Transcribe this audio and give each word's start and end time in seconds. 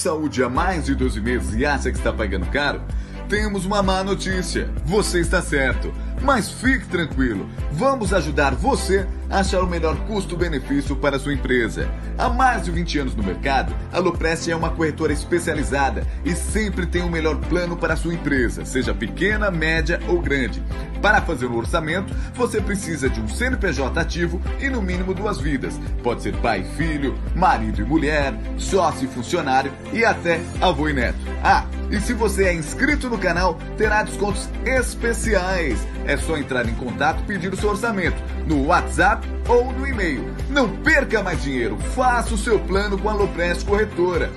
saúde 0.00 0.42
há 0.42 0.48
mais 0.48 0.86
de 0.86 0.94
12 0.94 1.20
meses 1.20 1.54
e 1.54 1.64
acha 1.64 1.90
que 1.90 1.98
está 1.98 2.12
pagando 2.12 2.46
caro, 2.46 2.82
temos 3.28 3.64
uma 3.64 3.82
má 3.82 4.02
notícia. 4.02 4.68
Você 4.84 5.20
está 5.20 5.40
certo. 5.40 5.92
Mas 6.22 6.50
fique 6.50 6.86
tranquilo, 6.86 7.48
vamos 7.72 8.12
ajudar 8.12 8.54
você 8.54 9.06
a 9.30 9.38
achar 9.38 9.62
o 9.62 9.66
melhor 9.66 9.96
custo-benefício 10.06 10.94
para 10.94 11.18
sua 11.18 11.32
empresa. 11.32 11.88
Há 12.18 12.28
mais 12.28 12.64
de 12.64 12.70
20 12.70 12.98
anos 12.98 13.14
no 13.14 13.22
mercado, 13.22 13.74
a 13.90 13.98
Loprest 13.98 14.48
é 14.48 14.54
uma 14.54 14.68
corretora 14.68 15.14
especializada 15.14 16.06
e 16.22 16.34
sempre 16.34 16.84
tem 16.84 17.02
o 17.02 17.08
melhor 17.08 17.36
plano 17.36 17.74
para 17.74 17.96
sua 17.96 18.12
empresa, 18.12 18.66
seja 18.66 18.92
pequena, 18.92 19.50
média 19.50 19.98
ou 20.08 20.20
grande. 20.20 20.62
Para 21.02 21.22
fazer 21.22 21.46
o 21.46 21.56
orçamento, 21.56 22.14
você 22.34 22.60
precisa 22.60 23.08
de 23.08 23.20
um 23.20 23.28
CNPJ 23.28 23.98
ativo 23.98 24.40
e 24.60 24.68
no 24.68 24.82
mínimo 24.82 25.14
duas 25.14 25.40
vidas. 25.40 25.80
Pode 26.02 26.22
ser 26.22 26.34
pai 26.36 26.60
e 26.60 26.76
filho, 26.76 27.18
marido 27.34 27.80
e 27.80 27.84
mulher, 27.84 28.34
sócio 28.58 29.04
e 29.04 29.08
funcionário 29.08 29.72
e 29.92 30.04
até 30.04 30.40
avô 30.60 30.88
e 30.88 30.92
neto. 30.92 31.18
Ah, 31.42 31.64
e 31.90 32.00
se 32.00 32.12
você 32.12 32.44
é 32.44 32.54
inscrito 32.54 33.08
no 33.08 33.18
canal, 33.18 33.58
terá 33.76 34.02
descontos 34.02 34.48
especiais. 34.64 35.86
É 36.06 36.16
só 36.16 36.36
entrar 36.36 36.68
em 36.68 36.74
contato 36.74 37.22
e 37.22 37.26
pedir 37.26 37.52
o 37.52 37.56
seu 37.56 37.70
orçamento 37.70 38.22
no 38.46 38.66
WhatsApp 38.66 39.26
ou 39.48 39.72
no 39.72 39.86
e-mail. 39.86 40.32
Não 40.48 40.68
perca 40.68 41.22
mais 41.22 41.42
dinheiro, 41.42 41.78
faça 41.94 42.34
o 42.34 42.38
seu 42.38 42.58
plano 42.60 42.98
com 42.98 43.08
a 43.08 43.14
Loprest 43.14 43.66
Corretora. 43.66 44.30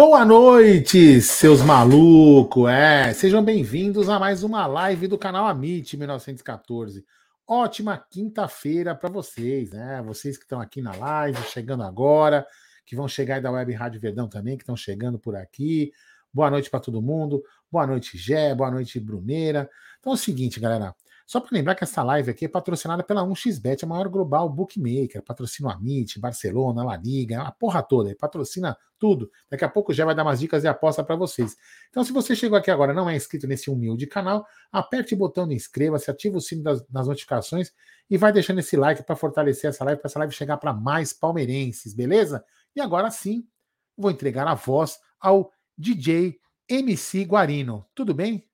Boa 0.00 0.24
noite, 0.24 1.20
seus 1.20 1.60
malucos! 1.60 2.70
É, 2.70 3.12
sejam 3.12 3.42
bem-vindos 3.42 4.08
a 4.08 4.16
mais 4.16 4.44
uma 4.44 4.64
live 4.64 5.08
do 5.08 5.18
canal 5.18 5.44
Amit 5.44 5.96
1914. 5.96 7.04
Ótima 7.44 7.98
quinta-feira 8.08 8.94
para 8.94 9.10
vocês, 9.10 9.72
né? 9.72 10.00
Vocês 10.06 10.36
que 10.36 10.44
estão 10.44 10.60
aqui 10.60 10.80
na 10.80 10.94
live, 10.94 11.42
chegando 11.48 11.82
agora, 11.82 12.46
que 12.86 12.94
vão 12.94 13.08
chegar 13.08 13.34
aí 13.34 13.40
da 13.40 13.50
Web 13.50 13.72
Rádio 13.72 14.00
Verdão 14.00 14.28
também, 14.28 14.56
que 14.56 14.62
estão 14.62 14.76
chegando 14.76 15.18
por 15.18 15.34
aqui. 15.34 15.90
Boa 16.32 16.48
noite 16.48 16.70
para 16.70 16.78
todo 16.78 17.02
mundo. 17.02 17.42
Boa 17.68 17.84
noite, 17.84 18.16
Gé. 18.16 18.54
Boa 18.54 18.70
noite, 18.70 19.00
Bruneira. 19.00 19.68
Então 19.98 20.12
é 20.12 20.14
o 20.14 20.16
seguinte, 20.16 20.60
galera. 20.60 20.94
Só 21.28 21.40
para 21.40 21.50
lembrar 21.52 21.74
que 21.74 21.84
essa 21.84 22.02
live 22.02 22.30
aqui 22.30 22.46
é 22.46 22.48
patrocinada 22.48 23.02
pela 23.02 23.20
1xBet, 23.22 23.84
a 23.84 23.86
maior 23.86 24.08
global 24.08 24.48
bookmaker. 24.48 25.22
Patrocina 25.22 25.68
o 25.68 25.70
Amit, 25.70 26.18
Barcelona, 26.18 26.82
La 26.82 26.96
Liga, 26.96 27.42
a 27.42 27.52
porra 27.52 27.82
toda. 27.82 28.16
Patrocina 28.16 28.74
tudo. 28.98 29.30
Daqui 29.50 29.62
a 29.62 29.68
pouco 29.68 29.92
já 29.92 30.06
vai 30.06 30.14
dar 30.14 30.22
umas 30.22 30.40
dicas 30.40 30.62
de 30.62 30.68
aposta 30.68 31.04
para 31.04 31.16
vocês. 31.16 31.54
Então, 31.90 32.02
se 32.02 32.14
você 32.14 32.34
chegou 32.34 32.56
aqui 32.56 32.70
agora 32.70 32.94
não 32.94 33.10
é 33.10 33.14
inscrito 33.14 33.46
nesse 33.46 33.68
humilde 33.68 34.06
canal, 34.06 34.46
aperte 34.72 35.12
o 35.12 35.18
botão 35.18 35.46
de 35.46 35.54
inscreva-se, 35.54 36.10
ativa 36.10 36.38
o 36.38 36.40
sino 36.40 36.62
das, 36.62 36.80
das 36.88 37.06
notificações 37.06 37.74
e 38.08 38.16
vai 38.16 38.32
deixando 38.32 38.60
esse 38.60 38.74
like 38.74 39.02
para 39.02 39.14
fortalecer 39.14 39.68
essa 39.68 39.84
live, 39.84 40.00
para 40.00 40.08
essa 40.08 40.18
live 40.18 40.32
chegar 40.32 40.56
para 40.56 40.72
mais 40.72 41.12
palmeirenses, 41.12 41.92
beleza? 41.92 42.42
E 42.74 42.80
agora 42.80 43.10
sim, 43.10 43.46
vou 43.94 44.10
entregar 44.10 44.48
a 44.48 44.54
voz 44.54 44.98
ao 45.20 45.52
DJ 45.76 46.40
MC 46.66 47.24
Guarino. 47.24 47.84
Tudo 47.94 48.14
bem? 48.14 48.48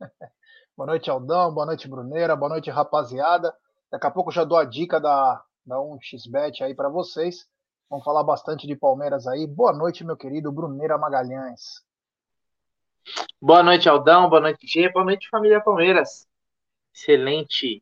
Boa 0.76 0.88
noite, 0.88 1.08
Aldão. 1.08 1.54
Boa 1.54 1.66
noite, 1.66 1.86
Bruneira. 1.86 2.34
Boa 2.34 2.48
noite, 2.48 2.68
rapaziada. 2.68 3.54
Daqui 3.92 4.08
a 4.08 4.10
pouco 4.10 4.32
já 4.32 4.42
dou 4.42 4.58
a 4.58 4.64
dica 4.64 5.00
da, 5.00 5.40
da 5.64 5.76
1xBet 5.76 6.62
aí 6.62 6.74
para 6.74 6.88
vocês. 6.88 7.48
Vamos 7.88 8.04
falar 8.04 8.24
bastante 8.24 8.66
de 8.66 8.74
Palmeiras 8.74 9.28
aí. 9.28 9.46
Boa 9.46 9.72
noite, 9.72 10.04
meu 10.04 10.16
querido 10.16 10.50
Bruneira 10.50 10.98
Magalhães. 10.98 11.80
Boa 13.40 13.62
noite, 13.62 13.88
Aldão. 13.88 14.28
Boa 14.28 14.40
noite, 14.40 14.66
Gê. 14.66 14.90
Boa 14.90 15.04
noite, 15.04 15.28
família 15.28 15.60
Palmeiras. 15.60 16.26
Excelente 16.92 17.80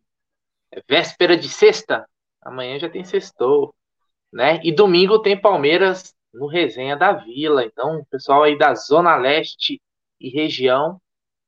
véspera 0.87 1.35
de 1.35 1.49
sexta. 1.49 2.07
Amanhã 2.43 2.79
já 2.79 2.91
tem 2.91 3.05
sextou, 3.05 3.75
né? 4.31 4.61
E 4.63 4.71
domingo 4.71 5.23
tem 5.23 5.41
Palmeiras 5.41 6.15
no 6.31 6.47
Resenha 6.47 6.95
da 6.95 7.13
Vila. 7.13 7.65
Então, 7.65 8.05
pessoal 8.11 8.43
aí 8.43 8.59
da 8.59 8.75
Zona 8.75 9.17
Leste 9.17 9.81
e 10.21 10.29
região, 10.29 11.01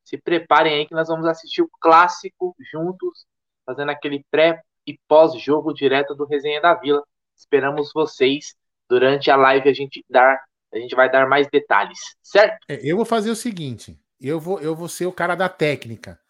se 0.04 0.19
preparem 0.19 0.75
aí 0.75 0.87
que 0.87 0.94
nós 0.94 1.09
vamos 1.09 1.26
assistir 1.26 1.62
o 1.62 1.70
clássico 1.81 2.54
juntos, 2.70 3.25
fazendo 3.65 3.91
aquele 3.91 4.25
pré 4.31 4.60
e 4.87 4.98
pós-jogo 5.09 5.72
direto 5.72 6.15
do 6.15 6.26
Resenha 6.26 6.60
da 6.60 6.75
Vila. 6.75 7.03
Esperamos 7.37 7.91
vocês 7.92 8.54
durante 8.88 9.31
a 9.31 9.37
live 9.37 9.69
a 9.69 9.72
gente 9.72 10.04
dar, 10.09 10.38
a 10.72 10.78
gente 10.78 10.94
vai 10.94 11.10
dar 11.10 11.26
mais 11.26 11.48
detalhes, 11.48 11.98
certo? 12.22 12.59
É, 12.69 12.78
eu 12.82 12.97
vou 12.97 13.06
fazer 13.06 13.31
o 13.31 13.37
seguinte, 13.37 13.98
eu 14.20 14.38
vou 14.38 14.60
eu 14.60 14.75
vou 14.75 14.88
ser 14.88 15.06
o 15.06 15.12
cara 15.12 15.34
da 15.34 15.48
técnica. 15.48 16.21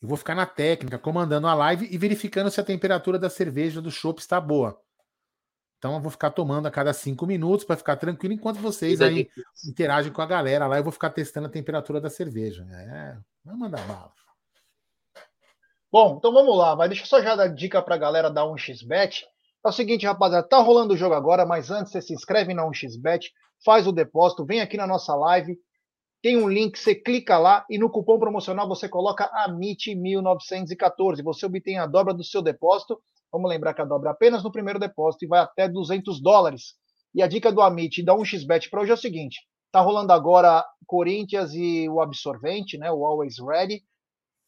Eu 0.00 0.08
vou 0.08 0.16
ficar 0.16 0.36
na 0.36 0.46
técnica, 0.46 0.96
comandando 0.96 1.48
a 1.48 1.54
live 1.54 1.88
e 1.90 1.98
verificando 1.98 2.50
se 2.52 2.60
a 2.60 2.64
temperatura 2.64 3.18
da 3.18 3.28
cerveja 3.28 3.82
do 3.82 3.90
chopp 3.90 4.20
está 4.20 4.40
boa. 4.40 4.80
Então 5.78 5.94
eu 5.94 6.00
vou 6.00 6.10
ficar 6.10 6.30
tomando 6.30 6.66
a 6.66 6.70
cada 6.70 6.92
cinco 6.92 7.24
minutos 7.24 7.64
para 7.64 7.76
ficar 7.76 7.96
tranquilo 7.96 8.34
enquanto 8.34 8.58
vocês 8.58 9.00
aí 9.00 9.28
interagem 9.64 10.12
com 10.12 10.20
a 10.20 10.26
galera 10.26 10.66
lá. 10.66 10.76
Eu 10.76 10.82
vou 10.82 10.92
ficar 10.92 11.10
testando 11.10 11.46
a 11.46 11.50
temperatura 11.50 12.00
da 12.00 12.10
cerveja. 12.10 12.66
É, 12.68 13.16
vai 13.44 13.56
mandar 13.56 13.86
bala. 13.86 14.12
Bom, 15.90 16.16
então 16.18 16.32
vamos 16.32 16.56
lá. 16.58 16.74
Vai 16.74 16.88
deixa 16.88 17.04
eu 17.04 17.06
só 17.06 17.22
já 17.22 17.36
dar 17.36 17.46
dica 17.46 17.80
para 17.80 17.94
a 17.94 17.98
galera 17.98 18.28
da 18.28 18.42
1xBet. 18.42 19.22
É 19.64 19.68
o 19.68 19.72
seguinte, 19.72 20.06
rapaziada, 20.06 20.46
tá 20.46 20.58
rolando 20.58 20.94
o 20.94 20.96
jogo 20.96 21.14
agora, 21.14 21.46
mas 21.46 21.70
antes 21.70 21.92
você 21.92 22.02
se 22.02 22.12
inscreve 22.12 22.54
na 22.54 22.64
1xBet, 22.64 23.30
faz 23.64 23.86
o 23.86 23.92
depósito, 23.92 24.44
vem 24.44 24.60
aqui 24.60 24.76
na 24.76 24.86
nossa 24.86 25.14
live, 25.14 25.58
tem 26.22 26.36
um 26.36 26.48
link, 26.48 26.78
você 26.78 26.94
clica 26.94 27.38
lá 27.38 27.64
e 27.70 27.78
no 27.78 27.90
cupom 27.90 28.18
promocional 28.18 28.68
você 28.68 28.88
coloca 28.88 29.30
AMIT1914. 29.46 31.22
Você 31.22 31.46
obtém 31.46 31.78
a 31.78 31.86
dobra 31.86 32.12
do 32.12 32.24
seu 32.24 32.42
depósito 32.42 33.00
Vamos 33.32 33.48
lembrar 33.48 33.74
que 33.74 33.82
a 33.82 33.84
dobra 33.84 34.10
apenas 34.10 34.42
no 34.42 34.52
primeiro 34.52 34.78
depósito 34.78 35.24
e 35.24 35.28
vai 35.28 35.40
até 35.40 35.68
200 35.68 36.20
dólares. 36.20 36.74
E 37.14 37.22
a 37.22 37.26
dica 37.26 37.52
do 37.52 37.60
Amit 37.60 38.02
da 38.02 38.14
1xBet 38.14 38.70
para 38.70 38.80
hoje 38.80 38.90
é 38.90 38.94
o 38.94 38.98
seguinte: 38.98 39.40
tá 39.70 39.80
rolando 39.80 40.12
agora 40.12 40.64
Corinthians 40.86 41.52
e 41.54 41.88
o 41.88 42.00
Absorvente, 42.00 42.78
né, 42.78 42.90
o 42.90 43.06
Always 43.06 43.36
Ready. 43.38 43.82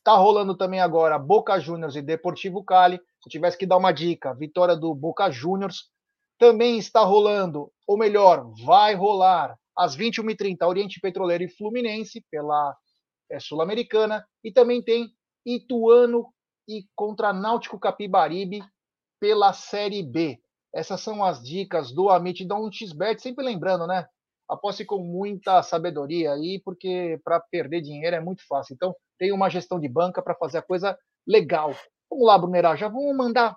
Tá 0.02 0.16
rolando 0.16 0.56
também 0.56 0.80
agora 0.80 1.18
Boca 1.18 1.58
Juniors 1.60 1.94
e 1.94 2.02
Deportivo 2.02 2.64
Cali. 2.64 2.96
Se 2.96 3.28
eu 3.28 3.30
tivesse 3.30 3.58
que 3.58 3.66
dar 3.66 3.76
uma 3.76 3.92
dica, 3.92 4.34
vitória 4.34 4.74
do 4.74 4.94
Boca 4.94 5.30
Juniors. 5.30 5.90
Também 6.38 6.78
está 6.78 7.00
rolando, 7.04 7.70
ou 7.86 7.98
melhor, 7.98 8.50
vai 8.64 8.94
rolar 8.94 9.58
às 9.76 9.94
21h30 9.94 10.66
Oriente 10.66 10.98
Petroleiro 10.98 11.44
e 11.44 11.48
Fluminense 11.48 12.24
pela 12.30 12.74
é, 13.30 13.38
Sul-Americana. 13.38 14.26
E 14.42 14.50
também 14.50 14.82
tem 14.82 15.10
Ituano 15.44 16.32
e 16.70 16.86
contra 16.94 17.32
Náutico 17.32 17.80
Capibaribe 17.80 18.62
pela 19.18 19.52
Série 19.52 20.04
B. 20.04 20.40
Essas 20.72 21.00
são 21.00 21.24
as 21.24 21.42
dicas 21.42 21.90
do 21.90 22.08
Amit 22.08 22.46
da 22.46 22.54
1xBet, 22.54 23.18
sempre 23.18 23.44
lembrando, 23.44 23.88
né? 23.88 24.06
Aposte 24.48 24.84
com 24.84 24.98
muita 24.98 25.62
sabedoria 25.64 26.32
aí, 26.32 26.60
porque 26.64 27.20
para 27.24 27.40
perder 27.40 27.80
dinheiro 27.80 28.14
é 28.14 28.20
muito 28.20 28.46
fácil. 28.46 28.74
Então, 28.74 28.94
tem 29.18 29.32
uma 29.32 29.50
gestão 29.50 29.80
de 29.80 29.88
banca 29.88 30.22
para 30.22 30.36
fazer 30.36 30.58
a 30.58 30.62
coisa 30.62 30.96
legal. 31.26 31.74
Vamos 32.08 32.26
lá, 32.26 32.38
Brunerá, 32.38 32.76
já 32.76 32.88
vamos 32.88 33.16
mandar 33.16 33.56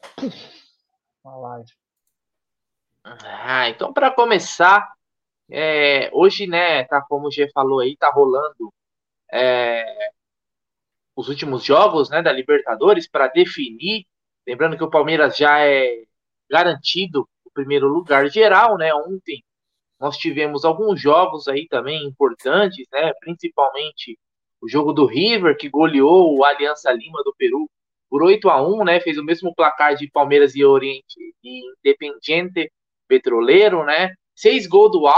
uma 1.24 1.36
live. 1.36 1.70
Ah, 3.04 3.68
então 3.68 3.92
para 3.92 4.10
começar, 4.10 4.92
é, 5.48 6.10
hoje, 6.12 6.48
né, 6.48 6.82
tá 6.84 7.00
como 7.00 7.28
o 7.28 7.30
G 7.30 7.48
falou 7.52 7.78
aí, 7.78 7.96
tá 7.96 8.10
rolando 8.10 8.72
é, 9.32 10.10
os 11.16 11.28
últimos 11.28 11.64
jogos 11.64 12.10
né, 12.10 12.22
da 12.22 12.30
Libertadores 12.30 13.08
para 13.08 13.26
definir. 13.28 14.04
Lembrando 14.46 14.76
que 14.76 14.84
o 14.84 14.90
Palmeiras 14.90 15.36
já 15.36 15.60
é 15.60 16.04
garantido 16.48 17.26
o 17.44 17.50
primeiro 17.50 17.88
lugar 17.88 18.28
geral, 18.30 18.76
né? 18.76 18.94
Ontem 18.94 19.42
nós 19.98 20.18
tivemos 20.18 20.64
alguns 20.64 21.00
jogos 21.00 21.48
aí 21.48 21.66
também 21.66 22.04
importantes, 22.04 22.86
né? 22.92 23.12
Principalmente 23.20 24.18
o 24.60 24.68
jogo 24.68 24.92
do 24.92 25.06
River, 25.06 25.56
que 25.56 25.68
goleou 25.68 26.36
o 26.36 26.44
Aliança 26.44 26.92
Lima 26.92 27.22
do 27.24 27.34
Peru 27.36 27.68
por 28.08 28.22
8 28.22 28.48
a 28.50 28.62
1 28.62 28.84
né? 28.84 29.00
Fez 29.00 29.16
o 29.18 29.24
mesmo 29.24 29.54
placar 29.54 29.96
de 29.96 30.10
Palmeiras 30.10 30.54
e 30.54 30.64
Oriente 30.64 31.16
e 31.42 31.62
Independiente 31.80 32.70
Petroleiro, 33.08 33.84
né? 33.84 34.12
Seis 34.34 34.66
gols 34.66 34.92
do, 34.92 35.10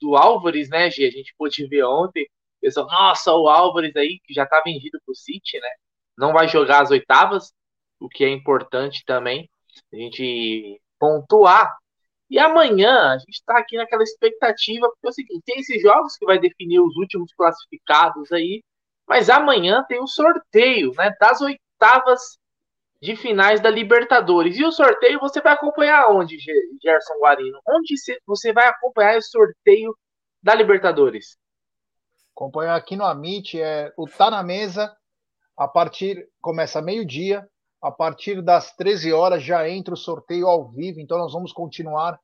do 0.00 0.16
Álvares, 0.16 0.70
né, 0.70 0.90
G? 0.90 1.06
A 1.06 1.10
gente 1.10 1.34
pôde 1.36 1.66
ver 1.66 1.84
ontem 1.84 2.26
pessoal, 2.62 2.86
nossa, 2.86 3.32
o 3.34 3.48
Álvares 3.48 3.94
aí, 3.96 4.20
que 4.24 4.32
já 4.32 4.46
tá 4.46 4.62
vendido 4.64 4.98
pro 5.04 5.14
City, 5.14 5.60
né? 5.60 5.68
Não 6.16 6.32
vai 6.32 6.48
jogar 6.48 6.82
as 6.82 6.90
oitavas, 6.90 7.52
o 8.00 8.08
que 8.08 8.24
é 8.24 8.30
importante 8.30 9.04
também 9.04 9.50
a 9.92 9.96
gente 9.96 10.80
pontuar. 10.98 11.76
E 12.30 12.38
amanhã 12.38 13.12
a 13.14 13.18
gente 13.18 13.34
está 13.34 13.58
aqui 13.58 13.76
naquela 13.76 14.02
expectativa, 14.02 14.88
porque 14.88 15.06
é 15.06 15.10
o 15.10 15.12
seguinte, 15.12 15.42
tem 15.44 15.60
esses 15.60 15.82
jogos 15.82 16.16
que 16.16 16.24
vai 16.24 16.38
definir 16.38 16.80
os 16.80 16.96
últimos 16.96 17.32
classificados 17.34 18.32
aí, 18.32 18.62
Mas 19.06 19.28
amanhã 19.30 19.84
tem 19.88 20.00
o 20.00 20.06
sorteio, 20.06 20.92
né? 20.96 21.14
Das 21.20 21.40
oitavas 21.40 22.38
de 23.00 23.16
finais 23.16 23.60
da 23.60 23.68
Libertadores. 23.70 24.56
E 24.58 24.64
o 24.64 24.72
sorteio 24.72 25.18
você 25.20 25.40
vai 25.40 25.52
acompanhar 25.54 26.08
onde, 26.10 26.38
Gerson 26.82 27.18
Guarino? 27.20 27.60
Onde 27.68 27.94
você 28.26 28.52
vai 28.52 28.68
acompanhar 28.68 29.18
o 29.18 29.22
sorteio 29.22 29.96
da 30.42 30.54
Libertadores? 30.54 31.36
Acompanhar 32.34 32.76
aqui 32.76 32.96
no 32.96 33.04
Amit, 33.04 33.60
é 33.60 33.92
o 33.96 34.06
Tá 34.06 34.30
na 34.30 34.42
Mesa, 34.42 34.94
a 35.56 35.68
partir, 35.68 36.28
começa 36.40 36.80
meio-dia, 36.80 37.46
a 37.82 37.90
partir 37.90 38.40
das 38.40 38.74
13 38.74 39.12
horas 39.12 39.42
já 39.42 39.68
entra 39.68 39.94
o 39.94 39.96
sorteio 39.96 40.46
ao 40.46 40.70
vivo, 40.70 41.00
então 41.00 41.18
nós 41.18 41.32
vamos 41.32 41.52
continuar 41.52 42.18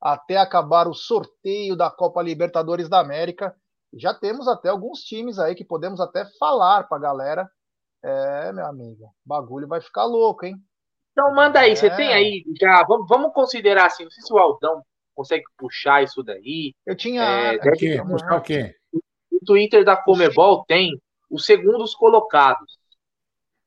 até 0.00 0.36
acabar 0.36 0.86
o 0.86 0.94
sorteio 0.94 1.74
da 1.74 1.90
Copa 1.90 2.22
Libertadores 2.22 2.88
da 2.88 3.00
América. 3.00 3.54
Já 3.94 4.14
temos 4.14 4.46
até 4.46 4.68
alguns 4.68 5.00
times 5.00 5.38
aí 5.38 5.54
que 5.54 5.64
podemos 5.64 6.00
até 6.00 6.24
falar 6.38 6.84
para 6.84 6.98
a 6.98 7.00
galera. 7.00 7.50
É, 8.04 8.52
meu 8.52 8.66
amigo, 8.66 9.06
o 9.06 9.28
bagulho 9.28 9.66
vai 9.66 9.80
ficar 9.80 10.04
louco, 10.04 10.46
hein? 10.46 10.56
Então 11.12 11.34
manda 11.34 11.58
aí, 11.60 11.72
é. 11.72 11.74
você 11.74 11.90
tem 11.90 12.12
aí 12.12 12.44
já, 12.60 12.84
vamos, 12.84 13.08
vamos 13.08 13.32
considerar 13.32 13.86
assim, 13.86 14.04
não 14.04 14.10
sei 14.10 14.22
se 14.22 14.32
o 14.32 14.38
Aldão 14.38 14.84
consegue 15.16 15.42
puxar 15.56 16.04
isso 16.04 16.22
daí. 16.22 16.74
Eu 16.86 16.96
tinha. 16.96 17.22
É, 17.22 17.58
deve... 17.58 18.04
puxar 18.04 18.36
o 18.36 18.40
quê? 18.40 18.77
O 19.40 19.44
Twitter 19.44 19.84
da 19.84 19.96
Comebol 19.96 20.64
tem 20.64 21.00
os 21.30 21.44
segundos 21.44 21.94
colocados. 21.94 22.78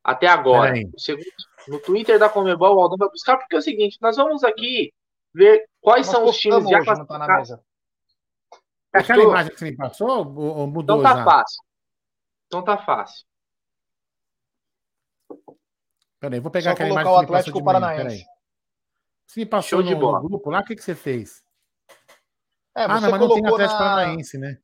Até 0.03 0.27
agora. 0.27 0.73
Segundo, 0.97 1.25
no 1.67 1.79
Twitter 1.79 2.17
da 2.17 2.29
Comebol, 2.29 2.75
o 2.75 2.81
Aldão 2.81 2.97
vai 2.97 3.09
buscar, 3.09 3.37
porque 3.37 3.55
é 3.55 3.59
o 3.59 3.61
seguinte, 3.61 3.97
nós 4.01 4.15
vamos 4.17 4.43
aqui 4.43 4.91
ver 5.33 5.65
quais 5.79 6.07
nós 6.07 6.15
são 6.15 6.25
os 6.25 6.37
times 6.37 6.67
já 6.69 6.79
tá 6.79 6.83
classificados. 6.83 7.49
Tá 7.49 8.99
Aquela 8.99 9.23
imagem 9.23 9.53
que 9.53 9.59
você 9.59 9.71
me 9.71 9.77
passou 9.77 10.09
ou 10.37 10.67
mudou? 10.67 10.99
Então 10.99 11.01
tá 11.01 11.17
já? 11.17 11.23
fácil. 11.23 11.63
Então 12.47 12.63
tá 12.63 12.77
fácil. 12.77 13.25
Peraí, 16.19 16.39
vou 16.39 16.51
pegar 16.51 16.71
Só 16.71 16.73
aquela 16.73 16.89
imagem 16.89 17.13
que 17.13 17.19
o 17.19 17.23
Atlético 17.23 17.63
Paranaense. 17.63 18.25
Você 19.25 19.39
me 19.39 19.45
passou 19.45 19.81
no, 19.81 19.89
no, 19.91 20.19
grupo 20.21 20.49
lá, 20.49 20.59
o 20.59 20.63
que, 20.65 20.75
que 20.75 20.83
você 20.83 20.93
fez? 20.93 21.41
É, 22.75 22.83
ah, 22.83 22.99
não, 22.99 23.11
mas 23.11 23.21
não 23.21 23.29
tem 23.29 23.45
Atlético 23.45 23.79
na... 23.79 23.89
Paranaense, 23.89 24.37
né? 24.37 24.59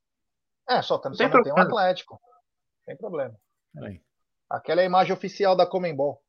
É, 0.69 0.81
só, 0.81 1.02
só 1.02 1.10
não 1.10 1.44
tem 1.44 1.54
um 1.54 1.58
Atlético. 1.58 2.19
Sem 2.86 2.98
problema. 2.98 3.36
Peraí. 3.74 4.02
Aquela 4.50 4.81
é 4.81 4.84
a 4.84 4.88
imagem 4.88 5.14
oficial 5.14 5.56
da 5.56 5.66
Comembol. 5.66 6.22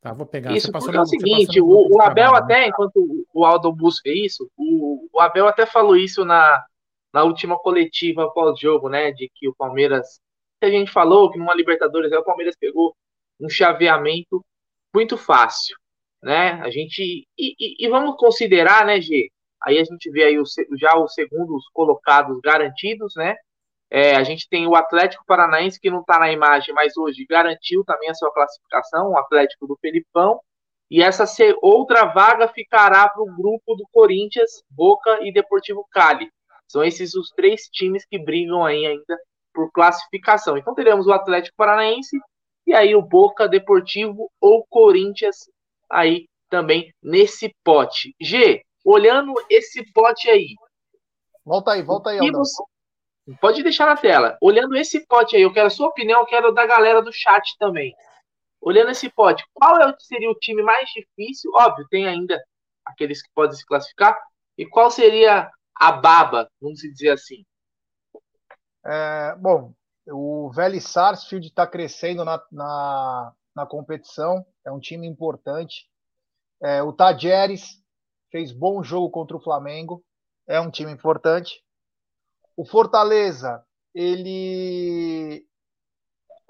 Tá, 0.00 0.12
vou 0.12 0.26
pegar. 0.26 0.52
Isso, 0.52 0.70
porque 0.70 0.96
é 0.96 1.00
o 1.00 1.06
seguinte, 1.06 1.60
o, 1.60 1.66
o, 1.66 2.00
Abel 2.00 2.30
trabalho, 2.30 2.44
até, 2.44 2.60
né? 2.60 2.66
enquanto 2.68 3.26
o 3.34 3.44
Aldo 3.44 3.72
busca 3.72 4.08
isso, 4.08 4.48
o, 4.56 5.08
o, 5.12 5.20
Abel 5.20 5.48
até 5.48 5.66
falou 5.66 5.96
isso 5.96 6.24
na, 6.24 6.64
na 7.12 7.24
última 7.24 7.58
coletiva 7.58 8.32
pós-jogo, 8.32 8.88
né, 8.88 9.10
de 9.10 9.28
que 9.34 9.48
o 9.48 9.54
Palmeiras, 9.56 10.20
que 10.60 10.66
a 10.66 10.70
gente 10.70 10.92
falou 10.92 11.30
que 11.30 11.38
numa 11.38 11.54
Libertadores 11.54 12.12
o 12.12 12.22
Palmeiras 12.22 12.54
pegou 12.56 12.96
um 13.40 13.48
chaveamento 13.48 14.44
muito 14.94 15.16
fácil, 15.16 15.76
né, 16.22 16.52
a 16.62 16.70
gente, 16.70 17.26
e, 17.36 17.54
e, 17.58 17.84
e 17.84 17.88
vamos 17.88 18.16
considerar, 18.16 18.86
né, 18.86 19.00
G, 19.00 19.28
aí 19.68 19.78
a 19.78 19.84
gente 19.84 20.10
vê 20.10 20.24
aí 20.24 20.38
o, 20.38 20.44
já 20.78 20.96
os 20.98 21.14
segundos 21.14 21.68
colocados 21.72 22.40
garantidos, 22.40 23.14
né, 23.16 23.36
é, 23.90 24.16
a 24.16 24.22
gente 24.22 24.48
tem 24.48 24.66
o 24.66 24.74
Atlético 24.74 25.24
Paranaense, 25.26 25.80
que 25.80 25.90
não 25.90 26.00
está 26.00 26.18
na 26.18 26.30
imagem, 26.30 26.74
mas 26.74 26.96
hoje 26.96 27.24
garantiu 27.28 27.82
também 27.84 28.10
a 28.10 28.14
sua 28.14 28.32
classificação, 28.32 29.10
o 29.10 29.18
Atlético 29.18 29.66
do 29.66 29.78
Felipão. 29.80 30.38
E 30.90 31.02
essa 31.02 31.24
outra 31.62 32.04
vaga 32.06 32.48
ficará 32.48 33.08
para 33.08 33.22
o 33.22 33.34
grupo 33.34 33.74
do 33.74 33.86
Corinthians, 33.92 34.62
Boca 34.70 35.18
e 35.22 35.32
Deportivo 35.32 35.86
Cali. 35.90 36.30
São 36.66 36.84
esses 36.84 37.14
os 37.14 37.30
três 37.30 37.62
times 37.72 38.04
que 38.06 38.18
brigam 38.18 38.64
aí 38.64 38.86
ainda 38.86 39.18
por 39.54 39.70
classificação. 39.72 40.56
Então 40.56 40.74
teremos 40.74 41.06
o 41.06 41.12
Atlético 41.12 41.56
Paranaense 41.56 42.18
e 42.66 42.74
aí 42.74 42.94
o 42.94 43.02
Boca, 43.02 43.48
Deportivo 43.48 44.30
ou 44.40 44.66
Corinthians 44.68 45.36
aí 45.90 46.26
também 46.50 46.92
nesse 47.02 47.54
pote. 47.64 48.14
G, 48.20 48.62
olhando 48.84 49.34
esse 49.50 49.84
pote 49.92 50.28
aí. 50.28 50.54
Volta 51.44 51.72
aí, 51.72 51.82
volta 51.82 52.10
aí, 52.10 52.18
Aldão. 52.18 52.44
Você, 52.44 52.62
Pode 53.40 53.62
deixar 53.62 53.86
na 53.86 53.96
tela. 53.96 54.38
Olhando 54.40 54.74
esse 54.76 55.06
pote 55.06 55.36
aí, 55.36 55.42
eu 55.42 55.52
quero 55.52 55.66
a 55.66 55.70
sua 55.70 55.88
opinião, 55.88 56.20
eu 56.20 56.26
quero 56.26 56.52
da 56.52 56.66
galera 56.66 57.02
do 57.02 57.12
chat 57.12 57.56
também. 57.58 57.94
Olhando 58.60 58.90
esse 58.90 59.10
pote, 59.10 59.44
qual 59.52 59.80
é 59.80 59.94
seria 59.98 60.30
o 60.30 60.34
time 60.34 60.62
mais 60.62 60.88
difícil? 60.90 61.50
Óbvio, 61.54 61.86
tem 61.90 62.06
ainda 62.06 62.42
aqueles 62.84 63.22
que 63.22 63.30
podem 63.34 63.56
se 63.56 63.66
classificar. 63.66 64.18
E 64.56 64.66
qual 64.66 64.90
seria 64.90 65.50
a 65.74 65.92
baba, 65.92 66.50
vamos 66.60 66.80
dizer 66.80 67.10
assim? 67.10 67.44
É, 68.84 69.36
bom, 69.36 69.72
o 70.06 70.50
Vélez 70.50 70.84
Sarsfield 70.84 71.46
está 71.46 71.66
crescendo 71.66 72.24
na, 72.24 72.42
na, 72.50 73.32
na, 73.54 73.66
competição, 73.66 74.44
é 74.64 74.72
um 74.72 74.80
time 74.80 75.06
importante. 75.06 75.86
É, 76.62 76.82
o 76.82 76.92
Tajeres 76.92 77.80
fez 78.30 78.52
bom 78.52 78.82
jogo 78.82 79.10
contra 79.10 79.36
o 79.36 79.40
Flamengo, 79.40 80.04
é 80.46 80.60
um 80.60 80.70
time 80.70 80.90
importante. 80.90 81.62
O 82.56 82.64
Fortaleza, 82.64 83.62
ele 83.94 85.46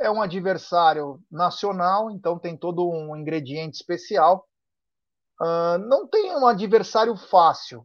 é 0.00 0.10
um 0.10 0.22
adversário 0.22 1.20
nacional, 1.30 2.10
então 2.10 2.38
tem 2.38 2.56
todo 2.56 2.88
um 2.88 3.16
ingrediente 3.16 3.76
especial. 3.76 4.46
Uh, 5.40 5.78
não 5.78 6.06
tem 6.06 6.34
um 6.36 6.46
adversário 6.46 7.16
fácil, 7.16 7.80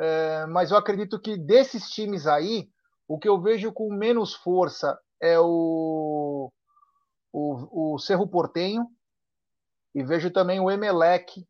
uh, 0.00 0.48
mas 0.48 0.70
eu 0.70 0.76
acredito 0.76 1.20
que 1.20 1.36
desses 1.36 1.90
times 1.90 2.26
aí, 2.26 2.68
o 3.08 3.18
que 3.18 3.28
eu 3.28 3.40
vejo 3.40 3.72
com 3.72 3.92
menos 3.92 4.34
força 4.34 4.98
é 5.20 5.38
o, 5.38 6.50
o, 7.32 7.94
o 7.94 7.98
Cerro 7.98 8.28
Portenho 8.28 8.86
e 9.94 10.02
vejo 10.02 10.30
também 10.30 10.60
o 10.60 10.70
Emelec 10.70 11.46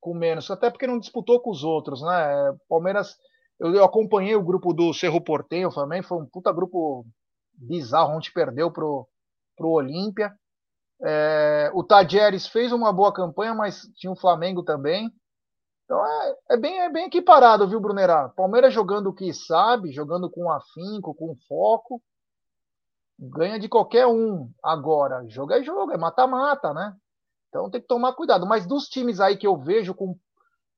com 0.00 0.14
menos, 0.14 0.50
até 0.50 0.70
porque 0.70 0.86
não 0.86 0.98
disputou 0.98 1.40
com 1.40 1.50
os 1.50 1.62
outros, 1.62 2.02
né? 2.02 2.56
Palmeiras 2.68 3.16
eu, 3.60 3.74
eu 3.74 3.84
acompanhei 3.84 4.34
o 4.34 4.42
grupo 4.42 4.72
do 4.72 4.94
Cerro 4.94 5.20
Porteio 5.20 5.70
também, 5.70 6.02
foi 6.02 6.18
um 6.18 6.26
puta 6.26 6.50
grupo 6.50 7.04
bizarro, 7.52 8.16
onde 8.16 8.32
perdeu 8.32 8.70
pro, 8.72 9.06
pro 9.54 9.68
Olímpia. 9.68 10.32
É, 11.02 11.70
o 11.74 11.84
Tajeres 11.84 12.46
fez 12.46 12.72
uma 12.72 12.92
boa 12.92 13.12
campanha, 13.12 13.54
mas 13.54 13.82
tinha 13.96 14.10
o 14.10 14.16
Flamengo 14.16 14.62
também. 14.62 15.10
Então 15.84 16.04
é, 16.06 16.36
é, 16.52 16.56
bem, 16.56 16.80
é 16.80 16.88
bem 16.88 17.06
equiparado, 17.06 17.68
viu, 17.68 17.80
Brunerá? 17.80 18.30
Palmeiras 18.30 18.72
jogando 18.72 19.08
o 19.08 19.14
que 19.14 19.32
sabe, 19.34 19.92
jogando 19.92 20.30
com 20.30 20.50
afinco, 20.50 21.14
com 21.14 21.36
foco. 21.46 22.00
Ganha 23.18 23.58
de 23.58 23.68
qualquer 23.68 24.06
um. 24.06 24.50
Agora, 24.64 25.26
jogo 25.28 25.52
é 25.52 25.62
jogo, 25.62 25.92
é 25.92 25.98
mata-mata, 25.98 26.72
né? 26.72 26.94
Então 27.50 27.68
tem 27.68 27.80
que 27.80 27.86
tomar 27.86 28.14
cuidado. 28.14 28.46
Mas 28.46 28.66
dos 28.66 28.88
times 28.88 29.20
aí 29.20 29.36
que 29.36 29.46
eu 29.46 29.56
vejo 29.56 29.92
com. 29.92 30.16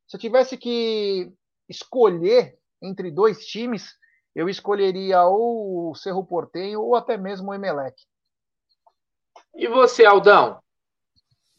Se 0.08 0.16
eu 0.16 0.20
tivesse 0.20 0.56
que 0.56 1.30
escolher 1.68 2.58
entre 2.82 3.10
dois 3.10 3.46
times, 3.46 3.94
eu 4.34 4.48
escolheria 4.48 5.22
ou 5.24 5.90
o 5.90 5.94
Cerro 5.94 6.24
Portenho 6.24 6.80
ou 6.80 6.96
até 6.96 7.16
mesmo 7.16 7.50
o 7.50 7.54
Emelec. 7.54 7.94
E 9.54 9.68
você, 9.68 10.04
Aldão? 10.04 10.60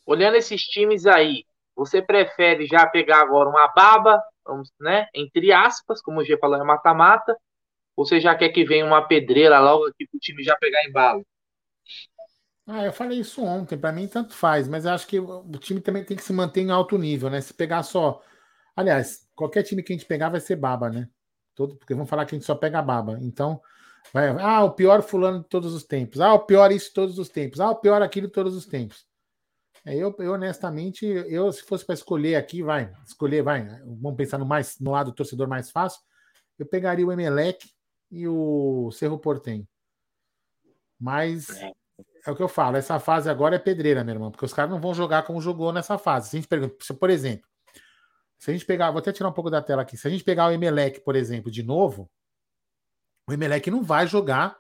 Olhando 0.06 0.36
esses 0.36 0.62
times 0.64 1.06
aí, 1.06 1.46
você 1.76 2.02
prefere 2.02 2.66
já 2.66 2.86
pegar 2.88 3.22
agora 3.22 3.50
uma 3.50 3.68
baba, 3.68 4.22
vamos, 4.44 4.72
né? 4.80 5.08
Entre 5.14 5.52
aspas, 5.54 6.02
como 6.02 6.20
o 6.20 6.24
G 6.24 6.38
falou, 6.38 6.60
é 6.60 6.64
mata-mata, 6.64 7.38
ou 7.96 8.06
você 8.06 8.20
já 8.20 8.36
quer 8.36 8.50
que 8.50 8.66
venha 8.66 8.86
uma 8.86 9.08
pedreira 9.08 9.60
logo 9.60 9.88
aqui 9.88 10.08
para 10.08 10.18
o 10.18 10.20
time 10.20 10.44
já 10.44 10.56
pegar 10.58 10.84
embalo? 10.86 11.26
Ah, 12.66 12.86
eu 12.86 12.94
falei 12.94 13.20
isso 13.20 13.44
ontem, 13.44 13.78
para 13.78 13.92
mim 13.92 14.08
tanto 14.08 14.34
faz, 14.34 14.68
mas 14.70 14.86
acho 14.86 15.06
que 15.06 15.20
o 15.20 15.44
time 15.60 15.82
também 15.82 16.04
tem 16.04 16.16
que 16.16 16.24
se 16.24 16.32
manter 16.32 16.62
em 16.62 16.72
alto 16.72 16.98
nível, 16.98 17.30
né? 17.30 17.42
Se 17.42 17.54
pegar 17.54 17.84
só. 17.84 18.22
Aliás, 18.76 19.28
qualquer 19.36 19.64
time 19.64 19.84
que 19.84 19.92
a 19.92 19.96
gente 19.96 20.06
pegar 20.08 20.30
vai 20.30 20.40
ser 20.40 20.56
baba, 20.56 20.90
né? 20.90 21.10
Todo, 21.54 21.76
porque 21.76 21.94
vão 21.94 22.06
falar 22.06 22.26
que 22.26 22.36
a 22.36 22.38
gente 22.38 22.46
só 22.46 22.56
pega 22.56 22.82
baba. 22.82 23.20
Então, 23.22 23.62
vai, 24.14 24.30
ah, 24.30 24.64
o 24.64 24.72
pior 24.72 25.02
fulano 25.04 25.42
de 25.44 25.50
todos 25.50 25.74
os 25.74 25.84
tempos. 25.84 26.22
Ah, 26.22 26.34
o 26.34 26.46
pior 26.46 26.72
isso 26.72 26.88
de 26.88 26.94
todos 26.94 27.20
os 27.20 27.30
tempos. 27.30 27.60
Ah, 27.60 27.70
o 27.72 27.76
pior 27.76 28.02
aquilo 28.02 28.28
de 28.28 28.34
todos 28.34 28.56
os 28.56 28.66
tempos. 28.66 29.06
É, 29.86 29.96
eu, 29.96 30.16
eu, 30.20 30.32
honestamente, 30.34 31.06
eu 31.06 31.52
se 31.52 31.64
fosse 31.64 31.86
para 31.86 31.96
escolher 31.96 32.36
aqui, 32.36 32.64
vai, 32.64 32.94
escolher, 33.06 33.44
vai, 33.44 33.68
vamos 33.84 34.16
pensar 34.16 34.38
no 34.38 34.46
mais 34.46 34.80
no 34.80 34.92
lado 34.92 35.12
do 35.12 35.16
torcedor 35.16 35.48
mais 35.48 35.70
fácil, 35.70 36.02
eu 36.58 36.66
pegaria 36.66 37.06
o 37.06 37.12
Emelec 37.12 37.70
e 38.10 38.26
o 38.26 38.90
Cerro 38.92 39.20
Portem. 39.20 39.68
Mas 40.98 41.50
é 41.50 41.74
o 42.32 42.36
que 42.36 42.44
eu 42.44 42.48
falo, 42.48 42.78
essa 42.78 43.00
fase 43.00 43.30
agora 43.30 43.56
é 43.56 43.60
pedreira, 43.60 44.04
meu 44.04 44.16
irmão, 44.16 44.32
porque 44.32 44.46
os 44.46 44.54
caras 44.54 44.72
não 44.72 44.80
vão 44.80 44.94
jogar 44.94 45.24
como 45.24 45.42
jogou 45.42 45.74
nessa 45.74 45.98
fase. 45.98 46.30
Se 46.30 46.38
a 46.38 46.40
gente 46.40 46.48
pergunta, 46.48 46.76
por 46.94 47.10
exemplo, 47.10 47.48
se 48.38 48.50
a 48.50 48.54
gente 48.54 48.66
pegar, 48.66 48.92
vou 48.92 49.00
até 49.00 49.12
tirar 49.12 49.30
um 49.30 49.34
pouco 49.34 49.50
da 49.50 49.62
tela 49.62 49.82
aqui. 49.82 49.98
Se 49.98 50.08
a 50.08 50.12
gente 50.12 50.24
pegar 50.24 50.48
o 50.48 50.52
Emelec, 50.52 51.02
por 51.02 51.16
exemplo, 51.16 51.52
de 51.52 51.64
novo, 51.64 52.10
o 53.28 53.34
Emelec 53.34 53.70
não 53.72 53.84
vai 53.84 54.06
jogar 54.06 54.58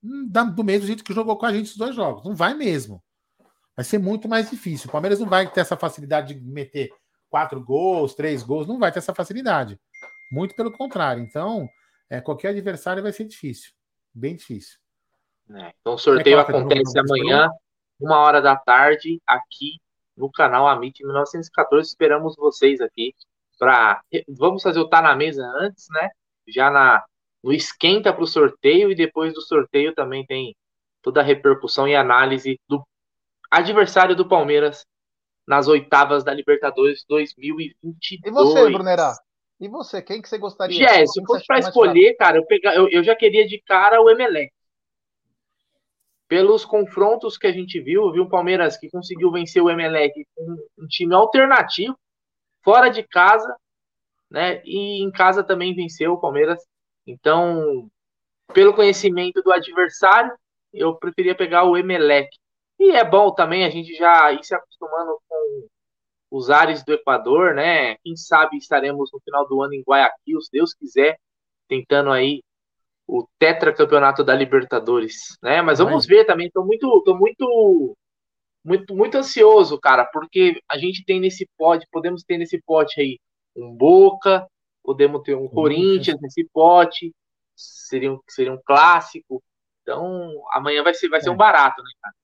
do 0.00 0.64
mesmo 0.64 0.86
jeito 0.86 1.02
que 1.02 1.12
jogou 1.12 1.36
com 1.36 1.46
a 1.46 1.52
gente 1.52 1.66
os 1.66 1.76
dois 1.76 1.94
jogos. 1.94 2.24
Não 2.24 2.34
vai 2.34 2.54
mesmo. 2.54 3.02
Vai 3.76 3.84
ser 3.84 3.98
muito 3.98 4.28
mais 4.28 4.50
difícil. 4.50 4.88
O 4.88 4.92
Palmeiras 4.92 5.18
não 5.18 5.28
vai 5.28 5.50
ter 5.50 5.60
essa 5.60 5.76
facilidade 5.76 6.34
de 6.34 6.40
meter 6.40 6.90
quatro 7.28 7.62
gols, 7.62 8.14
três 8.14 8.42
gols. 8.42 8.66
Não 8.66 8.78
vai 8.78 8.92
ter 8.92 8.98
essa 9.00 9.14
facilidade. 9.14 9.80
Muito 10.30 10.54
pelo 10.54 10.70
contrário. 10.70 11.22
Então, 11.22 11.68
é, 12.08 12.20
qualquer 12.20 12.48
adversário 12.48 13.02
vai 13.02 13.12
ser 13.12 13.24
difícil. 13.24 13.72
Bem 14.14 14.36
difícil. 14.36 14.78
É, 15.50 15.72
então 15.80 15.94
o 15.94 15.98
sorteio 15.98 16.38
acontece 16.38 16.98
amanhã, 16.98 17.48
uma 18.00 18.18
hora 18.18 18.40
da 18.40 18.56
tarde, 18.56 19.20
aqui 19.26 19.78
no 20.16 20.30
canal 20.30 20.66
Amit 20.66 21.02
1914. 21.04 21.88
Esperamos 21.88 22.36
vocês 22.36 22.80
aqui 22.80 23.14
para. 23.58 24.02
Vamos 24.28 24.62
fazer 24.62 24.80
o 24.80 24.88
Tá 24.88 25.00
na 25.00 25.14
Mesa 25.14 25.44
antes, 25.60 25.86
né? 25.90 26.10
Já 26.46 26.70
na, 26.70 27.04
no 27.42 27.52
esquenta 27.52 28.12
para 28.12 28.22
o 28.22 28.26
sorteio 28.26 28.90
e 28.90 28.94
depois 28.94 29.32
do 29.32 29.40
sorteio 29.40 29.94
também 29.94 30.24
tem 30.26 30.54
toda 31.02 31.20
a 31.20 31.24
repercussão 31.24 31.86
e 31.86 31.94
análise 31.94 32.60
do 32.68 32.82
adversário 33.50 34.14
do 34.14 34.28
Palmeiras 34.28 34.84
nas 35.46 35.66
oitavas 35.66 36.22
da 36.22 36.34
Libertadores 36.34 37.04
2022. 37.08 37.96
E 38.24 38.30
você, 38.30 38.70
Brunerá? 38.70 39.14
E 39.60 39.68
você, 39.68 40.02
quem 40.02 40.20
que 40.20 40.28
você 40.28 40.38
gostaria? 40.38 40.76
Jé, 40.76 41.06
se 41.06 41.24
fosse 41.24 41.44
para 41.46 41.58
escolher, 41.58 42.14
cara, 42.16 42.36
eu, 42.36 42.46
pegar, 42.46 42.74
eu, 42.76 42.88
eu, 42.90 43.02
já 43.02 43.16
queria 43.16 43.46
de 43.46 43.60
cara 43.62 44.00
o 44.00 44.08
Emelec. 44.08 44.52
Pelos 46.28 46.64
confrontos 46.64 47.38
que 47.38 47.46
a 47.46 47.52
gente 47.52 47.80
viu, 47.80 48.12
viu 48.12 48.24
o 48.24 48.28
Palmeiras 48.28 48.76
que 48.76 48.90
conseguiu 48.90 49.30
vencer 49.32 49.62
o 49.62 49.70
Emelec 49.70 50.12
com 50.34 50.56
um 50.78 50.86
time 50.86 51.14
alternativo, 51.14 51.98
fora 52.62 52.90
de 52.90 53.02
casa, 53.02 53.56
né? 54.30 54.62
E 54.64 55.02
em 55.02 55.10
casa 55.10 55.42
também 55.42 55.74
venceu 55.74 56.12
o 56.12 56.20
Palmeiras. 56.20 56.62
Então, 57.06 57.88
pelo 58.52 58.74
conhecimento 58.74 59.42
do 59.42 59.50
adversário, 59.50 60.30
eu 60.72 60.94
preferia 60.96 61.34
pegar 61.34 61.64
o 61.64 61.76
Emelec. 61.76 62.28
E 62.78 62.90
é 62.90 63.04
bom 63.04 63.32
também 63.34 63.64
a 63.64 63.70
gente 63.70 63.94
já 63.94 64.30
ir 64.32 64.44
se 64.44 64.54
acostumando 64.54 65.18
com 65.28 65.66
os 66.30 66.50
ares 66.50 66.84
do 66.84 66.92
Equador, 66.92 67.54
né? 67.54 67.96
Quem 68.04 68.16
sabe 68.16 68.56
estaremos 68.58 69.10
no 69.12 69.20
final 69.20 69.48
do 69.48 69.62
ano 69.62 69.74
em 69.74 69.82
Guayaquil, 69.82 70.40
se 70.40 70.50
Deus 70.52 70.74
quiser, 70.74 71.18
tentando 71.66 72.10
aí 72.10 72.42
o 73.08 73.26
tetracampeonato 73.38 74.22
da 74.22 74.34
Libertadores, 74.34 75.38
né? 75.42 75.62
Mas 75.62 75.78
vamos 75.78 76.04
ver 76.04 76.26
também, 76.26 76.48
estou 76.48 76.64
muito, 76.64 77.02
tô 77.06 77.16
muito, 77.16 77.96
muito, 78.62 78.94
muito 78.94 79.16
ansioso, 79.16 79.80
cara, 79.80 80.04
porque 80.04 80.60
a 80.70 80.76
gente 80.76 81.02
tem 81.06 81.18
nesse 81.18 81.48
pote, 81.56 81.88
podemos 81.90 82.22
ter 82.22 82.36
nesse 82.36 82.60
pote 82.60 83.00
aí 83.00 83.18
um 83.56 83.74
Boca, 83.74 84.46
podemos 84.84 85.22
ter 85.22 85.34
um 85.34 85.48
Corinthians 85.48 86.20
nesse 86.20 86.44
pote, 86.52 87.12
seria 87.56 88.12
um, 88.12 88.20
seria 88.28 88.52
um 88.52 88.60
clássico. 88.62 89.42
Então, 89.82 90.30
amanhã 90.52 90.82
vai 90.82 90.92
ser, 90.92 91.08
vai 91.08 91.22
ser 91.22 91.30
um 91.30 91.34
é. 91.34 91.36
barato, 91.36 91.82
né, 91.82 91.90
cara? 92.02 92.14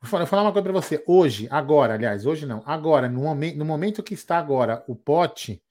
Vou 0.00 0.26
falar 0.26 0.42
uma 0.42 0.52
coisa 0.52 0.64
para 0.64 0.72
você. 0.72 1.04
Hoje, 1.06 1.46
agora, 1.50 1.94
aliás, 1.94 2.26
hoje 2.26 2.44
não, 2.46 2.62
agora, 2.66 3.08
no, 3.08 3.22
momento, 3.22 3.56
no 3.56 3.64
momento 3.64 4.02
que 4.02 4.14
está 4.14 4.38
agora 4.38 4.82
o 4.88 4.96
pote, 4.96 5.62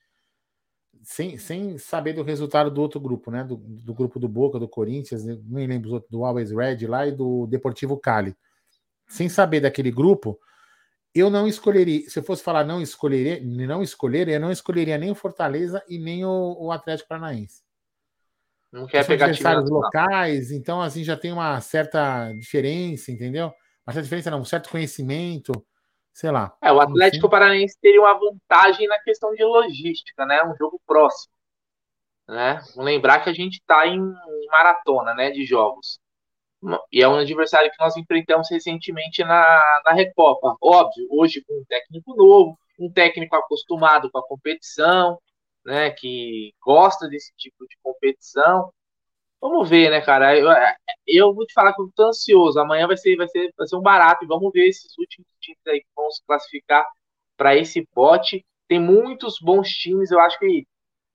sem, 1.04 1.38
sem 1.38 1.78
saber 1.78 2.14
do 2.14 2.24
resultado 2.24 2.70
do 2.70 2.82
outro 2.82 3.00
grupo, 3.00 3.32
né? 3.32 3.44
Do, 3.44 3.58
do 3.58 3.94
grupo 3.94 4.20
do 4.20 4.28
Boca, 4.28 4.60
do 4.60 4.68
Corinthians, 4.68 5.24
nem 5.24 5.68
lembro 5.68 6.04
do 6.10 6.24
Always 6.24 6.52
Red 6.52 6.86
lá 6.88 7.08
e 7.08 7.12
do 7.12 7.48
Deportivo 7.48 7.98
Cali. 7.98 8.36
Sem 9.08 9.28
saber 9.28 9.62
daquele 9.62 9.92
grupo, 9.92 10.40
eu 11.14 11.30
não 11.30 11.48
escolheria. 11.48 12.10
Se 12.10 12.20
eu 12.20 12.24
fosse 12.24 12.44
falar 12.44 12.64
não 12.64 12.82
escolheria, 12.82 13.42
não 13.42 13.82
escolher, 13.82 14.28
eu 14.30 14.40
não 14.40 14.52
escolheria 14.52 14.98
nem 14.98 15.12
o 15.12 15.16
Fortaleza 15.16 15.84
e 15.90 16.00
nem 16.00 16.24
o, 16.24 16.58
o 16.60 16.72
Atlético 16.72 17.10
Paranaense. 17.10 17.62
Não 18.72 18.88
quer 18.88 19.06
pegar 19.06 19.26
adversários 19.26 19.70
locais, 19.70 20.52
então 20.52 20.82
assim 20.82 21.04
já 21.04 21.18
tem 21.18 21.34
uma 21.34 21.60
certa 21.60 22.32
diferença, 22.34 23.12
entendeu? 23.12 23.52
Mas 23.86 23.98
a 23.98 24.02
diferença 24.02 24.32
não, 24.32 24.40
um 24.40 24.46
certo 24.46 24.70
conhecimento, 24.70 25.52
sei 26.14 26.32
lá. 26.32 26.56
É, 26.62 26.72
o 26.72 26.80
Atlético 26.80 27.28
assim. 27.28 27.32
Paranaense 27.32 27.78
teria 27.82 28.02
uma 28.02 28.14
vantagem 28.14 28.88
na 28.88 29.00
questão 29.00 29.34
de 29.34 29.44
logística, 29.44 30.26
né? 30.26 30.44
Um 30.44 30.56
jogo 30.56 30.80
próximo. 30.86 31.32
Né? 32.28 32.62
Vamos 32.76 32.86
lembrar 32.86 33.20
que 33.20 33.30
a 33.30 33.34
gente 33.34 33.56
está 33.56 33.86
em 33.88 34.00
maratona 34.50 35.14
né, 35.14 35.32
de 35.32 35.46
jogos. 35.46 36.00
E 36.92 37.02
é 37.02 37.08
um 37.08 37.16
adversário 37.16 37.72
que 37.72 37.80
nós 37.80 37.98
enfrentamos 37.98 38.50
recentemente 38.50 39.24
na, 39.24 39.82
na 39.84 39.94
Recopa. 39.94 40.56
Óbvio, 40.62 41.08
hoje 41.10 41.44
com 41.46 41.54
um 41.60 41.66
técnico 41.66 42.16
novo, 42.16 42.58
um 42.80 42.92
técnico 42.92 43.36
acostumado 43.36 44.10
com 44.12 44.20
a 44.20 44.28
competição, 44.28 45.20
né, 45.66 45.90
que 45.92 46.54
gosta 46.64 47.08
desse 47.08 47.34
tipo 47.36 47.68
de 47.68 47.76
competição. 47.82 48.72
Vamos 49.42 49.68
ver, 49.70 49.90
né, 49.90 50.02
cara? 50.02 50.38
Eu, 50.38 50.48
eu 51.08 51.34
vou 51.34 51.46
te 51.48 51.54
falar 51.54 51.74
que 51.74 51.82
eu 51.82 51.92
tô 51.96 52.08
ansioso. 52.08 52.60
Amanhã 52.60 52.88
vai 52.88 52.96
ser, 52.96 53.16
vai 53.16 53.28
ser, 53.28 53.52
vai 53.58 53.68
ser 53.68 53.76
um 53.76 53.82
barato 53.82 54.24
e 54.24 54.28
vamos 54.28 54.52
ver 54.54 54.68
esses 54.68 54.96
últimos 54.98 55.28
times 55.42 55.60
aí 55.68 55.80
que 55.82 55.88
vão 55.96 56.10
se 56.12 56.24
classificar 56.26 56.86
para 57.36 57.56
esse 57.58 57.86
pote. 57.94 58.46
Tem 58.68 58.80
muitos 58.80 59.40
bons 59.42 59.68
times. 59.70 60.12
Eu 60.12 60.20
acho 60.20 60.38
que 60.38 60.66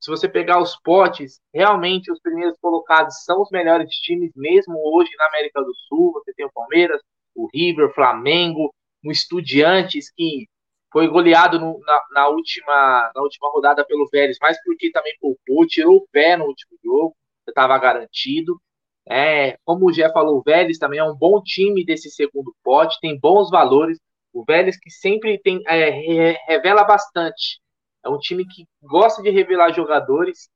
se 0.01 0.11
você 0.11 0.29
pegar 0.29 0.61
os 0.61 0.77
potes, 0.81 1.41
realmente 1.55 2.11
os 2.11 2.21
primeiros 2.21 2.59
colocados 2.61 3.23
são 3.25 3.43
os 3.43 3.51
melhores 3.51 3.91
times, 3.97 4.33
mesmo 4.35 4.75
hoje 4.77 5.11
na 5.17 5.29
América 5.29 5.63
do 5.63 5.73
Sul. 5.89 6.13
Você 6.15 6.33
tem 6.35 6.47
o 6.47 6.53
Palmeiras, 6.53 7.01
o 7.35 7.49
River, 7.55 7.87
o 7.87 7.95
Flamengo, 7.95 8.75
o 9.05 9.13
Estudiantes, 9.13 10.11
que 10.11 10.49
foi 10.93 11.07
goleado 11.09 11.61
no, 11.61 11.79
na, 11.81 12.01
na, 12.13 12.29
última, 12.29 13.13
na 13.15 13.23
última 13.23 13.51
rodada 13.51 13.85
pelo 13.87 14.09
Vélez, 14.11 14.37
mas 14.41 14.61
porque 14.65 14.91
também 14.91 15.17
poupou, 15.21 15.67
tirou 15.67 15.97
o 15.99 16.07
pé 16.11 16.37
no 16.37 16.47
último 16.47 16.77
jogo 16.83 17.15
estava 17.51 17.79
garantido. 17.79 18.61
É, 19.09 19.57
como 19.65 19.87
o 19.87 19.93
Gé 19.93 20.11
falou, 20.13 20.39
o 20.39 20.43
Vélez 20.43 20.79
também 20.79 20.99
é 20.99 21.05
um 21.05 21.15
bom 21.15 21.41
time 21.41 21.85
desse 21.85 22.11
segundo 22.11 22.55
pote, 22.63 22.99
tem 23.01 23.19
bons 23.19 23.51
valores. 23.51 23.99
O 24.33 24.45
Vélez 24.45 24.79
que 24.79 24.91
sempre 24.91 25.39
tem 25.39 25.63
é, 25.67 26.37
revela 26.47 26.85
bastante. 26.85 27.61
É 28.05 28.09
um 28.09 28.19
time 28.19 28.47
que 28.47 28.67
gosta 28.83 29.23
de 29.23 29.31
revelar 29.31 29.73
jogadores, 29.73 30.49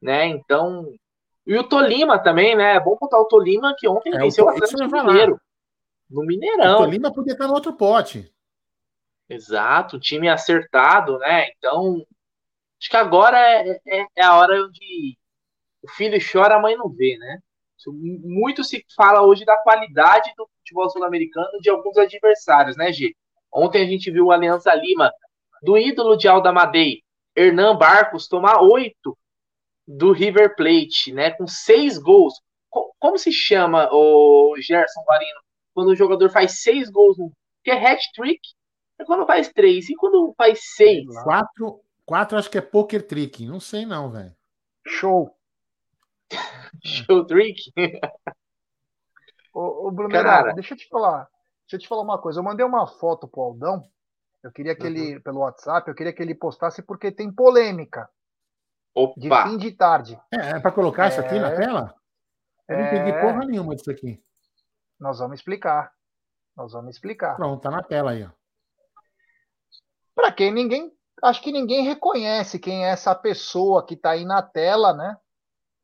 né? 0.00 0.26
Então. 0.26 0.92
E 1.46 1.56
o 1.58 1.64
Tolima 1.64 2.18
também, 2.18 2.56
né? 2.56 2.76
É 2.76 2.80
bom 2.80 2.96
contar 2.96 3.18
o 3.20 3.26
Tolima 3.26 3.74
que 3.76 3.88
ontem 3.88 4.14
é, 4.14 4.18
venceu 4.18 4.46
o 4.46 4.48
Atlético 4.48 4.84
Mineiro. 4.84 5.40
No 6.08 6.24
Mineirão. 6.24 6.76
O 6.76 6.84
Tolima 6.84 7.12
podia 7.12 7.32
estar 7.32 7.46
no 7.46 7.54
outro 7.54 7.74
pote. 7.74 8.32
Exato, 9.28 9.98
time 9.98 10.28
acertado, 10.28 11.18
né? 11.18 11.48
Então, 11.56 12.04
acho 12.78 12.90
que 12.90 12.96
agora 12.96 13.38
é, 13.38 13.80
é, 13.86 14.06
é 14.16 14.24
a 14.24 14.36
hora 14.36 14.68
de 14.70 15.16
o 15.84 15.90
filho 15.90 16.18
chora, 16.20 16.56
a 16.56 16.60
mãe 16.60 16.76
não 16.76 16.88
vê, 16.88 17.16
né? 17.18 17.38
Muito 17.86 18.64
se 18.64 18.82
fala 18.96 19.22
hoje 19.22 19.44
da 19.44 19.56
qualidade 19.58 20.32
do 20.36 20.48
futebol 20.58 20.88
sul-americano 20.88 21.60
de 21.60 21.68
alguns 21.68 21.98
adversários, 21.98 22.76
né, 22.76 22.90
G? 22.90 23.14
Ontem 23.52 23.82
a 23.82 23.86
gente 23.86 24.10
viu 24.10 24.26
o 24.26 24.32
Aliança 24.32 24.74
Lima, 24.74 25.12
do 25.62 25.76
ídolo 25.76 26.16
de 26.16 26.26
Alda 26.26 26.50
Madei, 26.50 27.02
Hernan 27.36 27.76
Barcos, 27.76 28.26
tomar 28.26 28.62
oito 28.62 29.16
do 29.86 30.12
River 30.12 30.56
Plate, 30.56 31.12
né? 31.12 31.30
Com 31.32 31.46
seis 31.46 31.98
gols. 31.98 32.34
Como 32.98 33.18
se 33.18 33.30
chama 33.30 33.88
o 33.92 34.56
Gerson 34.58 35.02
Guarino? 35.02 35.40
Quando 35.74 35.88
o 35.88 35.96
jogador 35.96 36.30
faz 36.30 36.62
seis 36.62 36.88
gols, 36.88 37.16
que 37.62 37.70
é 37.70 37.74
hat-trick, 37.74 38.40
é 38.98 39.04
quando 39.04 39.26
faz 39.26 39.48
três. 39.52 39.90
E 39.90 39.94
quando 39.94 40.32
faz 40.38 40.60
seis? 40.74 41.04
Quatro, 41.22 41.80
quatro 42.06 42.38
acho 42.38 42.50
que 42.50 42.58
é 42.58 42.62
poker 42.62 43.06
trick. 43.06 43.44
Não 43.44 43.60
sei 43.60 43.84
não, 43.84 44.10
velho. 44.10 44.34
Show. 44.86 45.34
Show 46.84 47.24
trick? 47.24 47.72
ô, 49.52 49.88
ô 49.88 49.90
Bruno, 49.90 50.12
Cara... 50.12 50.52
deixa 50.52 50.74
eu 50.74 50.78
te 50.78 50.88
falar. 50.88 51.28
Deixa 51.62 51.76
eu 51.76 51.78
te 51.78 51.88
falar 51.88 52.02
uma 52.02 52.20
coisa. 52.20 52.40
Eu 52.40 52.44
mandei 52.44 52.64
uma 52.64 52.86
foto 52.86 53.26
pro 53.26 53.42
Aldão. 53.42 53.82
Eu 54.42 54.52
queria 54.52 54.76
que 54.76 54.82
uhum. 54.82 54.88
ele, 54.88 55.20
pelo 55.20 55.40
WhatsApp, 55.40 55.88
eu 55.88 55.94
queria 55.94 56.12
que 56.12 56.22
ele 56.22 56.34
postasse 56.34 56.82
porque 56.82 57.10
tem 57.10 57.32
polêmica. 57.32 58.08
Opa. 58.94 59.14
De 59.18 59.28
fim 59.28 59.56
de 59.56 59.72
tarde. 59.72 60.20
É, 60.32 60.50
é 60.50 60.60
para 60.60 60.70
colocar 60.70 61.06
é... 61.06 61.08
isso 61.08 61.20
aqui 61.20 61.38
na 61.38 61.50
é. 61.50 61.56
tela? 61.56 61.94
Eu 62.68 62.78
não 62.78 62.86
entendi 62.86 63.10
é... 63.10 63.20
porra 63.20 63.44
nenhuma 63.46 63.74
disso 63.74 63.90
aqui. 63.90 64.22
Nós 65.00 65.18
vamos 65.18 65.38
explicar. 65.38 65.92
Nós 66.56 66.72
vamos 66.72 66.94
explicar. 66.94 67.36
Pronto, 67.36 67.60
tá 67.60 67.70
na 67.70 67.82
tela 67.82 68.12
aí, 68.12 68.24
ó. 68.24 68.30
Para 70.14 70.30
quem 70.30 70.52
ninguém, 70.52 70.92
acho 71.22 71.42
que 71.42 71.50
ninguém 71.50 71.82
reconhece 71.82 72.58
quem 72.58 72.84
é 72.86 72.90
essa 72.90 73.14
pessoa 73.14 73.84
que 73.84 73.96
tá 73.96 74.10
aí 74.10 74.24
na 74.24 74.42
tela, 74.42 74.92
né? 74.92 75.16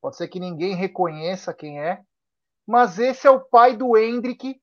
Pode 0.01 0.17
ser 0.17 0.29
que 0.29 0.41
ninguém 0.41 0.75
reconheça 0.75 1.53
quem 1.53 1.81
é, 1.81 2.03
mas 2.67 2.99
esse 2.99 3.27
é 3.27 3.31
o 3.31 3.41
pai 3.41 3.77
do 3.77 3.97
Hendrick 3.97 4.61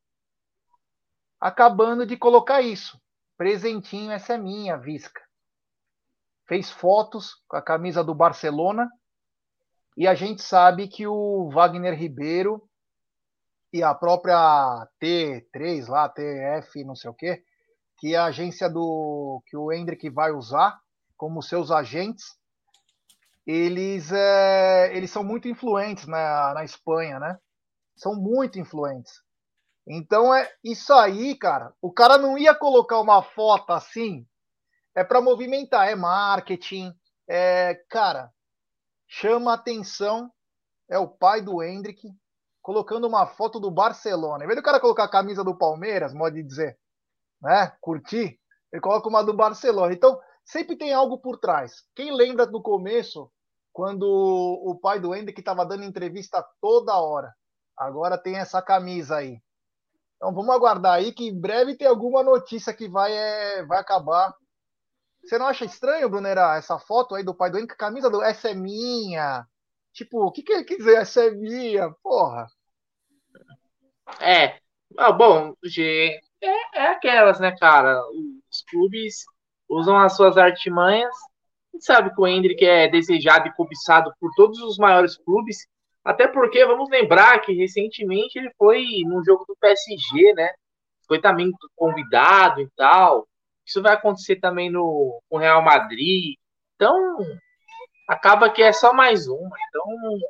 acabando 1.39 2.05
de 2.05 2.17
colocar 2.17 2.61
isso. 2.61 2.99
Presentinho, 3.37 4.11
essa 4.11 4.33
é 4.33 4.37
minha, 4.37 4.77
Visca. 4.77 5.21
Fez 6.47 6.71
fotos 6.71 7.35
com 7.47 7.57
a 7.57 7.61
camisa 7.61 8.03
do 8.03 8.15
Barcelona 8.15 8.89
e 9.95 10.07
a 10.07 10.15
gente 10.15 10.41
sabe 10.41 10.87
que 10.87 11.05
o 11.05 11.49
Wagner 11.49 11.97
Ribeiro 11.97 12.67
e 13.71 13.83
a 13.83 13.93
própria 13.93 14.87
T3 15.01 15.87
lá, 15.87 16.07
TF, 16.07 16.83
não 16.83 16.95
sei 16.95 17.09
o 17.09 17.13
quê, 17.13 17.43
que 17.97 18.13
é 18.13 18.17
a 18.17 18.25
agência 18.25 18.69
do 18.69 19.41
que 19.45 19.57
o 19.57 19.71
Hendrick 19.71 20.09
vai 20.09 20.31
usar 20.31 20.79
como 21.17 21.41
seus 21.41 21.71
agentes, 21.71 22.23
eles, 23.47 24.11
é, 24.11 24.93
eles 24.93 25.09
são 25.09 25.23
muito 25.23 25.47
influentes 25.47 26.05
na, 26.05 26.53
na 26.53 26.65
Espanha, 26.65 27.17
né? 27.17 27.39
São 27.95 28.13
muito 28.13 28.59
influentes. 28.59 29.23
Então 29.87 30.35
é 30.35 30.51
isso 30.61 30.93
aí, 30.93 31.33
cara. 31.33 31.73
O 31.81 31.91
cara 31.91 32.17
não 32.17 32.37
ia 32.37 32.53
colocar 32.53 32.99
uma 32.99 33.23
foto 33.23 33.71
assim. 33.71 34.27
É 34.93 35.01
para 35.03 35.21
movimentar, 35.21 35.87
é 35.87 35.95
marketing, 35.95 36.93
é, 37.29 37.75
cara, 37.89 38.31
chama 39.07 39.53
atenção. 39.53 40.29
É 40.89 40.99
o 40.99 41.07
pai 41.07 41.41
do 41.41 41.63
Hendrick 41.63 42.01
colocando 42.61 43.07
uma 43.07 43.25
foto 43.27 43.61
do 43.61 43.71
Barcelona. 43.71 44.43
Em 44.43 44.47
vez 44.47 44.59
do 44.59 44.63
cara 44.63 44.79
colocar 44.79 45.05
a 45.05 45.09
camisa 45.09 45.41
do 45.41 45.57
Palmeiras, 45.57 46.13
modo 46.13 46.33
de 46.33 46.43
dizer, 46.43 46.77
né? 47.41 47.71
Curtir, 47.79 48.37
ele 48.73 48.81
coloca 48.81 49.07
uma 49.07 49.23
do 49.23 49.33
Barcelona. 49.33 49.93
Então, 49.93 50.19
sempre 50.43 50.75
tem 50.75 50.93
algo 50.93 51.17
por 51.17 51.37
trás. 51.37 51.85
Quem 51.95 52.13
lembra 52.13 52.45
do 52.45 52.61
começo, 52.61 53.31
quando 53.77 54.07
o 54.09 54.73
pai 54.73 54.99
do 54.99 55.13
Hendrick 55.13 55.39
estava 55.39 55.63
dando 55.63 55.83
entrevista 55.83 56.43
toda 56.59 56.99
hora? 56.99 57.31
Agora 57.77 58.17
tem 58.17 58.35
essa 58.35 58.59
camisa 58.59 59.17
aí. 59.17 59.39
Então 60.15 60.33
vamos 60.33 60.49
aguardar 60.49 60.95
aí 60.95 61.13
que 61.13 61.27
em 61.27 61.39
breve 61.39 61.77
tem 61.77 61.85
alguma 61.87 62.23
notícia 62.23 62.73
que 62.73 62.89
vai, 62.89 63.13
é, 63.13 63.63
vai 63.67 63.77
acabar. 63.77 64.33
Você 65.21 65.37
não 65.37 65.45
acha 65.45 65.63
estranho, 65.63 66.09
Brunera, 66.09 66.57
essa 66.57 66.79
foto 66.79 67.13
aí 67.13 67.23
do 67.23 67.35
pai 67.35 67.51
do? 67.51 67.59
A 67.59 67.67
camisa 67.67 68.09
do 68.09 68.23
essa 68.23 68.49
é 68.49 68.55
minha. 68.55 69.45
Tipo, 69.93 70.25
o 70.25 70.31
que, 70.31 70.41
que 70.41 70.53
ele 70.53 70.63
quer 70.63 70.77
dizer? 70.77 70.97
Essa 70.97 71.25
é 71.25 71.29
minha, 71.29 71.91
porra. 72.01 72.47
É. 74.19 74.59
Ah, 74.97 75.11
bom, 75.11 75.53
G, 75.63 76.19
é, 76.41 76.79
é 76.79 76.87
aquelas, 76.87 77.39
né, 77.39 77.55
cara? 77.55 78.01
Os 78.09 78.63
clubes 78.71 79.23
usam 79.69 79.99
as 79.99 80.15
suas 80.15 80.35
artimanhas. 80.35 81.13
Gente 81.77 81.85
sabe 81.85 82.11
que 82.11 82.19
o 82.19 82.25
Hendrick 82.25 82.65
é 82.65 82.87
desejado 82.87 83.47
e 83.47 83.53
cobiçado 83.53 84.11
por 84.19 84.31
todos 84.35 84.59
os 84.63 84.79
maiores 84.79 85.15
clubes. 85.15 85.57
Até 86.03 86.27
porque 86.27 86.65
vamos 86.65 86.89
lembrar 86.89 87.39
que 87.41 87.53
recentemente 87.53 88.39
ele 88.39 88.49
foi 88.57 88.83
num 89.05 89.23
jogo 89.23 89.45
do 89.47 89.55
PSG, 89.57 90.33
né? 90.33 90.49
Foi 91.07 91.21
também 91.21 91.51
convidado 91.75 92.61
e 92.61 92.69
tal. 92.75 93.27
Isso 93.63 93.79
vai 93.79 93.93
acontecer 93.93 94.37
também 94.37 94.71
no, 94.71 95.21
no 95.31 95.37
Real 95.37 95.61
Madrid. 95.61 96.33
Então, 96.75 97.19
acaba 98.09 98.49
que 98.49 98.63
é 98.63 98.73
só 98.73 98.91
mais 98.91 99.27
uma. 99.27 99.55
Então, 99.69 99.85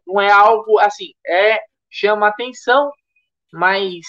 não 0.06 0.20
é 0.20 0.30
algo 0.30 0.78
assim, 0.80 1.14
é 1.26 1.62
chama 1.90 2.28
atenção, 2.28 2.92
mas 3.54 4.02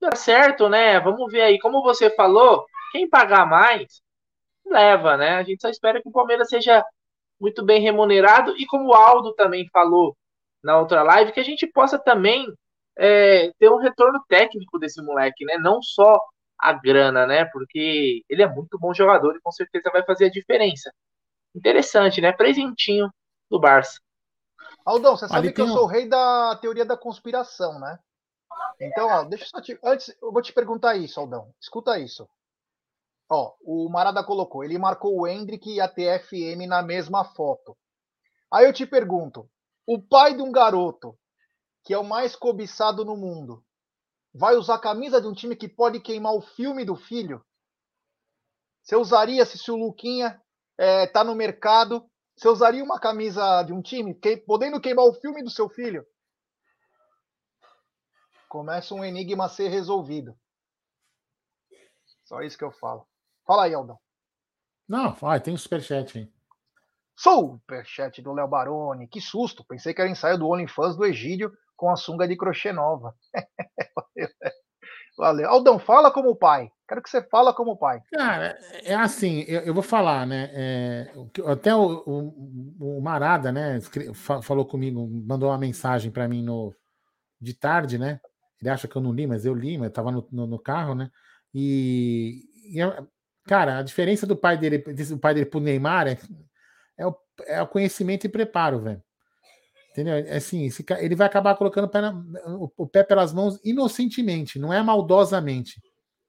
dá 0.00 0.16
certo, 0.16 0.68
né? 0.68 0.98
Vamos 0.98 1.30
ver 1.30 1.42
aí, 1.42 1.60
como 1.60 1.80
você 1.80 2.10
falou, 2.10 2.66
quem 2.90 3.08
pagar 3.08 3.46
mais 3.46 4.02
leva, 4.68 5.16
né? 5.16 5.30
A 5.36 5.42
gente 5.42 5.60
só 5.60 5.68
espera 5.68 6.02
que 6.02 6.08
o 6.08 6.12
Palmeiras 6.12 6.48
seja 6.48 6.84
muito 7.40 7.64
bem 7.64 7.80
remunerado 7.80 8.56
e 8.56 8.66
como 8.66 8.88
o 8.88 8.94
Aldo 8.94 9.34
também 9.34 9.68
falou 9.72 10.16
na 10.62 10.78
outra 10.78 11.02
live, 11.02 11.32
que 11.32 11.40
a 11.40 11.44
gente 11.44 11.66
possa 11.66 11.98
também 11.98 12.46
é, 12.98 13.52
ter 13.58 13.70
um 13.70 13.76
retorno 13.76 14.22
técnico 14.28 14.78
desse 14.78 15.02
moleque, 15.02 15.44
né? 15.44 15.58
Não 15.58 15.82
só 15.82 16.18
a 16.58 16.72
grana, 16.72 17.26
né? 17.26 17.44
Porque 17.46 18.22
ele 18.28 18.42
é 18.42 18.48
muito 18.48 18.78
bom 18.78 18.92
jogador 18.94 19.36
e 19.36 19.40
com 19.40 19.52
certeza 19.52 19.90
vai 19.90 20.04
fazer 20.04 20.26
a 20.26 20.30
diferença. 20.30 20.90
Interessante, 21.54 22.20
né? 22.20 22.32
Presentinho 22.32 23.10
do 23.50 23.60
Barça. 23.60 24.00
Aldão, 24.84 25.16
você 25.16 25.28
sabe 25.28 25.52
que 25.52 25.60
eu 25.60 25.68
sou 25.68 25.84
o 25.84 25.86
rei 25.86 26.08
da 26.08 26.56
teoria 26.60 26.84
da 26.84 26.96
conspiração, 26.96 27.78
né? 27.78 27.98
Então, 28.80 29.08
ó, 29.08 29.24
deixa 29.24 29.44
eu 29.44 29.48
só 29.48 29.60
te. 29.60 29.78
Antes, 29.82 30.16
eu 30.20 30.32
vou 30.32 30.42
te 30.42 30.52
perguntar 30.52 30.96
isso, 30.96 31.18
Aldão. 31.18 31.52
Escuta 31.60 31.98
isso. 31.98 32.28
Ó, 33.28 33.54
o 33.62 33.88
Marada 33.88 34.22
colocou, 34.22 34.62
ele 34.62 34.78
marcou 34.78 35.18
o 35.18 35.26
Hendrick 35.26 35.68
e 35.68 35.80
a 35.80 35.88
TFM 35.88 36.66
na 36.68 36.82
mesma 36.82 37.24
foto. 37.24 37.76
Aí 38.52 38.64
eu 38.64 38.72
te 38.72 38.86
pergunto, 38.86 39.50
o 39.86 40.00
pai 40.00 40.34
de 40.34 40.42
um 40.42 40.52
garoto, 40.52 41.18
que 41.84 41.92
é 41.92 41.98
o 41.98 42.04
mais 42.04 42.36
cobiçado 42.36 43.04
no 43.04 43.16
mundo, 43.16 43.64
vai 44.32 44.54
usar 44.54 44.76
a 44.76 44.80
camisa 44.80 45.20
de 45.20 45.26
um 45.26 45.32
time 45.32 45.56
que 45.56 45.68
pode 45.68 46.00
queimar 46.00 46.34
o 46.34 46.40
filme 46.40 46.84
do 46.84 46.94
filho? 46.94 47.44
Você 48.82 48.94
usaria 48.94 49.44
se 49.44 49.70
o 49.70 49.76
Luquinha 49.76 50.40
é, 50.78 51.06
tá 51.08 51.24
no 51.24 51.34
mercado? 51.34 52.08
Você 52.36 52.48
usaria 52.48 52.84
uma 52.84 53.00
camisa 53.00 53.62
de 53.62 53.72
um 53.72 53.82
time 53.82 54.14
que, 54.14 54.36
podendo 54.36 54.80
queimar 54.80 55.06
o 55.06 55.14
filme 55.14 55.42
do 55.42 55.50
seu 55.50 55.68
filho? 55.68 56.06
Começa 58.48 58.94
um 58.94 59.04
enigma 59.04 59.46
a 59.46 59.48
ser 59.48 59.68
resolvido. 59.68 60.38
Só 62.24 62.42
isso 62.42 62.58
que 62.58 62.64
eu 62.64 62.72
falo. 62.72 63.08
Fala 63.46 63.64
aí, 63.64 63.74
Aldão. 63.74 63.98
Não, 64.88 65.12
vai, 65.14 65.40
tem 65.40 65.54
um 65.54 65.56
superchat 65.56 66.18
aí. 66.18 66.28
Superchat 67.16 68.20
do 68.20 68.32
Léo 68.32 68.48
Baroni. 68.48 69.08
Que 69.08 69.20
susto. 69.20 69.64
Pensei 69.64 69.94
que 69.94 70.00
era 70.00 70.10
ensaio 70.10 70.38
do 70.38 70.48
OnlyFans 70.48 70.96
do 70.96 71.04
Egídio 71.04 71.52
com 71.76 71.90
a 71.90 71.96
sunga 71.96 72.26
de 72.26 72.36
crochê 72.36 72.72
nova. 72.72 73.14
Valeu. 75.16 75.48
Aldão, 75.48 75.78
fala 75.78 76.10
como 76.10 76.36
pai. 76.36 76.70
Quero 76.86 77.02
que 77.02 77.08
você 77.08 77.22
fala 77.22 77.54
como 77.54 77.76
pai. 77.76 78.00
Cara, 78.12 78.56
é 78.84 78.94
assim, 78.94 79.44
eu, 79.48 79.62
eu 79.62 79.74
vou 79.74 79.82
falar, 79.82 80.26
né? 80.26 80.50
É, 80.52 81.12
até 81.46 81.74
o, 81.74 82.02
o, 82.06 82.98
o, 82.98 83.00
Marada, 83.00 83.50
né, 83.50 83.80
falou 84.42 84.66
comigo, 84.66 85.08
mandou 85.26 85.48
uma 85.48 85.58
mensagem 85.58 86.12
para 86.12 86.28
mim 86.28 86.42
no, 86.42 86.74
de 87.40 87.54
tarde, 87.54 87.98
né? 87.98 88.20
Ele 88.60 88.70
acha 88.70 88.86
que 88.86 88.94
eu 88.94 89.02
não 89.02 89.12
li, 89.12 89.26
mas 89.26 89.44
eu 89.44 89.54
li, 89.54 89.78
mas 89.78 89.88
eu 89.88 89.92
tava 89.92 90.12
no, 90.12 90.28
no, 90.30 90.46
no 90.46 90.58
carro, 90.58 90.94
né? 90.94 91.10
E, 91.52 92.42
e, 92.72 92.80
cara, 93.46 93.78
a 93.78 93.82
diferença 93.82 94.26
do 94.26 94.36
pai 94.36 94.56
dele, 94.58 94.78
do 94.78 95.18
pai 95.18 95.34
dele 95.34 95.46
pro 95.46 95.60
Neymar 95.60 96.08
é 96.08 96.18
é 96.96 97.06
o, 97.06 97.16
é 97.46 97.62
o 97.62 97.66
conhecimento 97.66 98.24
e 98.24 98.28
preparo, 98.28 98.80
velho. 98.80 99.02
Entendeu? 99.92 100.14
É 100.14 100.36
assim, 100.36 100.68
ele 100.98 101.14
vai 101.14 101.26
acabar 101.26 101.56
colocando 101.56 101.86
o 101.86 101.88
pé, 101.88 102.00
na, 102.00 102.12
o 102.76 102.86
pé 102.86 103.02
pelas 103.02 103.32
mãos 103.32 103.58
inocentemente, 103.64 104.58
não 104.58 104.72
é 104.72 104.82
maldosamente. 104.82 105.80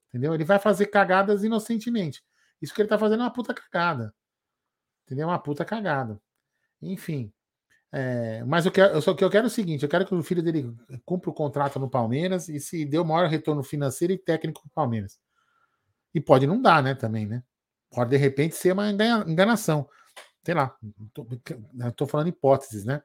Entendeu? 0.08 0.34
Ele 0.34 0.44
vai 0.44 0.58
fazer 0.58 0.86
cagadas 0.86 1.44
inocentemente. 1.44 2.22
Isso 2.62 2.74
que 2.74 2.80
ele 2.80 2.88
tá 2.88 2.98
fazendo 2.98 3.20
é 3.20 3.24
uma 3.24 3.32
puta 3.32 3.52
cagada. 3.52 4.14
Entendeu? 5.04 5.24
É 5.24 5.26
uma 5.32 5.38
puta 5.38 5.64
cagada. 5.64 6.20
Enfim. 6.80 7.32
É, 7.92 8.44
mas 8.44 8.66
eu 8.66 8.72
quero, 8.72 8.94
eu 8.94 9.02
só 9.02 9.14
que 9.14 9.24
eu 9.24 9.30
quero 9.30 9.46
é 9.46 9.48
o 9.48 9.50
seguinte: 9.50 9.82
eu 9.82 9.88
quero 9.88 10.06
que 10.06 10.14
o 10.14 10.22
filho 10.22 10.42
dele 10.42 10.74
cumpra 11.04 11.30
o 11.30 11.34
contrato 11.34 11.78
no 11.78 11.90
Palmeiras 11.90 12.48
e 12.48 12.60
se 12.60 12.84
dê 12.84 12.98
o 12.98 13.04
maior 13.04 13.28
retorno 13.28 13.62
financeiro 13.62 14.12
e 14.12 14.18
técnico 14.18 14.60
para 14.62 14.68
o 14.68 14.74
Palmeiras. 14.74 15.18
E 16.14 16.20
pode 16.20 16.46
não 16.46 16.60
dar, 16.60 16.82
né? 16.82 16.94
Também, 16.94 17.26
né? 17.26 17.42
Pode 17.90 18.10
de 18.10 18.16
repente 18.16 18.54
ser 18.54 18.72
uma 18.72 18.90
enganação 18.90 19.88
sei 20.48 20.54
lá, 20.54 20.74
estou 21.88 22.06
falando 22.06 22.28
hipóteses, 22.28 22.82
né? 22.82 23.02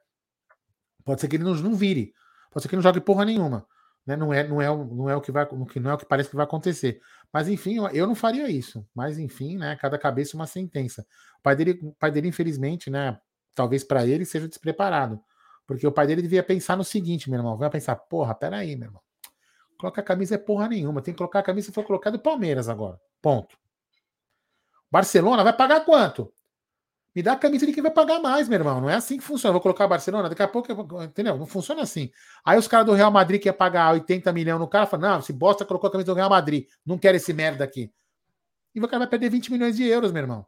Pode 1.04 1.20
ser 1.20 1.28
que 1.28 1.36
ele 1.36 1.44
não, 1.44 1.54
não 1.54 1.74
vire, 1.74 2.14
pode 2.50 2.62
ser 2.62 2.68
que 2.70 2.74
ele 2.74 2.78
não 2.78 2.82
jogue 2.82 3.02
porra 3.02 3.22
nenhuma, 3.26 3.66
né? 4.06 4.16
Não 4.16 4.32
é, 4.32 4.48
não 4.48 4.62
é, 4.62 4.66
não 4.66 5.10
é 5.10 5.14
o 5.14 5.20
que 5.20 5.30
vai, 5.30 5.46
não 5.76 5.90
é 5.90 5.94
o 5.94 5.98
que 5.98 6.06
parece 6.06 6.30
que 6.30 6.36
vai 6.36 6.44
acontecer. 6.44 7.02
Mas 7.30 7.46
enfim, 7.46 7.76
eu 7.92 8.06
não 8.06 8.14
faria 8.14 8.48
isso. 8.48 8.86
Mas 8.94 9.18
enfim, 9.18 9.58
né? 9.58 9.76
Cada 9.76 9.98
cabeça 9.98 10.34
uma 10.34 10.46
sentença. 10.46 11.06
O 11.38 11.42
pai 11.42 11.54
dele, 11.54 11.78
o 11.82 11.92
pai 11.92 12.10
dele 12.10 12.28
infelizmente, 12.28 12.88
né? 12.88 13.18
Talvez 13.54 13.84
para 13.84 14.06
ele 14.06 14.24
seja 14.24 14.48
despreparado, 14.48 15.20
porque 15.66 15.86
o 15.86 15.92
pai 15.92 16.06
dele 16.06 16.22
devia 16.22 16.42
pensar 16.42 16.78
no 16.78 16.84
seguinte, 16.84 17.28
meu 17.28 17.40
irmão, 17.40 17.58
vai 17.58 17.68
pensar, 17.68 17.94
porra, 17.94 18.34
peraí, 18.34 18.74
meu 18.74 18.86
irmão. 18.88 19.02
Coloca 19.84 20.00
a 20.00 20.04
camisa 20.04 20.36
é 20.36 20.38
porra 20.38 20.66
nenhuma, 20.66 21.02
tem 21.02 21.12
que 21.12 21.18
colocar 21.18 21.40
a 21.40 21.42
camisa 21.42 21.66
se 21.66 21.72
for 21.74 21.84
colocar 21.84 22.08
do 22.08 22.18
Palmeiras 22.18 22.70
agora. 22.70 22.98
Ponto. 23.20 23.54
Barcelona 24.90 25.44
vai 25.44 25.54
pagar 25.54 25.84
quanto? 25.84 26.32
Me 27.14 27.22
dá 27.22 27.34
a 27.34 27.36
camisa 27.36 27.66
de 27.66 27.72
quem 27.74 27.82
vai 27.82 27.92
pagar 27.92 28.18
mais, 28.18 28.48
meu 28.48 28.58
irmão. 28.58 28.80
Não 28.80 28.88
é 28.88 28.94
assim 28.94 29.18
que 29.18 29.22
funciona. 29.22 29.50
Eu 29.50 29.52
vou 29.52 29.60
colocar 29.60 29.86
Barcelona, 29.86 30.30
daqui 30.30 30.42
a 30.42 30.48
pouco, 30.48 30.72
entendeu? 31.02 31.36
Não 31.36 31.46
funciona 31.46 31.82
assim. 31.82 32.10
Aí 32.42 32.58
os 32.58 32.66
caras 32.66 32.86
do 32.86 32.94
Real 32.94 33.10
Madrid 33.10 33.42
que 33.42 33.46
ia 33.46 33.52
pagar 33.52 33.92
80 33.92 34.32
milhões 34.32 34.58
no 34.58 34.66
cara, 34.66 34.86
falam, 34.86 35.10
não, 35.10 35.20
se 35.20 35.34
bosta 35.34 35.66
colocou 35.66 35.88
a 35.88 35.90
camisa 35.92 36.06
do 36.06 36.16
Real 36.16 36.30
Madrid, 36.30 36.66
não 36.86 36.96
quero 36.96 37.18
esse 37.18 37.34
merda 37.34 37.62
aqui. 37.62 37.92
E 38.74 38.80
o 38.80 38.88
cara 38.88 39.00
vai 39.00 39.08
perder 39.08 39.28
20 39.28 39.52
milhões 39.52 39.76
de 39.76 39.86
euros, 39.86 40.12
meu 40.12 40.22
irmão. 40.22 40.46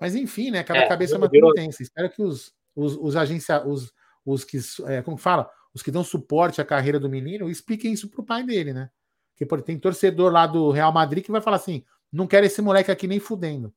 Mas 0.00 0.14
enfim, 0.14 0.50
né? 0.50 0.64
Cada 0.64 0.80
é, 0.80 0.88
cabeça 0.88 1.14
é 1.14 1.18
uma 1.18 1.26
intensa. 1.30 1.82
Espero 1.82 2.08
que 2.08 2.22
os, 2.22 2.54
os, 2.74 2.96
os 2.96 3.16
agência, 3.16 3.62
os, 3.66 3.92
os 4.24 4.44
que, 4.44 4.58
é, 4.86 5.02
como 5.02 5.18
fala, 5.18 5.50
os 5.78 5.82
que 5.82 5.92
dão 5.92 6.02
suporte 6.02 6.60
à 6.60 6.64
carreira 6.64 6.98
do 6.98 7.08
menino, 7.08 7.48
expliquem 7.48 7.92
isso 7.92 8.10
pro 8.10 8.24
pai 8.24 8.42
dele, 8.42 8.72
né? 8.72 8.90
Porque 9.30 9.46
pô, 9.46 9.60
tem 9.62 9.78
torcedor 9.78 10.32
lá 10.32 10.46
do 10.46 10.72
Real 10.72 10.92
Madrid 10.92 11.24
que 11.24 11.30
vai 11.30 11.40
falar 11.40 11.56
assim: 11.56 11.84
não 12.12 12.26
quero 12.26 12.46
esse 12.46 12.60
moleque 12.60 12.90
aqui 12.90 13.06
nem 13.06 13.20
fudendo. 13.20 13.72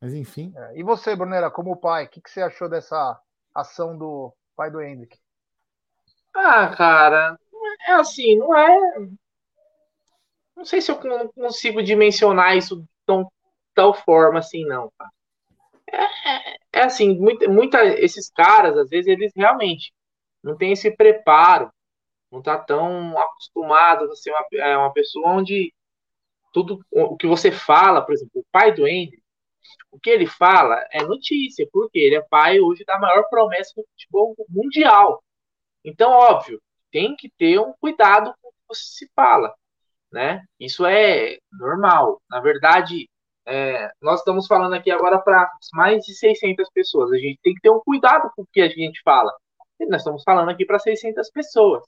Mas 0.00 0.14
enfim. 0.14 0.52
É, 0.56 0.78
e 0.78 0.84
você, 0.84 1.16
Brunera, 1.16 1.50
como 1.50 1.76
pai, 1.76 2.04
o 2.04 2.08
que, 2.08 2.20
que, 2.20 2.30
você 2.30 2.40
achou 2.40 2.68
dessa 2.68 3.20
ação 3.52 3.98
do 3.98 4.32
pai 4.54 4.70
do 4.70 4.80
Hendrick? 4.80 5.18
Ah, 6.32 6.68
cara, 6.68 7.36
é 7.88 7.92
assim, 7.94 8.36
não 8.36 8.56
é. 8.56 9.08
Não 10.56 10.64
sei 10.64 10.80
se 10.80 10.92
eu 10.92 11.00
consigo 11.34 11.82
dimensionar 11.82 12.56
isso 12.56 12.86
tão 13.04 13.28
tal 13.74 13.92
forma 13.92 14.38
assim, 14.38 14.64
não. 14.64 14.92
É, 15.00 15.04
é, 15.92 16.58
é 16.72 16.82
assim, 16.82 17.18
muita, 17.18 17.48
muita, 17.48 17.84
esses 17.84 18.30
caras, 18.30 18.76
às 18.76 18.88
vezes, 18.88 19.06
eles 19.08 19.32
realmente 19.34 19.92
não 20.42 20.56
têm 20.56 20.72
esse 20.72 20.90
preparo, 20.96 21.72
não 22.30 22.42
tá 22.42 22.58
tão 22.58 23.18
acostumado 23.18 24.04
a 24.04 24.16
ser 24.16 24.30
uma, 24.30 24.46
é, 24.52 24.76
uma 24.76 24.92
pessoa 24.92 25.30
onde 25.30 25.72
tudo 26.52 26.84
o 26.90 27.16
que 27.16 27.26
você 27.26 27.50
fala, 27.50 28.02
por 28.02 28.12
exemplo, 28.12 28.40
o 28.40 28.46
pai 28.50 28.72
do 28.72 28.86
Hendrick, 28.86 29.22
o 29.90 29.98
que 29.98 30.10
ele 30.10 30.26
fala 30.26 30.84
é 30.92 31.02
notícia, 31.02 31.68
porque 31.72 31.98
ele 31.98 32.16
é 32.16 32.22
pai 32.22 32.60
hoje 32.60 32.84
da 32.84 32.98
maior 32.98 33.24
promessa 33.28 33.72
do 33.76 33.86
futebol 33.90 34.34
mundial. 34.48 35.22
Então, 35.84 36.10
óbvio, 36.10 36.60
tem 36.90 37.16
que 37.16 37.30
ter 37.38 37.58
um 37.58 37.72
cuidado 37.80 38.34
com 38.40 38.48
o 38.48 38.52
que 38.52 38.58
você 38.68 38.82
se 38.84 39.10
fala, 39.14 39.54
né? 40.12 40.44
Isso 40.58 40.84
é 40.86 41.38
normal. 41.52 42.20
Na 42.30 42.40
verdade, 42.40 43.08
é, 43.48 43.90
nós 44.02 44.20
estamos 44.20 44.46
falando 44.46 44.74
aqui 44.74 44.90
agora 44.90 45.18
para 45.18 45.50
mais 45.72 46.04
de 46.04 46.14
600 46.14 46.68
pessoas. 46.70 47.12
A 47.12 47.16
gente 47.16 47.38
tem 47.42 47.54
que 47.54 47.60
ter 47.60 47.70
um 47.70 47.80
cuidado 47.80 48.30
com 48.36 48.42
o 48.42 48.46
que 48.52 48.60
a 48.60 48.68
gente 48.68 49.00
fala, 49.02 49.32
nós 49.88 50.00
estamos 50.00 50.22
falando 50.22 50.50
aqui 50.50 50.64
para 50.64 50.78
600 50.78 51.30
pessoas. 51.30 51.82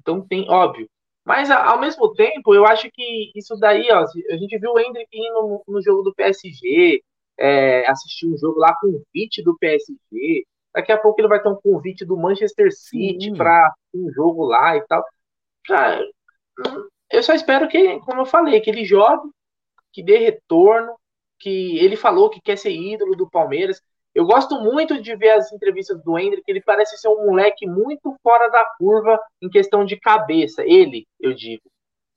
Então 0.00 0.26
tem, 0.26 0.48
óbvio. 0.48 0.88
Mas 1.24 1.50
ao 1.50 1.80
mesmo 1.80 2.12
tempo, 2.14 2.54
eu 2.54 2.66
acho 2.66 2.90
que 2.92 3.32
isso 3.34 3.56
daí, 3.56 3.88
ó, 3.90 4.04
a 4.30 4.36
gente 4.36 4.58
viu 4.58 4.72
o 4.72 4.78
Hendrick 4.78 5.08
indo 5.12 5.62
no, 5.66 5.74
no 5.74 5.82
jogo 5.82 6.02
do 6.02 6.14
PSG, 6.14 7.02
é, 7.38 7.90
assistir 7.90 8.26
um 8.26 8.36
jogo 8.36 8.60
lá 8.60 8.76
com 8.80 8.88
o 8.88 8.92
convite 8.92 9.42
do 9.42 9.56
PSG. 9.58 10.44
Daqui 10.74 10.92
a 10.92 10.98
pouco 10.98 11.20
ele 11.20 11.28
vai 11.28 11.42
ter 11.42 11.48
um 11.48 11.56
convite 11.56 12.04
do 12.04 12.16
Manchester 12.16 12.70
City 12.72 13.32
para 13.32 13.72
um 13.94 14.12
jogo 14.12 14.44
lá 14.44 14.76
e 14.76 14.82
tal. 14.86 15.02
Cara, 15.66 16.04
eu 17.10 17.22
só 17.22 17.32
espero 17.32 17.68
que, 17.68 17.98
como 18.00 18.22
eu 18.22 18.26
falei, 18.26 18.60
que 18.60 18.70
ele 18.70 18.84
jogue, 18.84 19.30
que 19.94 20.02
dê 20.02 20.18
retorno, 20.18 20.96
que 21.38 21.78
ele 21.78 21.96
falou 21.96 22.28
que 22.28 22.40
quer 22.40 22.58
ser 22.58 22.72
ídolo 22.72 23.16
do 23.16 23.30
Palmeiras. 23.30 23.80
Eu 24.12 24.26
gosto 24.26 24.60
muito 24.60 25.00
de 25.00 25.14
ver 25.16 25.30
as 25.30 25.52
entrevistas 25.52 26.02
do 26.02 26.18
Hendrick, 26.18 26.42
ele 26.48 26.60
parece 26.60 26.98
ser 26.98 27.08
um 27.08 27.26
moleque 27.26 27.66
muito 27.66 28.14
fora 28.22 28.48
da 28.50 28.64
curva 28.76 29.18
em 29.40 29.48
questão 29.48 29.84
de 29.84 29.98
cabeça. 29.98 30.62
Ele, 30.64 31.06
eu 31.18 31.32
digo, 31.32 31.62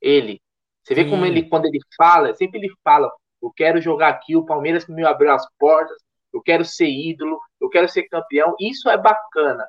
ele. 0.02 0.42
Você 0.84 0.96
vê 0.96 1.04
Sim. 1.04 1.10
como 1.10 1.26
ele, 1.26 1.48
quando 1.48 1.66
ele 1.66 1.80
fala, 1.96 2.34
sempre 2.34 2.60
ele 2.60 2.70
fala, 2.84 3.12
eu 3.42 3.52
quero 3.56 3.80
jogar 3.80 4.10
aqui, 4.10 4.36
o 4.36 4.46
Palmeiras 4.46 4.88
me 4.88 5.04
abriu 5.06 5.32
as 5.32 5.46
portas, 5.60 5.98
eu 6.34 6.42
quero 6.42 6.66
ser 6.66 6.88
ídolo, 6.88 7.40
eu 7.62 7.70
quero 7.70 7.88
ser 7.88 8.04
campeão. 8.04 8.56
Isso 8.60 8.90
é 8.90 8.98
bacana. 8.98 9.68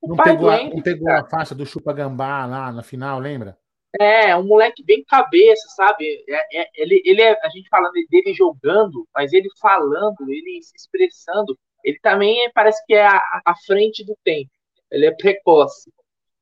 O 0.00 0.08
não 0.08 0.16
pegou, 0.16 0.50
a, 0.50 0.64
não 0.64 0.82
pegou 0.82 1.10
a 1.10 1.24
faixa 1.28 1.54
do 1.54 1.64
Chupa 1.64 1.92
Gambá 1.92 2.46
lá 2.46 2.72
na 2.72 2.82
final, 2.82 3.18
lembra? 3.18 3.56
É, 4.00 4.36
um 4.36 4.44
moleque 4.44 4.82
bem 4.82 5.04
cabeça, 5.04 5.68
sabe? 5.76 6.24
É, 6.28 6.62
é, 6.62 6.70
ele, 6.74 7.00
ele 7.04 7.22
é, 7.22 7.38
a 7.42 7.48
gente 7.48 7.68
falando 7.68 7.92
dele 8.10 8.34
jogando, 8.34 9.06
mas 9.14 9.32
ele 9.32 9.48
falando, 9.60 10.16
ele 10.28 10.60
se 10.62 10.74
expressando, 10.76 11.56
ele 11.84 11.98
também 12.00 12.50
parece 12.52 12.84
que 12.86 12.94
é 12.94 13.06
à 13.06 13.54
frente 13.66 14.04
do 14.04 14.16
tempo. 14.24 14.50
Ele 14.90 15.06
é 15.06 15.12
precoce. 15.12 15.92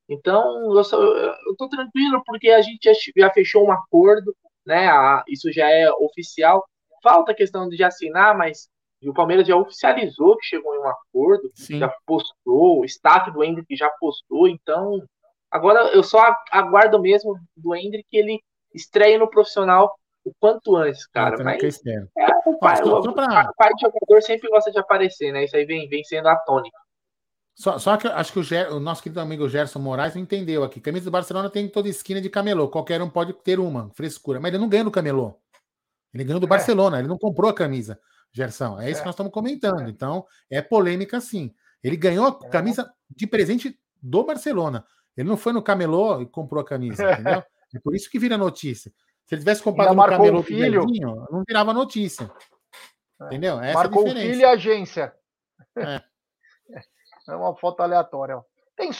Então, 0.08 0.76
eu, 0.76 0.84
sou, 0.84 1.02
eu 1.02 1.56
tô 1.56 1.68
tranquilo 1.68 2.22
porque 2.24 2.50
a 2.50 2.62
gente 2.62 2.84
já, 2.84 2.92
já 3.16 3.30
fechou 3.30 3.66
um 3.66 3.72
acordo, 3.72 4.34
né? 4.64 4.88
A, 4.88 5.24
isso 5.28 5.52
já 5.52 5.68
é 5.68 5.90
oficial. 5.90 6.64
Falta 7.02 7.32
a 7.32 7.34
questão 7.34 7.68
de 7.68 7.82
assinar, 7.82 8.36
mas 8.36 8.68
o 9.04 9.12
Palmeiras 9.12 9.46
já 9.46 9.56
oficializou 9.56 10.36
que 10.36 10.46
chegou 10.46 10.74
em 10.74 10.78
um 10.78 10.88
acordo, 10.88 11.50
Sim. 11.54 11.78
já 11.78 11.88
postou, 12.06 12.80
o 12.80 12.84
staff 12.84 13.30
do 13.32 13.42
Hendrick 13.42 13.74
já 13.74 13.90
postou, 13.90 14.46
então 14.48 15.02
Agora 15.52 15.80
eu 15.92 16.02
só 16.02 16.34
aguardo 16.50 16.98
mesmo 16.98 17.38
do 17.54 17.74
Hendrick 17.74 18.08
que 18.08 18.16
ele 18.16 18.40
estreie 18.74 19.18
no 19.18 19.28
profissional 19.28 19.94
o 20.24 20.32
quanto 20.40 20.76
antes, 20.76 21.06
cara. 21.06 21.36
Eu 21.36 21.44
Mas 21.44 21.80
é, 21.86 22.06
o, 22.46 22.58
pai, 22.58 22.82
o, 22.82 22.98
o, 22.98 23.14
pai 23.14 23.74
de 23.74 23.82
jogador 23.82 24.22
sempre 24.22 24.48
gosta 24.48 24.70
de 24.70 24.78
aparecer, 24.78 25.32
né? 25.32 25.44
Isso 25.44 25.54
aí 25.54 25.66
vem, 25.66 25.88
vem 25.88 26.02
sendo 26.04 26.28
a 26.28 26.36
tônica. 26.36 26.76
Só, 27.54 27.78
só 27.78 27.96
que 27.98 28.06
eu 28.06 28.12
acho 28.12 28.32
que 28.32 28.38
o, 28.38 28.42
Ger, 28.42 28.72
o, 28.72 28.80
nosso 28.80 29.02
querido 29.02 29.20
amigo 29.20 29.48
Gerson 29.48 29.78
Moraes 29.78 30.14
não 30.14 30.22
entendeu 30.22 30.64
aqui. 30.64 30.80
Camisa 30.80 31.04
do 31.04 31.10
Barcelona 31.10 31.50
tem 31.50 31.68
toda 31.68 31.88
esquina 31.88 32.20
de 32.20 32.30
camelô. 32.30 32.68
Qualquer 32.68 33.02
um 33.02 33.10
pode 33.10 33.34
ter 33.34 33.60
uma, 33.60 33.90
frescura. 33.94 34.40
Mas 34.40 34.52
ele 34.52 34.62
não 34.62 34.68
ganha 34.68 34.84
do 34.84 34.90
camelô. 34.90 35.38
Ele 36.14 36.24
ganhou 36.24 36.40
do 36.40 36.46
é. 36.46 36.48
Barcelona, 36.48 36.98
ele 36.98 37.08
não 37.08 37.18
comprou 37.18 37.50
a 37.50 37.54
camisa, 37.54 37.98
Gerson. 38.32 38.80
É 38.80 38.90
isso 38.90 39.00
é. 39.00 39.02
que 39.02 39.06
nós 39.06 39.14
estamos 39.14 39.32
comentando. 39.32 39.88
Então, 39.88 40.24
é 40.50 40.62
polêmica 40.62 41.20
sim. 41.20 41.52
Ele 41.82 41.96
ganhou 41.96 42.26
a 42.26 42.46
é. 42.46 42.48
camisa 42.48 42.90
de 43.10 43.26
presente 43.26 43.78
do 44.02 44.24
Barcelona. 44.24 44.84
Ele 45.16 45.28
não 45.28 45.36
foi 45.36 45.52
no 45.52 45.62
camelô 45.62 46.20
e 46.20 46.26
comprou 46.26 46.60
a 46.62 46.64
camisa, 46.64 47.12
entendeu? 47.12 47.42
É 47.74 47.78
por 47.78 47.96
isso 47.96 48.10
que 48.10 48.18
vira 48.18 48.36
notícia. 48.36 48.92
Se 49.24 49.34
ele 49.34 49.40
tivesse 49.40 49.62
comprado 49.62 49.94
no 49.94 50.04
camelô 50.04 50.40
um 50.40 50.42
filho, 50.42 50.86
velhinho, 50.86 51.26
não 51.30 51.42
virava 51.48 51.72
notícia. 51.72 52.30
É. 53.22 53.26
Entendeu? 53.28 53.58
Essa 53.60 53.78
marcou 53.78 54.06
o 54.06 54.10
filho 54.10 54.34
e 54.34 54.44
a 54.44 54.50
agência. 54.50 55.10
É. 55.78 56.02
é 57.30 57.34
uma 57.34 57.56
foto 57.56 57.80
aleatória. 57.80 58.36
Ó. 58.36 58.42
Tem 58.76 58.92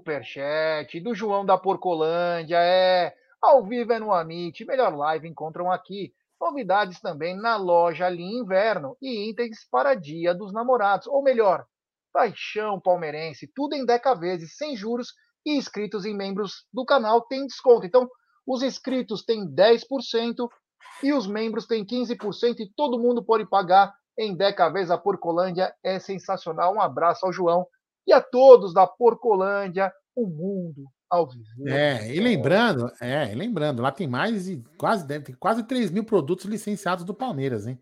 superchat 0.00 0.98
do 0.98 1.14
João 1.14 1.46
da 1.46 1.56
Porcolândia. 1.56 2.56
É 2.58 3.14
ao 3.40 3.64
vivo 3.64 3.92
é 3.92 3.98
no 3.98 4.12
Amit. 4.12 4.64
Melhor 4.64 4.94
live 4.96 5.28
encontram 5.28 5.70
aqui. 5.70 6.12
Novidades 6.40 7.00
também 7.00 7.36
na 7.36 7.56
loja 7.56 8.06
ali 8.06 8.22
inverno 8.22 8.96
e 9.00 9.30
itens 9.30 9.66
para 9.70 9.94
dia 9.94 10.34
dos 10.34 10.52
namorados. 10.52 11.06
Ou 11.06 11.22
melhor, 11.22 11.66
Paixão 12.12 12.80
Palmeirense, 12.80 13.50
tudo 13.54 13.74
em 13.74 13.84
Deca 13.84 14.14
vezes, 14.14 14.56
sem 14.56 14.76
juros 14.76 15.08
e 15.44 15.56
inscritos 15.56 16.04
em 16.04 16.16
membros 16.16 16.66
do 16.72 16.84
canal 16.84 17.22
tem 17.22 17.46
desconto. 17.46 17.86
Então, 17.86 18.08
os 18.46 18.62
inscritos 18.62 19.24
têm 19.24 19.46
10% 19.46 20.48
e 21.02 21.12
os 21.12 21.26
membros 21.26 21.66
têm 21.66 21.84
15% 21.84 22.60
e 22.60 22.70
todo 22.74 22.98
mundo 22.98 23.24
pode 23.24 23.48
pagar 23.48 23.92
em 24.18 24.36
Deca 24.36 24.68
vezes. 24.68 24.90
A 24.90 24.98
Porcolândia 24.98 25.74
é 25.82 25.98
sensacional. 25.98 26.74
Um 26.74 26.80
abraço 26.80 27.24
ao 27.24 27.32
João 27.32 27.66
e 28.06 28.12
a 28.12 28.20
todos 28.20 28.74
da 28.74 28.86
Porcolândia, 28.86 29.92
o 30.16 30.26
mundo 30.26 30.84
ao 31.08 31.28
vivo. 31.28 31.68
É, 31.68 32.14
e 32.14 32.20
lembrando, 32.20 32.90
é, 33.00 33.34
lembrando, 33.34 33.82
lá 33.82 33.90
tem 33.90 34.06
mais 34.06 34.44
de 34.44 34.62
quase, 34.78 35.06
ter 35.06 35.36
quase 35.36 35.62
3 35.64 35.90
mil 35.90 36.04
produtos 36.04 36.46
licenciados 36.46 37.04
do 37.04 37.14
Palmeiras, 37.14 37.66
hein? 37.66 37.78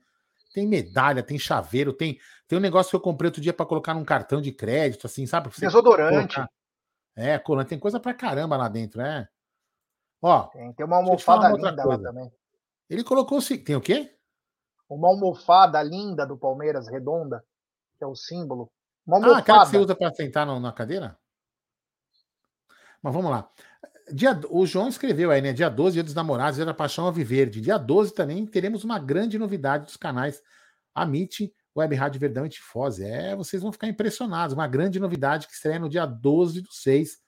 Tem 0.52 0.66
medalha, 0.66 1.22
tem 1.22 1.38
chaveiro, 1.38 1.92
tem, 1.92 2.18
tem 2.46 2.58
um 2.58 2.62
negócio 2.62 2.90
que 2.90 2.96
eu 2.96 3.00
comprei 3.00 3.28
outro 3.28 3.40
dia 3.40 3.52
para 3.52 3.66
colocar 3.66 3.94
num 3.94 4.04
cartão 4.04 4.40
de 4.40 4.52
crédito, 4.52 5.06
assim, 5.06 5.26
sabe? 5.26 5.50
Desodorante. 5.58 6.36
Colocar. 6.36 6.50
É, 7.14 7.38
colante, 7.38 7.70
tem 7.70 7.78
coisa 7.78 7.98
pra 7.98 8.14
caramba 8.14 8.56
lá 8.56 8.68
dentro, 8.68 9.00
é. 9.00 9.28
Ó, 10.22 10.44
tem, 10.48 10.72
tem 10.72 10.86
uma 10.86 10.96
almofada 10.96 11.48
uma 11.48 11.56
linda 11.56 11.84
lá 11.84 11.98
também. 11.98 12.32
Ele 12.88 13.04
colocou. 13.04 13.40
Tem 13.42 13.76
o 13.76 13.80
quê? 13.80 14.16
Uma 14.88 15.08
almofada 15.08 15.82
linda 15.82 16.26
do 16.26 16.38
Palmeiras, 16.38 16.88
redonda, 16.88 17.44
que 17.98 18.04
é 18.04 18.06
o 18.06 18.14
símbolo. 18.14 18.70
Uma 19.06 19.16
almofada. 19.16 19.38
Ah, 19.38 19.40
aquela 19.40 19.64
que 19.64 19.70
você 19.70 19.78
usa 19.78 19.94
para 19.94 20.14
sentar 20.14 20.46
no, 20.46 20.58
na 20.58 20.72
cadeira? 20.72 21.18
Mas 23.02 23.12
vamos 23.12 23.30
lá. 23.30 23.48
Dia, 24.12 24.40
o 24.50 24.66
João 24.66 24.88
escreveu 24.88 25.30
aí, 25.30 25.40
né? 25.40 25.52
Dia 25.52 25.68
12, 25.68 25.94
dia 25.94 26.02
dos 26.02 26.14
namorados, 26.14 26.56
dia 26.56 26.64
da 26.64 26.74
paixão 26.74 27.06
ao 27.06 27.12
Viverde. 27.12 27.60
Dia 27.60 27.78
12 27.78 28.14
também 28.14 28.46
teremos 28.46 28.84
uma 28.84 28.98
grande 28.98 29.38
novidade 29.38 29.84
dos 29.84 29.96
canais 29.96 30.42
Amit, 30.94 31.52
Web 31.76 31.94
Rádio 31.94 32.20
Verdão 32.20 32.46
e 32.46 32.48
Tifose. 32.48 33.04
É, 33.04 33.36
vocês 33.36 33.62
vão 33.62 33.72
ficar 33.72 33.88
impressionados. 33.88 34.54
Uma 34.54 34.66
grande 34.66 34.98
novidade 34.98 35.46
que 35.46 35.52
estreia 35.52 35.78
no 35.78 35.88
dia 35.88 36.06
12 36.06 36.62
do 36.62 36.72
6, 36.72 37.18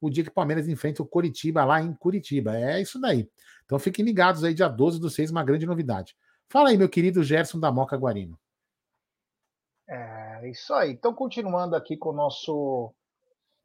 o 0.00 0.10
dia 0.10 0.24
que 0.24 0.30
o 0.30 0.34
Palmeiras 0.34 0.68
enfrenta 0.68 1.02
o 1.02 1.06
Curitiba 1.06 1.64
lá 1.64 1.80
em 1.80 1.94
Curitiba. 1.94 2.56
É 2.56 2.80
isso 2.80 3.00
daí. 3.00 3.28
Então 3.64 3.78
fiquem 3.78 4.04
ligados 4.04 4.44
aí, 4.44 4.52
dia 4.52 4.68
12 4.68 5.00
do 5.00 5.08
6, 5.08 5.30
uma 5.30 5.44
grande 5.44 5.66
novidade. 5.66 6.16
Fala 6.48 6.68
aí, 6.68 6.76
meu 6.76 6.88
querido 6.88 7.22
Gerson 7.22 7.58
da 7.58 7.72
Moca 7.72 7.96
Guarino. 7.96 8.38
É 9.88 10.48
isso 10.48 10.72
aí. 10.74 10.92
Então, 10.92 11.12
continuando 11.14 11.76
aqui 11.76 11.96
com 11.96 12.10
o 12.10 12.12
nosso 12.12 12.94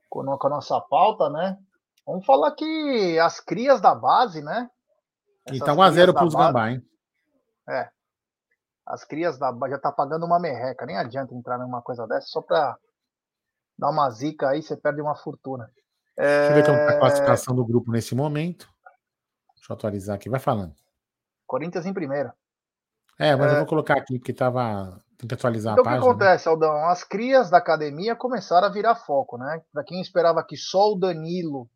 com 0.10 0.22
a 0.22 0.50
nossa 0.50 0.82
pauta, 0.82 1.30
né? 1.30 1.58
Vamos 2.10 2.26
falar 2.26 2.52
que 2.56 3.20
as 3.20 3.40
crias 3.40 3.80
da 3.80 3.94
base, 3.94 4.42
né? 4.42 4.68
Essas 5.46 5.60
e 5.60 5.64
tá 5.64 5.76
1x0 5.76 6.12
para 6.12 6.26
os 6.26 6.34
Gambá, 6.34 6.72
hein? 6.72 6.84
É. 7.70 7.88
As 8.84 9.04
crias 9.04 9.38
da 9.38 9.52
base 9.52 9.74
já 9.74 9.80
tá 9.80 9.92
pagando 9.92 10.26
uma 10.26 10.40
merreca. 10.40 10.88
Nem 10.88 10.98
adianta 10.98 11.36
entrar 11.36 11.60
numa 11.60 11.84
coisa 11.84 12.08
dessa 12.08 12.26
só 12.26 12.42
para 12.42 12.76
dar 13.78 13.92
uma 13.92 14.10
zica 14.10 14.50
aí, 14.50 14.64
você 14.64 14.76
perde 14.76 15.02
uma 15.02 15.16
fortuna. 15.16 15.72
É... 16.18 16.50
Deixa 16.50 16.52
eu 16.52 16.56
ver 16.56 16.66
como 16.66 16.78
tá 16.78 16.94
a 16.94 16.96
é, 16.96 17.00
classificação 17.00 17.56
do 17.56 17.64
grupo 17.64 17.92
nesse 17.92 18.16
momento. 18.16 18.68
Deixa 19.56 19.72
eu 19.72 19.76
atualizar 19.76 20.16
aqui. 20.16 20.30
Vai 20.30 20.40
falando. 20.40 20.74
Corinthians 21.46 21.86
em 21.86 21.94
primeiro. 21.94 22.34
É, 23.20 23.36
mas 23.36 23.52
é... 23.52 23.54
eu 23.54 23.58
vou 23.60 23.68
colocar 23.68 24.00
aqui 24.00 24.18
porque 24.18 24.34
tava. 24.34 25.00
Tem 25.16 25.28
que 25.28 25.36
atualizar 25.36 25.74
então, 25.74 25.84
a 25.84 25.86
página. 25.86 26.00
O 26.00 26.02
que 26.02 26.08
né? 26.08 26.26
acontece, 26.26 26.50
Aldão? 26.50 26.90
As 26.90 27.04
crias 27.04 27.52
da 27.52 27.60
academia 27.60 28.16
começaram 28.16 28.66
a 28.66 28.72
virar 28.72 28.96
foco, 28.96 29.38
né? 29.38 29.62
Para 29.72 29.84
quem 29.84 30.02
esperava 30.02 30.44
que 30.44 30.58
só 30.58 30.94
o 30.94 30.98
Danilo 30.98 31.70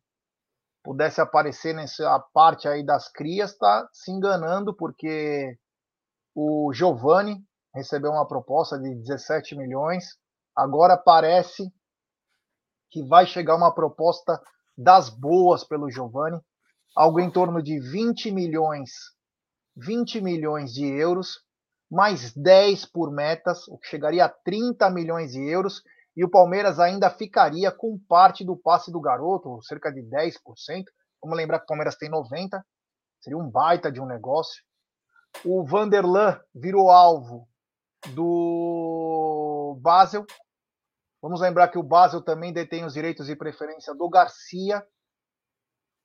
pudesse 0.84 1.18
aparecer 1.18 1.74
nessa 1.74 2.20
parte 2.34 2.68
aí 2.68 2.84
das 2.84 3.08
crias, 3.08 3.52
está 3.52 3.88
se 3.90 4.12
enganando, 4.12 4.74
porque 4.76 5.58
o 6.34 6.70
Giovani 6.74 7.42
recebeu 7.74 8.12
uma 8.12 8.28
proposta 8.28 8.78
de 8.78 8.94
17 8.94 9.56
milhões. 9.56 10.18
Agora 10.54 10.96
parece 10.96 11.72
que 12.90 13.02
vai 13.02 13.26
chegar 13.26 13.56
uma 13.56 13.74
proposta 13.74 14.40
das 14.76 15.08
boas 15.08 15.64
pelo 15.64 15.90
Giovani, 15.90 16.38
algo 16.94 17.18
em 17.18 17.30
torno 17.30 17.62
de 17.62 17.80
20 17.80 18.30
milhões, 18.30 18.90
20 19.76 20.20
milhões 20.20 20.72
de 20.72 20.86
euros, 20.86 21.42
mais 21.90 22.32
10 22.34 22.84
por 22.86 23.10
metas, 23.10 23.66
o 23.68 23.78
que 23.78 23.88
chegaria 23.88 24.26
a 24.26 24.28
30 24.28 24.90
milhões 24.90 25.32
de 25.32 25.42
euros 25.48 25.82
e 26.16 26.24
o 26.24 26.30
Palmeiras 26.30 26.78
ainda 26.78 27.10
ficaria 27.10 27.72
com 27.72 27.98
parte 27.98 28.44
do 28.44 28.56
passe 28.56 28.92
do 28.92 29.00
garoto, 29.00 29.60
cerca 29.62 29.90
de 29.90 30.00
10%. 30.02 30.84
Vamos 31.20 31.36
lembrar 31.36 31.58
que 31.58 31.64
o 31.64 31.68
Palmeiras 31.68 31.96
tem 31.96 32.10
90%, 32.10 32.62
seria 33.20 33.38
um 33.38 33.50
baita 33.50 33.90
de 33.90 34.00
um 34.00 34.06
negócio. 34.06 34.62
O 35.44 35.64
Vanderlan 35.64 36.40
virou 36.54 36.90
alvo 36.90 37.48
do 38.10 39.76
Basel. 39.80 40.24
Vamos 41.20 41.40
lembrar 41.40 41.68
que 41.68 41.78
o 41.78 41.82
Basel 41.82 42.22
também 42.22 42.52
detém 42.52 42.84
os 42.84 42.92
direitos 42.92 43.26
de 43.26 43.34
preferência 43.34 43.94
do 43.94 44.08
Garcia. 44.08 44.86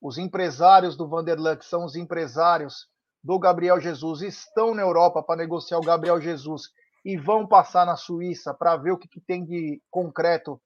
Os 0.01 0.17
empresários 0.17 0.95
do 0.95 1.07
Vanderlan, 1.07 1.57
que 1.57 1.65
são 1.65 1.83
os 1.83 1.95
empresários 1.95 2.87
do 3.21 3.37
Gabriel 3.37 3.79
Jesus, 3.79 4.21
estão 4.21 4.73
na 4.73 4.81
Europa 4.81 5.21
para 5.21 5.35
negociar 5.35 5.77
o 5.77 5.85
Gabriel 5.85 6.19
Jesus 6.21 6.69
e 7.09 7.17
vão 7.17 7.47
passar 7.47 7.87
na 7.87 7.95
Suíça 7.95 8.53
para 8.53 8.77
ver 8.77 8.91
o 8.91 8.97
que, 8.97 9.07
que, 9.07 9.19
tem 9.19 9.43
de 9.43 9.81
concreto 9.89 10.61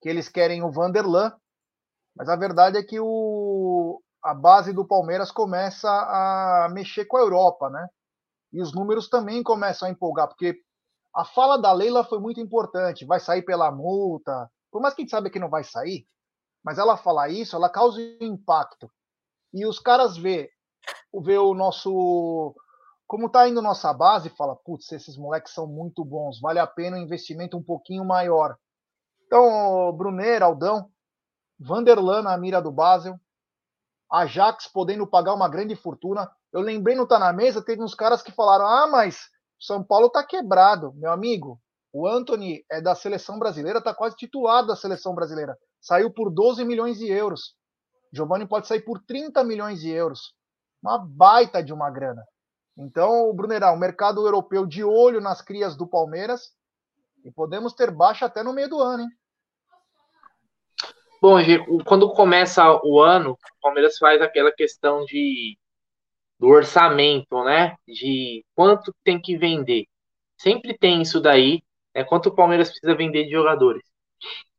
que 0.00 0.08
eles 0.08 0.28
querem 0.28 0.62
o 0.62 0.70
Vanderlan. 0.70 1.32
Mas 2.14 2.28
a 2.28 2.36
verdade 2.36 2.78
é 2.78 2.82
que 2.84 3.00
o, 3.00 4.00
a 4.22 4.32
base 4.32 4.72
do 4.72 4.86
Palmeiras 4.86 5.32
começa 5.32 5.88
a 5.88 6.68
mexer 6.72 7.04
com 7.06 7.16
a 7.16 7.20
Europa, 7.20 7.68
né? 7.68 7.88
E 8.52 8.62
os 8.62 8.72
números 8.72 9.08
também 9.08 9.42
começam 9.42 9.88
a 9.88 9.90
empolgar, 9.90 10.28
porque 10.28 10.60
a 11.14 11.24
fala 11.24 11.60
da 11.60 11.72
Leila 11.72 12.04
foi 12.04 12.20
muito 12.20 12.40
importante. 12.40 13.04
Vai 13.04 13.18
sair 13.18 13.42
pela 13.42 13.72
multa, 13.72 14.48
por 14.70 14.80
mais 14.80 14.94
que 14.94 15.02
a 15.02 15.04
gente 15.04 15.10
saiba 15.10 15.30
que 15.30 15.40
não 15.40 15.50
vai 15.50 15.64
sair, 15.64 16.06
mas 16.62 16.78
ela 16.78 16.96
falar 16.96 17.28
isso, 17.28 17.56
ela 17.56 17.68
causa 17.68 18.00
impacto. 18.20 18.88
E 19.52 19.66
os 19.66 19.80
caras 19.80 20.16
vê, 20.16 20.48
vê 21.12 21.38
o 21.38 21.54
nosso 21.54 22.54
como 23.08 23.30
tá 23.30 23.48
indo 23.48 23.62
nossa 23.62 23.90
base, 23.90 24.28
fala, 24.28 24.54
putz, 24.54 24.92
esses 24.92 25.16
moleques 25.16 25.54
são 25.54 25.66
muito 25.66 26.04
bons, 26.04 26.38
vale 26.38 26.58
a 26.58 26.66
pena 26.66 26.98
um 26.98 27.00
investimento 27.00 27.56
um 27.56 27.62
pouquinho 27.62 28.04
maior. 28.04 28.54
Então, 29.26 29.90
Brunner, 29.96 30.42
Aldão, 30.42 30.90
Vanderlan 31.58 32.22
na 32.22 32.36
mira 32.36 32.60
do 32.60 32.70
Basel, 32.70 33.18
Ajax 34.12 34.68
podendo 34.68 35.06
pagar 35.06 35.32
uma 35.32 35.48
grande 35.48 35.74
fortuna. 35.74 36.30
Eu 36.52 36.60
lembrei 36.60 36.94
no 36.94 37.06
Tá 37.06 37.18
na 37.18 37.32
Mesa, 37.32 37.64
teve 37.64 37.82
uns 37.82 37.94
caras 37.94 38.22
que 38.22 38.30
falaram: 38.30 38.66
ah, 38.66 38.86
mas 38.86 39.28
São 39.58 39.82
Paulo 39.82 40.10
tá 40.10 40.22
quebrado. 40.22 40.92
Meu 40.94 41.10
amigo, 41.10 41.58
o 41.92 42.06
Anthony 42.06 42.62
é 42.70 42.80
da 42.80 42.94
seleção 42.94 43.38
brasileira, 43.38 43.82
tá 43.82 43.94
quase 43.94 44.16
titulado 44.16 44.68
da 44.68 44.76
seleção 44.76 45.14
brasileira. 45.14 45.56
Saiu 45.80 46.12
por 46.12 46.30
12 46.30 46.62
milhões 46.64 46.98
de 46.98 47.06
euros. 47.10 47.54
Giovanni 48.12 48.46
pode 48.46 48.66
sair 48.66 48.82
por 48.82 49.02
30 49.02 49.42
milhões 49.44 49.80
de 49.80 49.90
euros. 49.90 50.34
Uma 50.82 50.98
baita 50.98 51.62
de 51.62 51.72
uma 51.72 51.90
grana. 51.90 52.22
Então, 52.78 53.34
Brunerão, 53.34 53.74
o 53.74 53.78
mercado 53.78 54.24
europeu 54.24 54.64
de 54.64 54.84
olho 54.84 55.20
nas 55.20 55.42
crias 55.42 55.76
do 55.76 55.84
Palmeiras 55.84 56.52
e 57.24 57.30
podemos 57.30 57.74
ter 57.74 57.90
baixa 57.90 58.26
até 58.26 58.42
no 58.44 58.52
meio 58.52 58.68
do 58.68 58.80
ano, 58.80 59.02
hein? 59.02 59.08
Bom, 61.20 61.38
quando 61.84 62.12
começa 62.12 62.62
o 62.84 63.00
ano, 63.00 63.32
o 63.32 63.60
Palmeiras 63.60 63.98
faz 63.98 64.22
aquela 64.22 64.52
questão 64.52 65.04
de 65.04 65.58
do 66.38 66.46
orçamento, 66.46 67.42
né? 67.42 67.76
De 67.84 68.44
quanto 68.54 68.94
tem 69.02 69.20
que 69.20 69.36
vender. 69.36 69.86
Sempre 70.36 70.78
tem 70.78 71.02
isso 71.02 71.20
daí, 71.20 71.60
é 71.92 72.04
quanto 72.04 72.28
o 72.28 72.34
Palmeiras 72.34 72.68
precisa 72.70 72.94
vender 72.94 73.24
de 73.24 73.32
jogadores. 73.32 73.82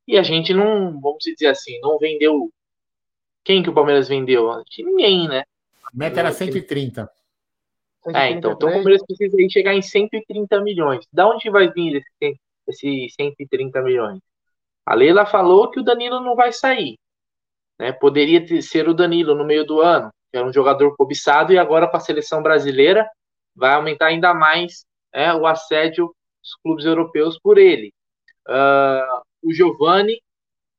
E 0.06 0.18
a 0.18 0.24
gente 0.24 0.54
não, 0.54 1.00
vamos 1.00 1.24
dizer 1.24 1.48
assim, 1.48 1.80
não 1.80 1.98
vendeu. 1.98 2.52
Quem 3.46 3.64
que 3.64 3.70
o 3.70 3.74
Palmeiras 3.74 4.10
vendeu? 4.10 4.50
Ninguém, 4.78 5.30
né? 5.30 5.46
A 5.86 5.90
meta 5.94 6.20
era 6.20 6.34
130. 6.34 7.10
É, 8.08 8.32
então, 8.32 8.54
então 8.54 8.70
o 8.70 8.72
Palmeiras 8.74 9.04
precisa 9.06 9.38
chegar 9.50 9.74
em 9.74 9.82
130 9.82 10.62
milhões. 10.62 11.06
Da 11.12 11.28
onde 11.28 11.50
vai 11.50 11.70
vir 11.72 11.98
esse, 12.22 12.40
esse 12.68 13.10
130 13.16 13.82
milhões? 13.82 14.20
A 14.86 14.96
Leila 14.96 15.26
falou 15.26 15.70
que 15.70 15.80
o 15.80 15.84
Danilo 15.84 16.20
não 16.22 16.36
vai 16.36 16.52
sair. 16.52 16.98
Né? 17.78 17.92
Poderia 17.92 18.46
ter, 18.46 18.62
ser 18.62 18.88
o 18.88 18.94
Danilo 18.94 19.36
no 19.36 19.46
meio 19.46 19.66
do 19.66 19.82
ano, 19.82 20.10
que 20.32 20.38
era 20.38 20.48
um 20.48 20.54
jogador 20.54 20.96
cobiçado, 20.96 21.54
e 21.54 21.58
agora 21.58 21.88
com 21.88 21.98
a 21.98 22.00
seleção 22.00 22.42
brasileira 22.42 23.10
vai 23.56 23.74
aumentar 23.74 24.08
ainda 24.08 24.34
mais 24.34 24.86
é, 25.14 25.34
o 25.34 25.46
assédio 25.46 26.14
dos 26.42 26.56
clubes 26.64 26.86
europeus 26.86 27.38
por 27.40 27.58
ele. 27.58 27.94
Uh, 28.48 29.22
o 29.44 29.54
Giovani 29.54 30.22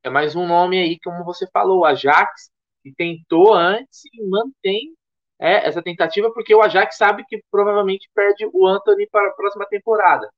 é 0.03 0.11
mais 0.11 0.35
um 0.35 0.47
nome 0.47 0.79
aí, 0.79 0.99
como 1.01 1.25
você 1.25 1.47
falou, 1.53 1.81
o 1.81 1.85
Ajax, 1.85 2.51
que 2.83 2.93
tentou 2.95 3.55
antes 3.55 4.01
e 4.13 4.27
mantém 4.27 4.95
é, 5.41 5.67
essa 5.67 5.83
tentativa, 5.83 6.33
porque 6.33 6.55
o 6.55 6.63
Ajax 6.63 6.97
sabe 6.97 7.25
que 7.27 7.43
provavelmente 7.51 8.11
perde 8.15 8.47
o 8.53 8.67
Anthony 8.67 9.09
para 9.09 9.29
a 9.29 9.33
próxima 9.33 9.67
temporada. 9.67 10.29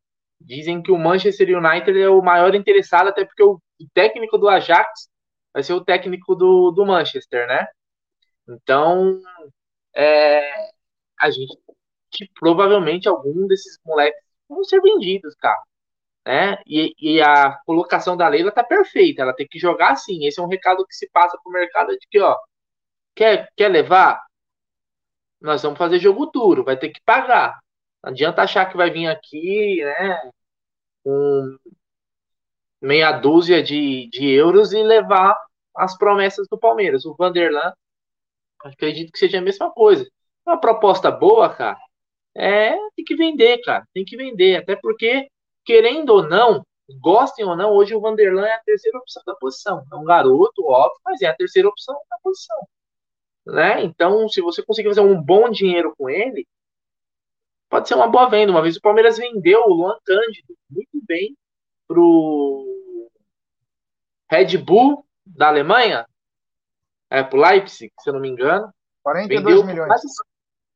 Dizem 0.41 0.83
que 0.83 0.93
o 0.93 0.99
Manchester 0.99 1.57
United 1.59 2.01
é 2.01 2.09
o 2.09 2.23
maior 2.23 2.55
interessado, 2.55 3.09
até 3.09 3.25
porque 3.25 3.43
o 3.43 3.61
técnico 3.93 4.39
do 4.39 4.49
Ajax 4.49 5.09
vai 5.53 5.63
ser 5.63 5.75
o 5.75 5.85
técnico 5.85 6.35
do, 6.35 6.71
do 6.71 6.87
Manchester, 6.87 7.47
né? 7.47 7.67
Então, 8.49 9.21
é, 9.95 10.71
a 11.21 11.31
gente 11.31 11.57
que 12.13 12.29
provavelmente 12.39 13.09
algum 13.09 13.47
desses 13.47 13.79
moleques 13.85 14.23
vão 14.49 14.63
ser 14.65 14.81
vendidos, 14.81 15.35
cara. 15.37 15.61
Né? 16.27 16.57
E, 16.67 16.95
e, 17.01 17.23
a 17.23 17.59
colocação 17.67 18.17
da 18.17 18.29
Leila 18.29 18.53
tá 18.53 18.63
perfeita. 18.63 19.23
Ela 19.23 19.35
tem 19.35 19.49
que 19.49 19.59
jogar 19.59 19.93
assim. 19.93 20.27
Esse 20.27 20.39
é 20.41 20.43
um 20.43 20.49
recado 20.49 20.87
que 20.87 20.95
se 20.95 21.09
passa 21.11 21.39
pro 21.43 21.53
mercado 21.53 21.91
de 21.93 22.07
que, 22.09 22.21
ó, 22.21 22.37
quer, 23.15 23.49
quer 23.57 23.69
levar? 23.69 24.23
Nós 25.43 25.63
vamos 25.63 25.79
fazer 25.79 25.99
jogo 25.99 26.27
duro, 26.27 26.65
vai 26.65 26.77
ter 26.77 26.91
que 26.91 27.01
pagar. 27.05 27.59
Não 28.03 28.11
adianta 28.11 28.43
achar 28.43 28.67
que 28.67 28.77
vai 28.77 28.91
vir 28.91 29.09
aqui, 29.09 29.83
né, 29.85 30.31
com 31.05 31.59
meia 32.81 33.13
dúzia 33.13 33.63
de, 33.63 34.09
de 34.11 34.31
euros 34.31 34.73
e 34.73 34.83
levar 34.83 35.37
as 35.77 35.97
promessas 35.99 36.47
do 36.49 36.59
Palmeiras. 36.59 37.05
O 37.05 37.15
Vanderlan, 37.15 37.73
acredito 38.65 39.13
que 39.13 39.19
seja 39.19 39.39
a 39.39 39.43
mesma 39.43 39.71
coisa. 39.71 40.09
Uma 40.47 40.59
proposta 40.59 41.11
boa, 41.11 41.49
cara, 41.55 41.79
é 42.37 42.77
tem 42.97 43.05
que 43.05 43.17
vender, 43.17 43.61
cara, 43.63 43.87
tem 43.95 44.05
que 44.05 44.17
vender, 44.17 44.57
até 44.57 44.77
porque, 44.77 45.29
querendo 45.65 46.11
ou 46.11 46.29
não, 46.29 46.65
gostem 47.01 47.45
ou 47.45 47.57
não, 47.57 47.73
hoje 47.73 47.95
o 47.95 48.01
Vanderlan 48.01 48.47
é 48.47 48.55
a 48.55 48.63
terceira 48.65 48.99
opção 48.99 49.23
da 49.27 49.35
posição. 49.37 49.85
É 49.93 49.97
um 49.97 50.05
garoto, 50.05 50.65
óbvio, 50.67 51.01
mas 51.05 51.23
é 51.23 51.27
a 51.27 51.37
terceira 51.37 51.69
opção 51.69 51.97
da 52.11 52.19
posição 52.23 52.57
né? 53.47 53.83
Então, 53.85 54.29
se 54.29 54.41
você 54.41 54.63
conseguir 54.63 54.89
fazer 54.89 55.01
um 55.01 55.21
bom 55.21 55.51
dinheiro 55.51 55.95
com 55.97 56.09
ele, 56.09 56.47
pode 57.69 57.89
ser 57.89 57.95
uma 57.95 58.07
boa 58.07 58.29
venda. 58.29 58.53
Uma 58.53 58.63
vez 58.63 58.77
o 58.77 58.81
Palmeiras 58.81 59.19
vendeu 59.19 59.63
o 59.63 59.75
Luan 59.75 59.99
Cândido 60.05 60.55
muito 60.71 61.01
bem 61.07 61.37
pro 61.87 62.67
Red 64.31 64.57
Bull 64.59 65.05
da 65.27 65.49
Alemanha, 65.49 66.07
é, 67.11 67.23
pro 67.23 67.41
Leipzig, 67.41 67.93
se 68.01 68.09
eu 68.09 68.15
não 68.15 68.21
me 68.21 68.29
engano. 68.29 68.73
42 69.03 69.45
vendeu 69.45 69.67
milhões. 69.67 69.89
Quase, 69.89 70.07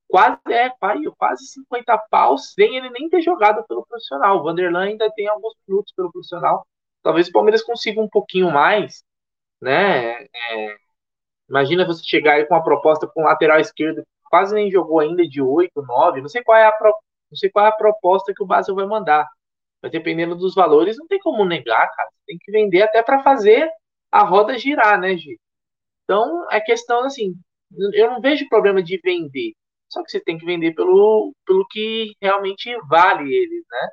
quase, 0.08 0.52
é, 0.52 0.70
quase 1.16 1.46
50 1.46 1.98
paus 2.10 2.52
sem 2.52 2.76
ele 2.76 2.90
nem 2.90 3.08
ter 3.08 3.22
jogado 3.22 3.64
pelo 3.66 3.86
profissional. 3.86 4.38
O 4.38 4.42
Vanderlan 4.42 4.84
ainda 4.84 5.10
tem 5.12 5.28
alguns 5.28 5.54
minutos 5.66 5.92
pelo 5.94 6.12
profissional. 6.12 6.66
Talvez 7.02 7.28
o 7.28 7.32
Palmeiras 7.32 7.62
consiga 7.62 8.00
um 8.00 8.08
pouquinho 8.08 8.50
mais, 8.50 9.04
né? 9.60 10.24
É, 10.24 10.76
Imagina 11.48 11.86
você 11.86 12.02
chegar 12.04 12.34
aí 12.34 12.46
com 12.46 12.54
uma 12.54 12.64
proposta 12.64 13.06
com 13.06 13.22
um 13.22 13.24
lateral 13.24 13.60
esquerdo 13.60 14.02
quase 14.28 14.54
nem 14.54 14.70
jogou 14.70 15.00
ainda 15.00 15.26
de 15.26 15.40
8, 15.40 15.82
9, 15.82 16.20
não 16.20 16.28
sei 16.28 16.42
qual 16.42 16.58
é 16.58 16.66
a, 16.66 16.72
pro, 16.72 16.90
não 17.30 17.36
sei 17.36 17.50
qual 17.50 17.64
é 17.66 17.68
a 17.68 17.72
proposta 17.72 18.32
que 18.34 18.42
o 18.42 18.46
Basel 18.46 18.74
vai 18.74 18.86
mandar. 18.86 19.26
Mas 19.82 19.92
dependendo 19.92 20.34
dos 20.34 20.54
valores, 20.54 20.96
não 20.98 21.06
tem 21.06 21.18
como 21.18 21.44
negar, 21.44 21.90
cara. 21.94 22.08
Tem 22.26 22.38
que 22.38 22.50
vender 22.50 22.82
até 22.82 23.02
para 23.02 23.22
fazer 23.22 23.68
a 24.10 24.22
roda 24.24 24.58
girar, 24.58 25.00
né, 25.00 25.16
Gi? 25.16 25.38
Então, 26.04 26.46
é 26.50 26.60
questão 26.60 27.04
assim, 27.04 27.34
eu 27.94 28.10
não 28.10 28.20
vejo 28.20 28.48
problema 28.48 28.82
de 28.82 28.98
vender. 29.02 29.52
Só 29.88 30.02
que 30.02 30.10
você 30.10 30.20
tem 30.20 30.38
que 30.38 30.44
vender 30.46 30.74
pelo, 30.74 31.32
pelo 31.46 31.66
que 31.68 32.12
realmente 32.20 32.76
vale 32.88 33.32
eles, 33.32 33.64
né? 33.70 33.88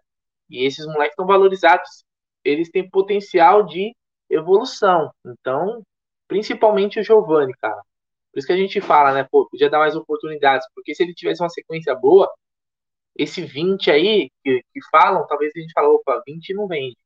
E 0.49 0.65
esses 0.65 0.85
moleques 0.85 1.11
estão 1.11 1.25
valorizados. 1.25 2.03
Eles 2.43 2.69
têm 2.69 2.89
potencial 2.89 3.63
de 3.63 3.95
evolução. 4.29 5.11
Então, 5.25 5.83
Principalmente 6.33 6.99
o 6.99 7.03
Giovani, 7.03 7.53
cara. 7.53 7.79
Por 8.31 8.39
isso 8.39 8.47
que 8.47 8.53
a 8.53 8.57
gente 8.57 8.81
fala, 8.81 9.13
né? 9.13 9.23
Pô, 9.23 9.47
podia 9.47 9.69
dar 9.69 9.77
mais 9.77 9.95
oportunidades. 9.95 10.67
Porque 10.73 10.95
se 10.95 11.03
ele 11.03 11.13
tivesse 11.13 11.43
uma 11.43 11.49
sequência 11.49 11.93
boa, 11.93 12.27
esse 13.15 13.45
20 13.45 13.91
aí 13.91 14.31
que, 14.43 14.63
que 14.73 14.79
falam, 14.89 15.27
talvez 15.27 15.53
a 15.55 15.59
gente 15.59 15.71
fala, 15.73 15.89
opa, 15.89 16.23
20 16.25 16.55
não 16.55 16.67
vende. 16.67 16.97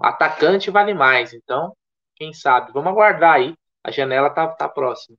Atacante 0.00 0.70
vale 0.70 0.94
mais. 0.94 1.34
Então, 1.34 1.76
quem 2.14 2.32
sabe? 2.32 2.72
Vamos 2.72 2.90
aguardar 2.92 3.34
aí. 3.34 3.54
A 3.84 3.90
janela 3.90 4.30
tá, 4.30 4.48
tá 4.48 4.66
próxima. 4.66 5.18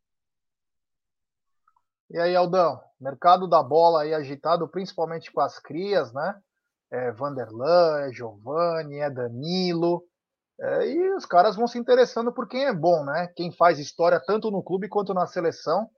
E 2.09 2.17
aí, 2.17 2.35
Aldão? 2.35 2.81
Mercado 2.99 3.47
da 3.47 3.61
bola 3.61 4.01
aí 4.01 4.15
agitado, 4.15 4.67
principalmente 4.67 5.31
com 5.31 5.41
as 5.41 5.59
crias, 5.59 6.11
né? 6.11 6.41
É 6.89 7.11
Vanderlan, 7.11 8.07
é 8.07 8.11
Giovanni, 8.11 8.97
é 8.97 9.11
Danilo. 9.11 10.06
É, 10.59 10.89
e 10.89 11.13
os 11.13 11.25
caras 11.25 11.55
vão 11.55 11.67
se 11.67 11.77
interessando 11.77 12.31
por 12.31 12.47
quem 12.47 12.65
é 12.65 12.73
bom, 12.73 13.03
né? 13.03 13.31
Quem 13.35 13.51
faz 13.51 13.77
história 13.77 14.21
tanto 14.25 14.49
no 14.49 14.63
clube 14.63 14.89
quanto 14.89 15.13
na 15.13 15.27
seleção. 15.27 15.89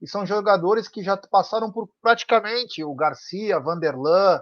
E 0.00 0.08
são 0.08 0.26
jogadores 0.26 0.88
que 0.88 1.02
já 1.02 1.16
passaram 1.16 1.70
por 1.70 1.88
praticamente 2.00 2.84
o 2.84 2.94
Garcia, 2.94 3.58
Vanderlan, 3.58 4.40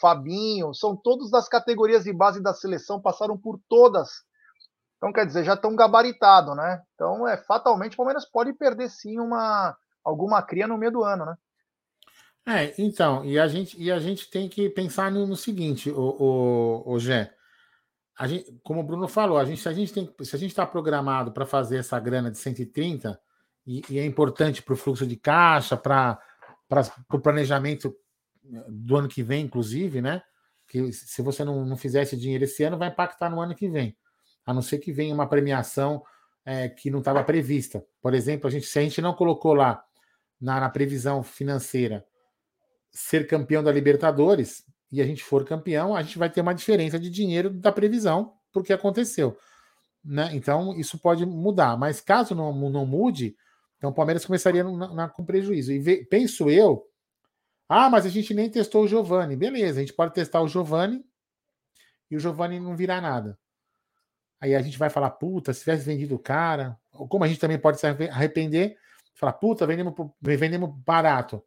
Fabinho, 0.00 0.72
são 0.74 0.96
todos 0.96 1.30
das 1.30 1.48
categorias 1.48 2.04
de 2.04 2.12
base 2.12 2.42
da 2.42 2.54
seleção, 2.54 3.00
passaram 3.00 3.36
por 3.36 3.60
todas. 3.68 4.08
Então, 4.96 5.12
quer 5.12 5.26
dizer, 5.26 5.44
já 5.44 5.54
estão 5.54 5.74
gabaritados, 5.74 6.56
né? 6.56 6.80
Então, 6.94 7.26
é 7.26 7.36
fatalmente 7.36 7.94
o 7.94 7.96
Palmeiras 7.96 8.24
pode 8.24 8.52
perder 8.52 8.88
sim 8.88 9.18
uma 9.18 9.76
alguma 10.04 10.42
cria 10.42 10.66
no 10.66 10.78
meio 10.78 10.92
do 10.92 11.04
ano, 11.04 11.26
né? 11.26 11.36
É, 12.46 12.74
então, 12.76 13.24
e 13.24 13.38
a 13.38 13.46
gente, 13.46 13.80
e 13.80 13.90
a 13.90 14.00
gente 14.00 14.28
tem 14.28 14.48
que 14.48 14.68
pensar 14.68 15.12
no, 15.12 15.26
no 15.26 15.36
seguinte, 15.36 15.90
o, 15.90 16.00
o, 16.00 16.92
o 16.94 16.98
a 18.22 18.26
gente, 18.28 18.56
como 18.62 18.78
o 18.78 18.84
Bruno 18.84 19.08
falou, 19.08 19.36
a 19.36 19.44
gente, 19.44 19.60
se 19.60 19.68
a 19.68 19.72
gente 19.72 20.46
está 20.46 20.64
programado 20.64 21.32
para 21.32 21.44
fazer 21.44 21.78
essa 21.78 21.98
grana 21.98 22.30
de 22.30 22.38
130 22.38 23.20
e, 23.66 23.82
e 23.90 23.98
é 23.98 24.06
importante 24.06 24.62
para 24.62 24.74
o 24.74 24.76
fluxo 24.76 25.04
de 25.04 25.16
caixa, 25.16 25.76
para 25.76 26.20
o 27.12 27.18
planejamento 27.18 27.92
eh, 28.44 28.64
do 28.68 28.96
ano 28.96 29.08
que 29.08 29.24
vem, 29.24 29.46
inclusive, 29.46 30.00
né? 30.00 30.22
que 30.68 30.92
se 30.92 31.20
você 31.20 31.44
não, 31.44 31.64
não 31.64 31.76
fizer 31.76 32.02
esse 32.02 32.16
dinheiro 32.16 32.44
esse 32.44 32.62
ano, 32.62 32.78
vai 32.78 32.90
impactar 32.90 33.28
no 33.28 33.40
ano 33.40 33.56
que 33.56 33.68
vem. 33.68 33.96
A 34.46 34.54
não 34.54 34.62
ser 34.62 34.78
que 34.78 34.92
venha 34.92 35.12
uma 35.12 35.28
premiação 35.28 36.00
é, 36.44 36.68
que 36.68 36.92
não 36.92 37.00
estava 37.00 37.24
prevista. 37.24 37.84
Por 38.00 38.14
exemplo, 38.14 38.46
a 38.46 38.50
gente, 38.52 38.66
se 38.66 38.78
a 38.78 38.82
gente 38.82 39.02
não 39.02 39.14
colocou 39.14 39.52
lá 39.52 39.82
na, 40.40 40.60
na 40.60 40.70
previsão 40.70 41.24
financeira 41.24 42.06
ser 42.92 43.26
campeão 43.26 43.64
da 43.64 43.72
Libertadores 43.72 44.64
e 44.92 45.00
a 45.00 45.06
gente 45.06 45.24
for 45.24 45.44
campeão, 45.44 45.96
a 45.96 46.02
gente 46.02 46.18
vai 46.18 46.28
ter 46.28 46.42
uma 46.42 46.54
diferença 46.54 46.98
de 46.98 47.08
dinheiro 47.08 47.48
da 47.48 47.72
previsão 47.72 48.34
porque 48.52 48.74
aconteceu. 48.74 49.38
Né? 50.04 50.30
Então, 50.34 50.78
isso 50.78 50.98
pode 50.98 51.24
mudar. 51.24 51.78
Mas 51.78 52.00
caso 52.00 52.34
não, 52.34 52.52
não 52.68 52.84
mude, 52.84 53.34
então 53.78 53.90
o 53.90 53.94
Palmeiras 53.94 54.26
começaria 54.26 54.62
na, 54.62 54.94
na, 54.94 55.08
com 55.08 55.24
prejuízo. 55.24 55.72
E 55.72 55.78
ve, 55.78 56.04
penso 56.04 56.50
eu, 56.50 56.86
ah, 57.68 57.88
mas 57.88 58.04
a 58.04 58.10
gente 58.10 58.34
nem 58.34 58.50
testou 58.50 58.84
o 58.84 58.88
Giovani. 58.88 59.34
Beleza, 59.34 59.78
a 59.78 59.82
gente 59.82 59.94
pode 59.94 60.12
testar 60.12 60.42
o 60.42 60.48
Giovani 60.48 61.02
e 62.10 62.16
o 62.16 62.20
Giovani 62.20 62.60
não 62.60 62.76
virar 62.76 63.00
nada. 63.00 63.38
Aí 64.38 64.54
a 64.54 64.60
gente 64.60 64.78
vai 64.78 64.90
falar, 64.90 65.10
puta, 65.10 65.54
se 65.54 65.60
tivesse 65.60 65.86
vendido 65.86 66.16
o 66.16 66.18
cara, 66.18 66.76
ou 66.92 67.08
como 67.08 67.24
a 67.24 67.28
gente 67.28 67.40
também 67.40 67.58
pode 67.58 67.80
se 67.80 67.86
arrepender, 67.86 68.76
falar, 69.14 69.32
puta, 69.34 69.66
vendemos, 69.66 69.94
vendemos 70.20 70.70
barato. 70.84 71.42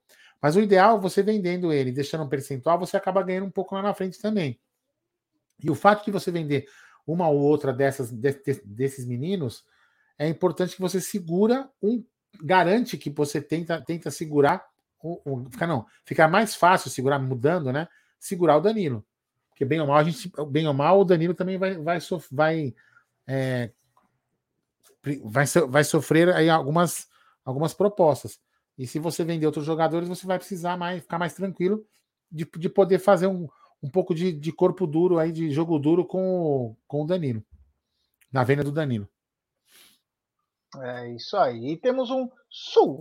Mas 0.46 0.56
o 0.56 0.62
ideal, 0.62 1.02
você 1.02 1.24
vendendo 1.24 1.74
ele, 1.74 1.92
deixando 1.92 2.24
um 2.24 2.30
percentual, 2.30 2.78
você 2.78 2.96
acaba 2.96 3.24
ganhando 3.24 3.48
um 3.48 3.50
pouco 3.50 3.74
lá 3.74 3.82
na 3.82 3.96
frente 3.96 4.22
também. 4.22 4.60
E 5.60 5.72
o 5.72 5.74
fato 5.74 6.06
de 6.06 6.12
você 6.12 6.30
vender 6.30 6.68
uma 7.08 7.28
ou 7.28 7.40
outra 7.40 7.74
dessas 7.74 8.12
de, 8.12 8.32
de, 8.32 8.62
desses 8.64 9.08
meninos, 9.08 9.66
é 10.20 10.28
importante 10.28 10.76
que 10.76 10.82
você 10.84 11.02
segura 11.02 11.68
um 11.82 12.06
garante 12.44 12.96
que 12.96 13.10
você 13.10 13.42
tenta 13.42 13.82
tenta 13.82 14.12
segurar 14.12 14.64
o, 15.02 15.20
o 15.26 15.50
não, 15.66 15.88
fica 16.06 16.28
mais 16.28 16.54
fácil 16.54 16.92
segurar 16.92 17.18
mudando, 17.18 17.74
né? 17.74 17.88
Segurar 18.20 18.58
o 18.58 18.62
Danilo. 18.62 19.04
Porque 19.50 19.66
bem 19.66 19.82
ou 19.82 19.88
mal 19.88 19.98
a 19.98 20.04
gente 20.04 20.32
bem 20.48 20.68
ou 20.68 20.76
mal 20.76 21.00
o 21.00 21.06
Danilo 21.06 21.34
também 21.34 21.58
vai 21.58 21.76
vai 21.76 21.98
vai 22.30 22.76
é, 23.26 23.72
vai, 25.24 25.46
vai 25.68 25.84
sofrer 25.84 26.30
aí 26.36 26.52
algumas 26.52 27.08
algumas 27.44 27.74
propostas. 27.74 28.40
E 28.78 28.86
se 28.86 29.00
você 29.00 29.24
vender 29.24 29.46
outros 29.46 29.66
jogadores, 29.66 30.08
você 30.08 30.28
vai 30.28 30.38
precisar 30.38 30.78
mais 30.78 31.02
ficar 31.02 31.18
mais 31.18 31.34
tranquilo 31.34 31.86
de, 32.32 32.46
de 32.58 32.70
poder 32.70 33.00
fazer 33.00 33.28
um, 33.28 33.48
um 33.82 33.90
pouco 33.90 34.14
de, 34.14 34.32
de 34.34 34.52
corpo 34.52 34.86
duro 34.86 35.18
aí, 35.18 35.32
de 35.32 35.50
jogo 35.52 35.80
duro 35.80 36.06
com, 36.06 36.42
o, 36.42 36.76
com 36.88 37.04
o 37.04 37.08
Danilo. 37.08 37.44
Na 38.32 38.44
venda 38.44 38.64
do 38.64 38.72
Danilo. 38.72 39.08
É 40.82 41.10
isso 41.12 41.38
aí. 41.38 41.72
E 41.72 41.78
temos 41.78 42.10
um 42.10 42.30
super 42.50 42.96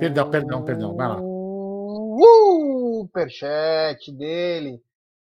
Perdão, 0.00 0.30
perdão, 0.30 0.64
perdão. 0.64 0.96
Vai 0.96 1.08
lá. 1.08 1.20
Superchat 2.98 4.12
dele. 4.12 4.82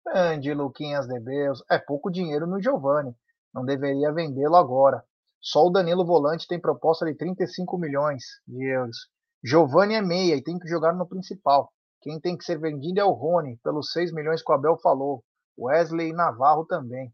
Grande 0.05 0.53
Luquinhas 0.53 1.07
de 1.07 1.19
Deus. 1.19 1.63
É 1.69 1.77
pouco 1.77 2.11
dinheiro 2.11 2.47
no 2.47 2.61
Giovani. 2.61 3.15
Não 3.53 3.65
deveria 3.65 4.11
vendê-lo 4.11 4.55
agora. 4.55 5.03
Só 5.41 5.65
o 5.65 5.69
Danilo 5.69 6.05
Volante 6.05 6.47
tem 6.47 6.59
proposta 6.59 7.05
de 7.05 7.15
35 7.15 7.77
milhões 7.77 8.23
de 8.47 8.65
euros. 8.65 8.97
Giovani 9.43 9.95
é 9.95 10.01
meia 10.01 10.35
e 10.35 10.43
tem 10.43 10.59
que 10.59 10.67
jogar 10.67 10.93
no 10.93 11.07
principal. 11.07 11.71
Quem 12.01 12.19
tem 12.19 12.37
que 12.37 12.43
ser 12.43 12.59
vendido 12.59 12.99
é 12.99 13.05
o 13.05 13.11
Rony, 13.11 13.57
pelos 13.63 13.91
6 13.91 14.13
milhões 14.13 14.43
que 14.43 14.51
o 14.51 14.55
Abel 14.55 14.77
falou. 14.77 15.23
Wesley 15.57 16.13
Navarro 16.13 16.65
também. 16.65 17.13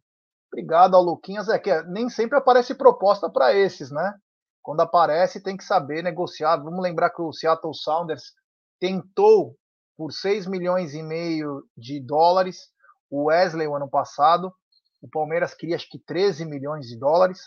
Obrigado 0.51 0.95
ao 0.95 1.03
Luquinhas. 1.03 1.49
É 1.49 1.59
que 1.59 1.81
nem 1.83 2.09
sempre 2.09 2.37
aparece 2.37 2.75
proposta 2.75 3.29
para 3.29 3.53
esses, 3.53 3.91
né? 3.91 4.13
Quando 4.61 4.81
aparece, 4.81 5.41
tem 5.41 5.57
que 5.57 5.63
saber 5.63 6.03
negociar. 6.03 6.57
Vamos 6.57 6.81
lembrar 6.81 7.11
que 7.11 7.21
o 7.21 7.33
Seattle 7.33 7.73
Sounders 7.73 8.33
tentou 8.79 9.55
por 9.97 10.11
6 10.11 10.47
milhões 10.47 10.93
e 10.93 11.03
meio 11.03 11.63
de 11.77 11.99
dólares 11.99 12.69
o 13.09 13.25
Wesley 13.25 13.67
o 13.67 13.75
ano 13.75 13.89
passado. 13.89 14.53
O 15.01 15.09
Palmeiras 15.09 15.53
queria 15.53 15.75
acho 15.75 15.89
que 15.89 15.99
13 15.99 16.45
milhões 16.45 16.87
de 16.87 16.97
dólares. 16.97 17.39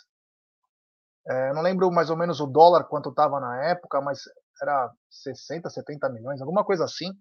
É, 1.29 1.53
não 1.53 1.61
lembro 1.63 1.91
mais 1.91 2.09
ou 2.09 2.17
menos 2.17 2.41
o 2.41 2.47
dólar 2.47 2.85
quanto 2.85 3.11
estava 3.11 3.39
na 3.39 3.65
época, 3.65 4.01
mas 4.01 4.21
era 4.63 4.91
60, 5.11 5.69
70 5.69 6.09
milhões, 6.09 6.41
alguma 6.41 6.65
coisa 6.65 6.85
assim. 6.85 7.13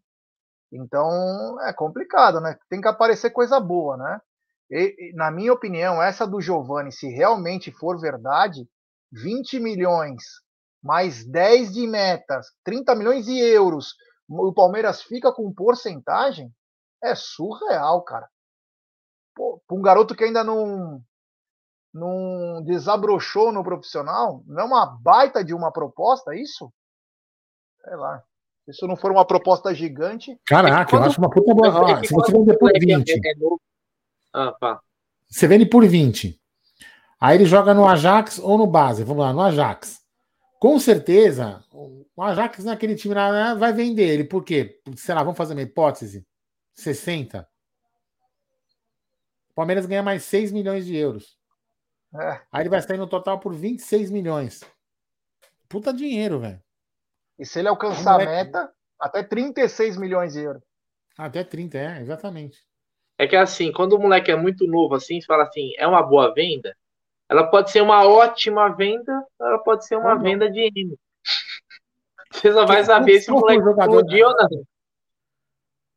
Então 0.71 1.61
é 1.63 1.73
complicado, 1.73 2.39
né? 2.39 2.57
Tem 2.69 2.81
que 2.81 2.87
aparecer 2.87 3.31
coisa 3.31 3.59
boa, 3.59 3.97
né? 3.97 4.21
E, 4.69 5.13
na 5.15 5.31
minha 5.31 5.53
opinião, 5.53 6.01
essa 6.01 6.27
do 6.27 6.41
Giovani, 6.41 6.91
se 6.91 7.07
realmente 7.07 7.71
for 7.71 7.99
verdade, 7.99 8.67
20 9.11 9.59
milhões 9.59 10.23
mais 10.83 11.25
10 11.25 11.73
de 11.73 11.87
metas, 11.87 12.47
30 12.63 12.95
milhões 12.95 13.25
de 13.25 13.37
euros, 13.37 13.95
o 14.29 14.53
Palmeiras 14.53 15.01
fica 15.01 15.31
com 15.33 15.53
porcentagem, 15.53 16.51
é 17.03 17.15
surreal, 17.15 18.03
cara. 18.03 18.27
Pô, 19.35 19.61
um 19.71 19.81
garoto 19.81 20.15
que 20.15 20.23
ainda 20.23 20.43
não, 20.43 21.01
não 21.97 22.61
desabrochou 22.63 23.51
no 23.51 23.63
profissional, 23.63 24.43
não 24.45 24.61
é 24.61 24.63
uma 24.65 24.85
baita 24.85 25.43
de 25.43 25.53
uma 25.53 25.71
proposta 25.71 26.35
isso? 26.35 26.71
Sei 27.83 27.95
lá. 27.95 28.23
Se 28.65 28.71
isso 28.71 28.87
não 28.87 28.97
for 28.97 29.11
uma 29.11 29.25
proposta 29.25 29.73
gigante. 29.73 30.37
Caraca, 30.45 30.95
eu 30.95 31.03
acho 31.03 31.19
uma 31.19 31.29
puta 31.29 31.53
boa. 31.53 32.03
se 32.03 32.13
você 32.13 32.31
vender 32.31 32.57
por 32.57 32.71
20. 32.77 33.11
É 33.11 33.17
ah, 34.33 34.51
pá. 34.51 34.81
Você 35.29 35.47
vende 35.47 35.65
por 35.65 35.85
20. 35.85 36.39
Aí 37.19 37.37
ele 37.37 37.45
joga 37.45 37.73
no 37.73 37.87
Ajax 37.87 38.37
ou 38.39 38.57
no 38.57 38.67
base. 38.67 39.03
Vamos 39.03 39.23
lá, 39.23 39.33
no 39.33 39.41
Ajax. 39.41 40.01
Com 40.59 40.79
certeza, 40.79 41.63
o 41.71 42.21
Ajax 42.21 42.63
naquele 42.65 42.95
time 42.95 43.15
lá 43.15 43.31
né, 43.31 43.55
vai 43.59 43.71
vender 43.71 44.07
ele. 44.07 44.23
Por 44.23 44.43
quê? 44.43 44.79
Sei 44.95 45.15
lá, 45.15 45.23
vamos 45.23 45.37
fazer 45.37 45.53
uma 45.53 45.61
hipótese. 45.61 46.25
60. 46.75 47.47
O 49.49 49.53
Palmeiras 49.53 49.85
ganha 49.85 50.03
mais 50.03 50.23
6 50.23 50.51
milhões 50.51 50.85
de 50.85 50.95
euros. 50.95 51.36
É. 52.15 52.41
Aí 52.51 52.61
ele 52.61 52.69
vai 52.69 52.81
sair 52.81 52.97
no 52.97 53.07
total 53.07 53.39
por 53.39 53.53
26 53.53 54.09
milhões. 54.11 54.63
Puta 55.67 55.93
dinheiro, 55.93 56.39
velho. 56.39 56.61
E 57.37 57.45
se 57.45 57.59
ele 57.59 57.67
alcançar 57.67 58.19
a 58.21 58.25
meta, 58.25 58.71
até 58.99 59.21
36 59.21 59.97
milhões 59.97 60.33
de 60.33 60.41
euros. 60.41 60.63
Até 61.17 61.43
30, 61.43 61.77
é, 61.77 62.01
exatamente. 62.01 62.65
É 63.17 63.27
que 63.27 63.35
assim, 63.35 63.71
quando 63.71 63.93
o 63.93 63.99
moleque 63.99 64.31
é 64.31 64.35
muito 64.35 64.65
novo 64.67 64.95
assim, 64.95 65.19
você 65.19 65.25
fala 65.25 65.43
assim, 65.43 65.73
é 65.77 65.87
uma 65.87 66.03
boa 66.03 66.33
venda, 66.33 66.75
ela 67.29 67.45
pode 67.47 67.71
ser 67.71 67.81
uma 67.81 68.07
ótima 68.07 68.69
venda, 68.69 69.25
ela 69.39 69.57
pode 69.59 69.85
ser 69.85 69.97
uma 69.97 70.15
venda 70.15 70.49
de 70.49 70.61
M. 70.61 70.97
Você 72.31 72.53
só 72.53 72.65
vai 72.65 72.83
saber 72.83 73.19
se 73.19 73.31
o 73.31 73.35
moleque 73.35 73.67
explodiu 73.67 74.27
ou 74.27 74.35
não. 74.35 74.63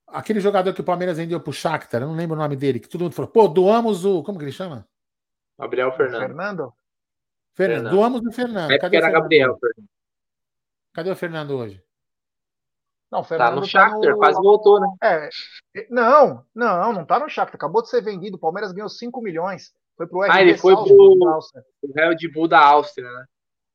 Aquele 0.09 0.41
jogador 0.41 0.73
que 0.73 0.81
o 0.81 0.85
Palmeiras 0.85 1.19
vendeu 1.19 1.41
pro 1.41 1.53
Shakhtar, 1.53 2.03
eu 2.03 2.09
não 2.09 2.17
lembro 2.17 2.37
o 2.37 2.39
nome 2.39 2.57
dele, 2.57 2.81
que 2.81 2.89
todo 2.89 3.03
mundo 3.03 3.15
falou, 3.15 3.31
pô, 3.31 3.47
doamos 3.47 4.05
o. 4.05 4.23
Como 4.25 4.39
que 4.39 4.45
ele 4.45 4.53
chama? 4.53 4.89
Gabriel 5.61 5.93
Fernando. 5.93 6.21
Fernando? 6.21 6.73
Fernando. 7.55 7.83
Fernando. 7.83 7.91
Doamos 7.91 8.21
o 8.27 8.33
Fernando. 8.33 8.71
É 8.71 8.79
Cadê 8.79 8.97
era 8.97 9.11
Gabriel 9.11 9.59
Fernando. 9.59 9.89
Cadê 10.93 11.11
o 11.11 11.17
Fernando 11.17 11.51
hoje? 11.53 11.83
Não, 13.11 13.25
Fernando 13.25 13.55
tá 13.55 13.61
no 13.61 13.67
Shakhtar, 13.67 14.01
tá 14.01 14.11
no... 14.11 14.19
quase 14.19 14.41
voltou, 14.41 14.81
né? 14.81 14.89
É, 15.03 15.29
não, 15.91 16.45
não, 16.55 16.93
não 16.93 17.05
tá 17.05 17.19
no 17.19 17.29
Shakhtar. 17.29 17.57
Acabou 17.57 17.83
de 17.83 17.91
ser 17.91 18.03
vendido. 18.03 18.37
O 18.37 18.41
Palmeiras 18.41 18.73
ganhou 18.73 18.89
5 18.89 19.21
milhões. 19.21 19.73
Foi 19.97 20.07
pro 20.07 20.23
RB 20.23 20.31
Ah, 20.31 20.41
ele 20.41 20.57
foi 20.57 20.75
Salzburg, 20.75 21.19
pro 21.81 21.93
Real 21.95 22.15
de 22.15 22.33
Bull 22.33 22.49
da 22.49 22.61
Áustria, 22.61 23.11
né? 23.11 23.25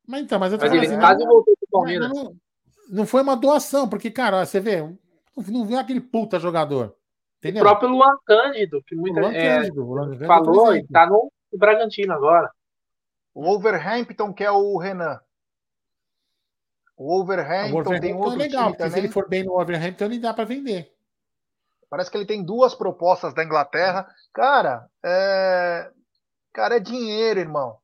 Mas 0.08 0.22
então, 0.22 0.40
mas 0.40 0.54
eu 0.54 0.60
tô 0.60 0.66
mas 0.66 0.74
ele 0.74 0.98
quase 0.98 1.26
voltou 1.26 1.56
pro 1.58 1.70
Palmeiras. 1.72 2.10
Não, 2.10 2.36
não, 2.90 3.06
foi 3.06 3.22
uma 3.22 3.36
doação, 3.36 3.88
porque, 3.90 4.10
cara, 4.10 4.46
você 4.46 4.60
vê, 4.60 4.82
não 5.48 5.66
viu 5.66 5.78
aquele 5.78 6.02
puta 6.02 6.40
jogador. 6.40 6.96
Entendeu? 7.40 7.62
O 7.62 7.66
próprio 7.66 7.90
Luan 7.90 8.18
Cândido, 8.26 8.82
que 8.88 8.96
muita 8.96 9.20
Luan 9.20 9.34
é, 9.34 9.58
Cândido, 9.58 9.84
Luan 9.84 10.06
Cândido 10.08 10.26
falou, 10.26 10.76
e 10.76 10.88
tá 10.88 11.06
no 11.08 11.32
Bragantino 11.54 12.14
agora. 12.14 12.52
O 13.34 13.44
Wolverhampton, 13.44 14.34
que 14.34 14.44
é 14.44 14.52
o 14.52 14.78
Renan. 14.78 15.20
O 16.98 17.08
Wolverhampton, 17.08 17.70
o 17.70 17.84
Wolverhampton 17.84 18.08
tem 18.08 18.16
outro 18.16 18.42
é 18.42 18.44
legal, 18.44 18.70
porque 18.72 18.90
se 18.90 18.98
ele 18.98 19.10
for 19.10 19.28
bem 19.28 19.44
no 19.44 19.52
Wolverhampton, 19.52 20.06
ele 20.06 20.20
dá 20.20 20.34
para 20.34 20.46
vender. 20.46 20.94
Parece 21.90 22.10
que 22.10 22.18
ele 22.18 22.26
tem 22.26 22.44
duas 22.44 22.74
propostas 22.74 23.34
da 23.34 23.44
Inglaterra. 23.44 24.08
Cara, 24.34 24.90
é... 25.04 25.92
cara, 26.54 26.78
é 26.78 26.80
dinheiro, 26.80 27.40
irmão. 27.40 27.78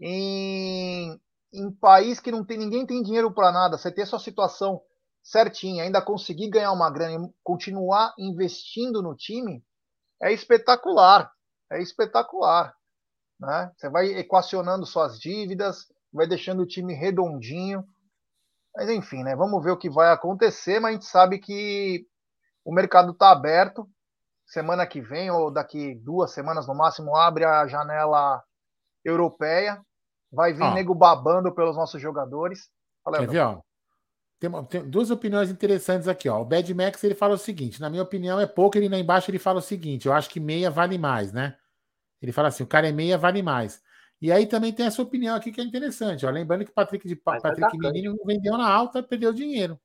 Em, 0.00 1.20
em 1.52 1.70
país 1.72 2.20
que 2.20 2.30
não 2.30 2.44
tem 2.44 2.58
ninguém 2.58 2.86
tem 2.86 3.02
dinheiro 3.02 3.32
para 3.32 3.50
nada, 3.52 3.78
você 3.78 3.90
ter 3.90 4.06
sua 4.06 4.18
situação 4.18 4.80
certinha, 5.22 5.82
ainda 5.82 6.00
conseguir 6.00 6.48
ganhar 6.48 6.72
uma 6.72 6.90
grana 6.90 7.26
e 7.26 7.30
continuar 7.42 8.14
investindo 8.18 9.02
no 9.02 9.14
time, 9.14 9.62
é 10.22 10.32
espetacular. 10.32 11.30
É 11.70 11.82
espetacular. 11.82 12.74
Né? 13.38 13.70
Você 13.76 13.88
vai 13.88 14.06
equacionando 14.14 14.84
suas 14.84 15.18
dívidas, 15.18 15.86
vai 16.12 16.26
deixando 16.26 16.62
o 16.62 16.66
time 16.66 16.94
redondinho. 16.94 17.84
Mas 18.74 18.88
enfim, 18.90 19.22
né? 19.22 19.34
Vamos 19.36 19.62
ver 19.62 19.70
o 19.70 19.76
que 19.76 19.90
vai 19.90 20.10
acontecer, 20.10 20.80
mas 20.80 20.90
a 20.90 20.92
gente 20.92 21.06
sabe 21.06 21.38
que 21.38 22.06
o 22.64 22.72
mercado 22.72 23.12
está 23.12 23.30
aberto. 23.30 23.88
Semana 24.46 24.86
que 24.86 25.00
vem, 25.00 25.30
ou 25.30 25.50
daqui 25.50 25.94
duas 25.96 26.32
semanas 26.32 26.66
no 26.66 26.74
máximo, 26.74 27.14
abre 27.14 27.44
a 27.44 27.66
janela 27.66 28.42
europeia. 29.04 29.80
Vai 30.32 30.52
vir 30.52 30.64
ah. 30.64 30.74
nego 30.74 30.94
babando 30.94 31.52
pelos 31.54 31.76
nossos 31.76 32.00
jogadores. 32.00 32.70
Fala, 33.04 33.18
Quer 33.18 33.28
ver, 33.28 33.40
ó? 33.40 33.60
tem, 34.38 34.50
tem, 34.64 34.88
duas 34.88 35.10
opiniões 35.10 35.50
interessantes 35.50 36.06
aqui, 36.08 36.28
ó. 36.28 36.40
O 36.40 36.44
Bad 36.44 36.72
Max 36.72 37.02
ele 37.02 37.14
fala 37.14 37.34
o 37.34 37.38
seguinte: 37.38 37.80
na 37.80 37.90
minha 37.90 38.02
opinião 38.02 38.40
é 38.40 38.46
pouco, 38.46 38.78
ele 38.78 38.88
lá 38.88 38.98
embaixo 38.98 39.30
ele 39.30 39.38
fala 39.38 39.58
o 39.58 39.62
seguinte: 39.62 40.06
eu 40.06 40.12
acho 40.12 40.30
que 40.30 40.40
meia 40.40 40.70
vale 40.70 40.96
mais, 40.96 41.32
né? 41.32 41.57
Ele 42.20 42.32
fala 42.32 42.48
assim: 42.48 42.62
o 42.62 42.66
cara 42.66 42.88
é 42.88 42.92
meia, 42.92 43.18
vale 43.18 43.42
mais. 43.42 43.82
E 44.20 44.32
aí 44.32 44.46
também 44.46 44.72
tem 44.72 44.86
essa 44.86 45.00
opinião 45.00 45.36
aqui 45.36 45.52
que 45.52 45.60
é 45.60 45.64
interessante, 45.64 46.26
ó. 46.26 46.30
Lembrando 46.30 46.64
que 46.64 46.70
o 46.70 46.74
Patrick 46.74 47.06
de 47.06 47.20
Mas 47.24 47.44
é 47.44 47.48
Patrick 47.48 47.76
é 47.76 47.92
Menino 47.92 48.16
vendeu 48.24 48.56
na 48.58 48.68
alta, 48.68 49.02
perdeu 49.02 49.32
dinheiro. 49.32 49.78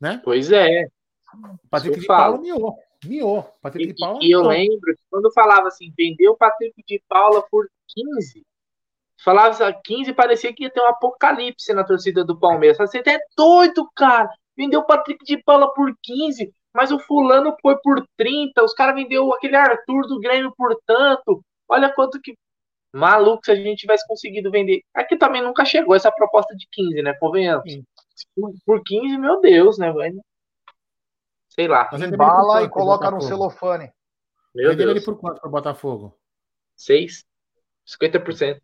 Né? 0.00 0.20
Pois 0.24 0.50
é. 0.50 0.86
O 1.34 1.68
Patrick 1.68 2.00
de 2.00 2.06
Paula 2.06 2.38
miou. 2.38 2.76
Miou. 3.04 3.42
Patrick 3.62 3.90
e, 3.90 3.92
de 3.92 3.98
Paula 3.98 4.18
e 4.22 4.30
eu 4.30 4.42
lembro 4.42 4.94
que 4.94 5.02
quando 5.08 5.32
falava 5.32 5.68
assim, 5.68 5.92
vendeu 5.96 6.32
o 6.32 6.36
Patrick 6.36 6.82
de 6.84 7.00
Paula 7.08 7.42
por 7.48 7.68
15, 7.88 8.44
Falava 9.24 9.72
15 9.72 10.12
parecia 10.12 10.52
que 10.52 10.64
ia 10.64 10.70
ter 10.70 10.80
um 10.80 10.88
apocalipse 10.88 11.72
na 11.72 11.84
torcida 11.84 12.24
do 12.24 12.38
Palmeiras. 12.38 12.76
Você 12.76 12.98
é 12.98 13.18
doido, 13.36 13.90
cara. 13.94 14.30
Vendeu 14.56 14.80
o 14.80 14.86
Patrick 14.86 15.24
de 15.24 15.42
Paula 15.42 15.72
por 15.72 15.92
15, 16.02 16.52
mas 16.76 16.92
o 16.92 16.98
fulano 16.98 17.56
foi 17.62 17.74
por 17.78 18.06
30. 18.18 18.62
Os 18.62 18.74
caras 18.74 18.94
vendeu 18.94 19.32
aquele 19.32 19.56
Arthur 19.56 20.06
do 20.06 20.20
Grêmio 20.20 20.52
por 20.54 20.78
tanto. 20.86 21.42
Olha 21.66 21.90
quanto 21.92 22.20
que 22.20 22.36
maluco 22.92 23.44
se 23.44 23.50
a 23.50 23.54
gente 23.54 23.80
tivesse 23.80 24.06
conseguido 24.06 24.50
vender. 24.50 24.82
Aqui 24.94 25.16
também 25.16 25.42
nunca 25.42 25.64
chegou 25.64 25.96
essa 25.96 26.12
proposta 26.12 26.54
de 26.54 26.68
15, 26.70 27.02
né? 27.02 27.14
Convenhamos. 27.14 27.64
Por 28.64 28.82
15, 28.84 29.16
meu 29.16 29.40
Deus, 29.40 29.78
né, 29.78 29.90
velho? 29.90 30.22
Sei 31.48 31.66
lá. 31.66 31.88
Embala 31.94 32.62
e 32.62 32.68
coloca 32.68 33.10
no 33.10 33.22
celofane. 33.22 33.90
Meu 34.54 34.76
Deus. 34.76 34.90
ele 34.90 35.00
por 35.00 35.18
quanto 35.18 35.40
para 35.40 35.50
Botafogo? 35.50 36.14
6. 36.76 37.24
50%. 37.86 38.60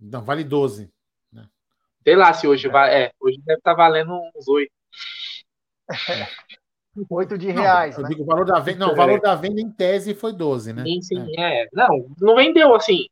Não, 0.00 0.24
vale 0.24 0.44
12. 0.44 0.90
Né? 1.30 1.46
Sei 2.02 2.16
lá 2.16 2.32
se 2.32 2.48
hoje 2.48 2.68
é. 2.68 2.70
vai. 2.70 3.02
É, 3.04 3.12
hoje 3.20 3.38
deve 3.44 3.58
estar 3.58 3.72
tá 3.72 3.76
valendo 3.76 4.18
uns 4.34 4.48
8. 4.48 4.72
8 7.08 7.38
de 7.38 7.50
reais. 7.50 7.96
Não, 7.96 8.02
né? 8.04 8.08
digo, 8.10 8.22
o 8.22 8.26
valor 8.26 8.44
da 8.44 8.58
venda, 8.58 8.86
não, 8.86 8.92
o 8.92 8.96
valor 8.96 9.20
da 9.20 9.34
venda 9.34 9.60
em 9.60 9.70
tese 9.70 10.14
foi 10.14 10.32
12, 10.32 10.72
né? 10.72 10.82
Sim, 10.84 11.02
sim, 11.02 11.40
é. 11.40 11.62
é. 11.62 11.68
Não, 11.72 12.14
não 12.20 12.36
vendeu 12.36 12.74
assim. 12.74 13.06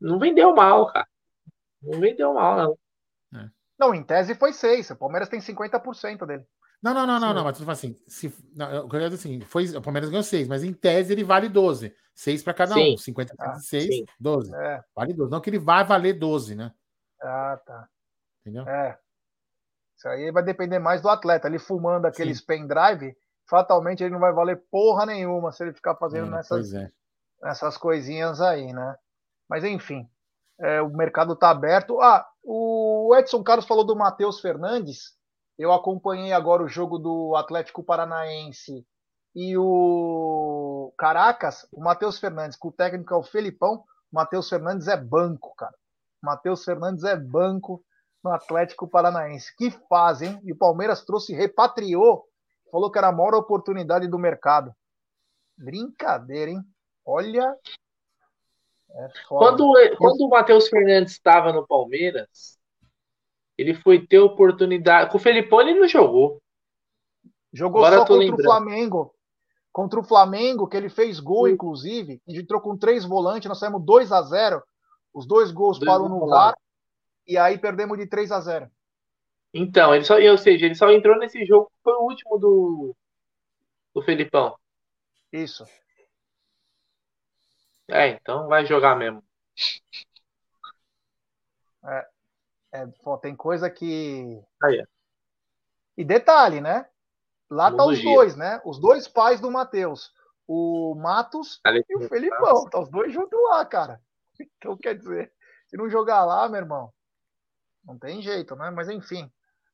Não 0.00 0.18
vendeu 0.18 0.54
mal, 0.54 0.86
cara. 0.86 1.06
Não 1.82 1.98
vendeu 1.98 2.34
mal, 2.34 2.56
não. 2.56 3.40
É. 3.40 3.48
Não, 3.78 3.94
em 3.94 4.02
tese 4.02 4.34
foi 4.34 4.52
6. 4.52 4.90
O 4.90 4.96
Palmeiras 4.96 5.28
tem 5.28 5.40
50% 5.40 6.26
dele. 6.26 6.44
Não, 6.82 6.94
não, 6.94 7.06
não, 7.06 7.20
não, 7.20 7.34
não, 7.34 7.44
mas 7.44 7.58
tu 7.58 7.64
fala 7.64 7.72
assim, 7.72 7.94
se, 8.08 8.34
não, 8.56 8.70
eu 8.72 8.88
quero 8.88 9.10
dizer 9.10 9.16
assim, 9.16 9.40
foi, 9.40 9.68
o 9.76 9.82
Palmeiras 9.82 10.08
ganhou 10.08 10.22
6, 10.22 10.48
mas 10.48 10.64
em 10.64 10.72
tese 10.72 11.12
ele 11.12 11.24
vale 11.24 11.48
12. 11.48 11.94
6 12.14 12.42
para 12.42 12.54
cada 12.54 12.74
sim. 12.74 12.94
um, 12.94 12.96
50 12.96 13.34
ah, 13.38 13.54
6, 13.54 13.84
sim. 13.84 14.04
12. 14.18 14.54
É. 14.54 14.82
Vale 14.94 15.12
12. 15.12 15.30
Não 15.30 15.40
que 15.40 15.50
ele 15.50 15.58
vai 15.58 15.84
valer 15.84 16.14
12, 16.14 16.54
né? 16.54 16.72
Ah, 17.20 17.60
tá. 17.64 17.88
Entendeu? 18.40 18.66
É. 18.66 18.98
Isso 20.00 20.08
aí 20.08 20.32
vai 20.32 20.42
depender 20.42 20.78
mais 20.78 21.02
do 21.02 21.10
atleta. 21.10 21.46
Ele 21.46 21.58
fumando 21.58 22.06
aqueles 22.06 22.38
sim. 22.38 22.46
pendrive, 22.46 23.14
fatalmente 23.46 24.02
ele 24.02 24.14
não 24.14 24.18
vai 24.18 24.32
valer 24.32 24.64
porra 24.70 25.04
nenhuma 25.04 25.52
se 25.52 25.62
ele 25.62 25.74
ficar 25.74 25.94
fazendo 25.94 26.28
é, 26.28 26.30
nessas, 26.30 26.72
é. 26.72 26.90
nessas 27.42 27.76
coisinhas 27.76 28.40
aí, 28.40 28.72
né? 28.72 28.96
Mas 29.46 29.62
enfim, 29.62 30.08
é, 30.58 30.80
o 30.80 30.88
mercado 30.88 31.36
tá 31.36 31.50
aberto. 31.50 32.00
Ah, 32.00 32.26
o 32.42 33.14
Edson 33.14 33.42
Carlos 33.42 33.66
falou 33.66 33.84
do 33.84 33.94
Matheus 33.94 34.40
Fernandes. 34.40 35.14
Eu 35.58 35.70
acompanhei 35.70 36.32
agora 36.32 36.62
o 36.62 36.68
jogo 36.68 36.98
do 36.98 37.36
Atlético 37.36 37.84
Paranaense 37.84 38.86
e 39.36 39.54
o 39.58 40.94
Caracas, 40.96 41.68
o 41.70 41.84
Matheus 41.84 42.18
Fernandes, 42.18 42.56
com 42.56 42.68
o 42.68 42.72
técnico 42.72 43.12
é 43.12 43.16
o 43.18 43.22
Felipão. 43.22 43.84
O 44.10 44.16
Matheus 44.16 44.48
Fernandes 44.48 44.88
é 44.88 44.96
banco, 44.96 45.54
cara. 45.56 45.74
O 46.22 46.26
Matheus 46.26 46.64
Fernandes 46.64 47.04
é 47.04 47.14
banco 47.14 47.84
no 48.22 48.30
Atlético 48.30 48.88
Paranaense. 48.88 49.54
Que 49.56 49.70
fazem? 49.88 50.40
E 50.44 50.52
o 50.52 50.56
Palmeiras 50.56 51.04
trouxe, 51.04 51.34
repatriou, 51.34 52.24
falou 52.70 52.90
que 52.90 52.98
era 52.98 53.08
a 53.08 53.12
maior 53.12 53.34
oportunidade 53.34 54.06
do 54.06 54.18
mercado. 54.18 54.74
Brincadeira, 55.56 56.50
hein? 56.50 56.62
Olha. 57.04 57.56
É 58.92 59.08
quando, 59.28 59.72
quando 59.98 60.20
o 60.22 60.28
Matheus 60.28 60.68
Fernandes 60.68 61.12
estava 61.12 61.52
no 61.52 61.66
Palmeiras, 61.66 62.58
ele 63.56 63.74
foi 63.74 64.04
ter 64.04 64.18
oportunidade. 64.18 65.10
Com 65.10 65.16
o 65.16 65.20
Felipão 65.20 65.60
ele 65.60 65.78
não 65.78 65.86
jogou. 65.86 66.40
Jogou 67.52 67.84
Agora 67.84 68.00
só 68.00 68.06
contra 68.06 68.16
lembrando. 68.16 68.40
o 68.40 68.44
Flamengo. 68.44 69.14
Contra 69.72 70.00
o 70.00 70.04
Flamengo, 70.04 70.66
que 70.66 70.76
ele 70.76 70.88
fez 70.88 71.20
gol, 71.20 71.46
Sim. 71.46 71.52
inclusive. 71.52 72.20
A 72.26 72.30
gente 72.30 72.42
entrou 72.42 72.60
com 72.60 72.76
três 72.76 73.04
volantes, 73.04 73.48
nós 73.48 73.58
saímos 73.58 73.84
2 73.84 74.10
a 74.10 74.22
0 74.22 74.62
Os 75.14 75.26
dois 75.26 75.52
gols 75.52 75.78
dois 75.78 75.88
param 75.88 76.08
no 76.08 76.26
VAR. 76.26 76.56
E 77.26 77.38
aí 77.38 77.58
perdemos 77.58 77.98
de 77.98 78.06
3 78.06 78.32
a 78.32 78.40
0 78.40 78.70
Então, 79.52 79.94
ele 79.94 80.04
só, 80.04 80.14
ou 80.18 80.38
seja, 80.38 80.66
ele 80.66 80.74
só 80.74 80.90
entrou 80.90 81.18
nesse 81.18 81.44
jogo, 81.44 81.70
foi 81.82 81.94
o 81.94 82.02
último 82.02 82.38
do, 82.38 82.96
do 83.94 84.02
Felipão. 84.02 84.56
Isso. 85.32 85.64
É, 87.88 88.08
então 88.08 88.46
vai 88.46 88.64
jogar 88.64 88.96
mesmo. 88.96 89.22
É, 91.84 92.08
é, 92.72 92.86
pô, 93.02 93.18
tem 93.18 93.34
coisa 93.34 93.68
que. 93.68 94.40
Aí. 94.62 94.84
E 95.96 96.04
detalhe, 96.04 96.60
né? 96.60 96.88
Lá 97.50 97.74
tá 97.74 97.84
os 97.84 98.00
dois, 98.02 98.36
né? 98.36 98.60
Os 98.64 98.78
dois 98.78 99.08
pais 99.08 99.40
do 99.40 99.50
Matheus. 99.50 100.12
O 100.46 100.94
Matos 100.94 101.60
e 101.88 101.96
o 101.96 102.08
Felipão. 102.08 102.68
Tá 102.70 102.80
os 102.80 102.88
dois 102.88 103.12
juntos 103.12 103.38
lá, 103.48 103.64
cara. 103.64 104.00
Então, 104.56 104.74
quer 104.74 104.96
dizer, 104.96 105.30
se 105.66 105.76
não 105.76 105.90
jogar 105.90 106.24
lá, 106.24 106.48
meu 106.48 106.60
irmão, 106.60 106.90
não 107.84 107.98
tem 107.98 108.22
jeito, 108.22 108.54
né? 108.56 108.70
Mas 108.70 108.88
enfim. 108.88 109.30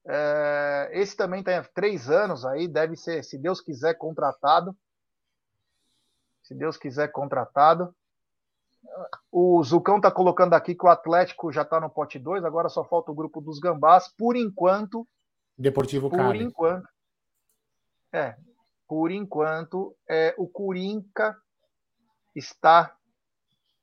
É, 0.09 0.91
esse 0.93 1.17
também 1.17 1.43
tem 1.43 1.61
três 1.75 2.09
anos 2.09 2.45
aí, 2.45 2.69
deve 2.69 2.97
ser, 2.97 3.25
se 3.25 3.37
Deus 3.37 3.61
quiser, 3.61 3.95
contratado. 3.95 4.77
Se 6.43 6.55
Deus 6.55 6.77
quiser, 6.77 7.09
contratado. 7.09 7.95
O 9.33 9.63
Zucão 9.65 10.01
tá 10.01 10.11
colocando 10.11 10.55
aqui 10.55 10.75
que 10.75 10.87
o 10.87 10.89
Atlético 10.89 11.51
já 11.51 11.65
tá 11.65 11.81
no 11.81 11.91
pote 11.91 12.21
2, 12.21 12.45
agora 12.45 12.69
só 12.69 12.85
falta 12.85 13.11
o 13.11 13.15
grupo 13.15 13.41
dos 13.41 13.59
Gambás. 13.59 14.09
Por 14.17 14.37
enquanto. 14.37 15.07
Deportivo 15.59 16.09
Por 16.09 16.19
Cali. 16.19 16.45
enquanto. 16.45 16.89
É. 18.13 18.37
Por 18.87 19.11
enquanto, 19.11 19.97
é, 20.09 20.33
o 20.39 20.47
Curinca 20.47 21.37
está 22.35 22.97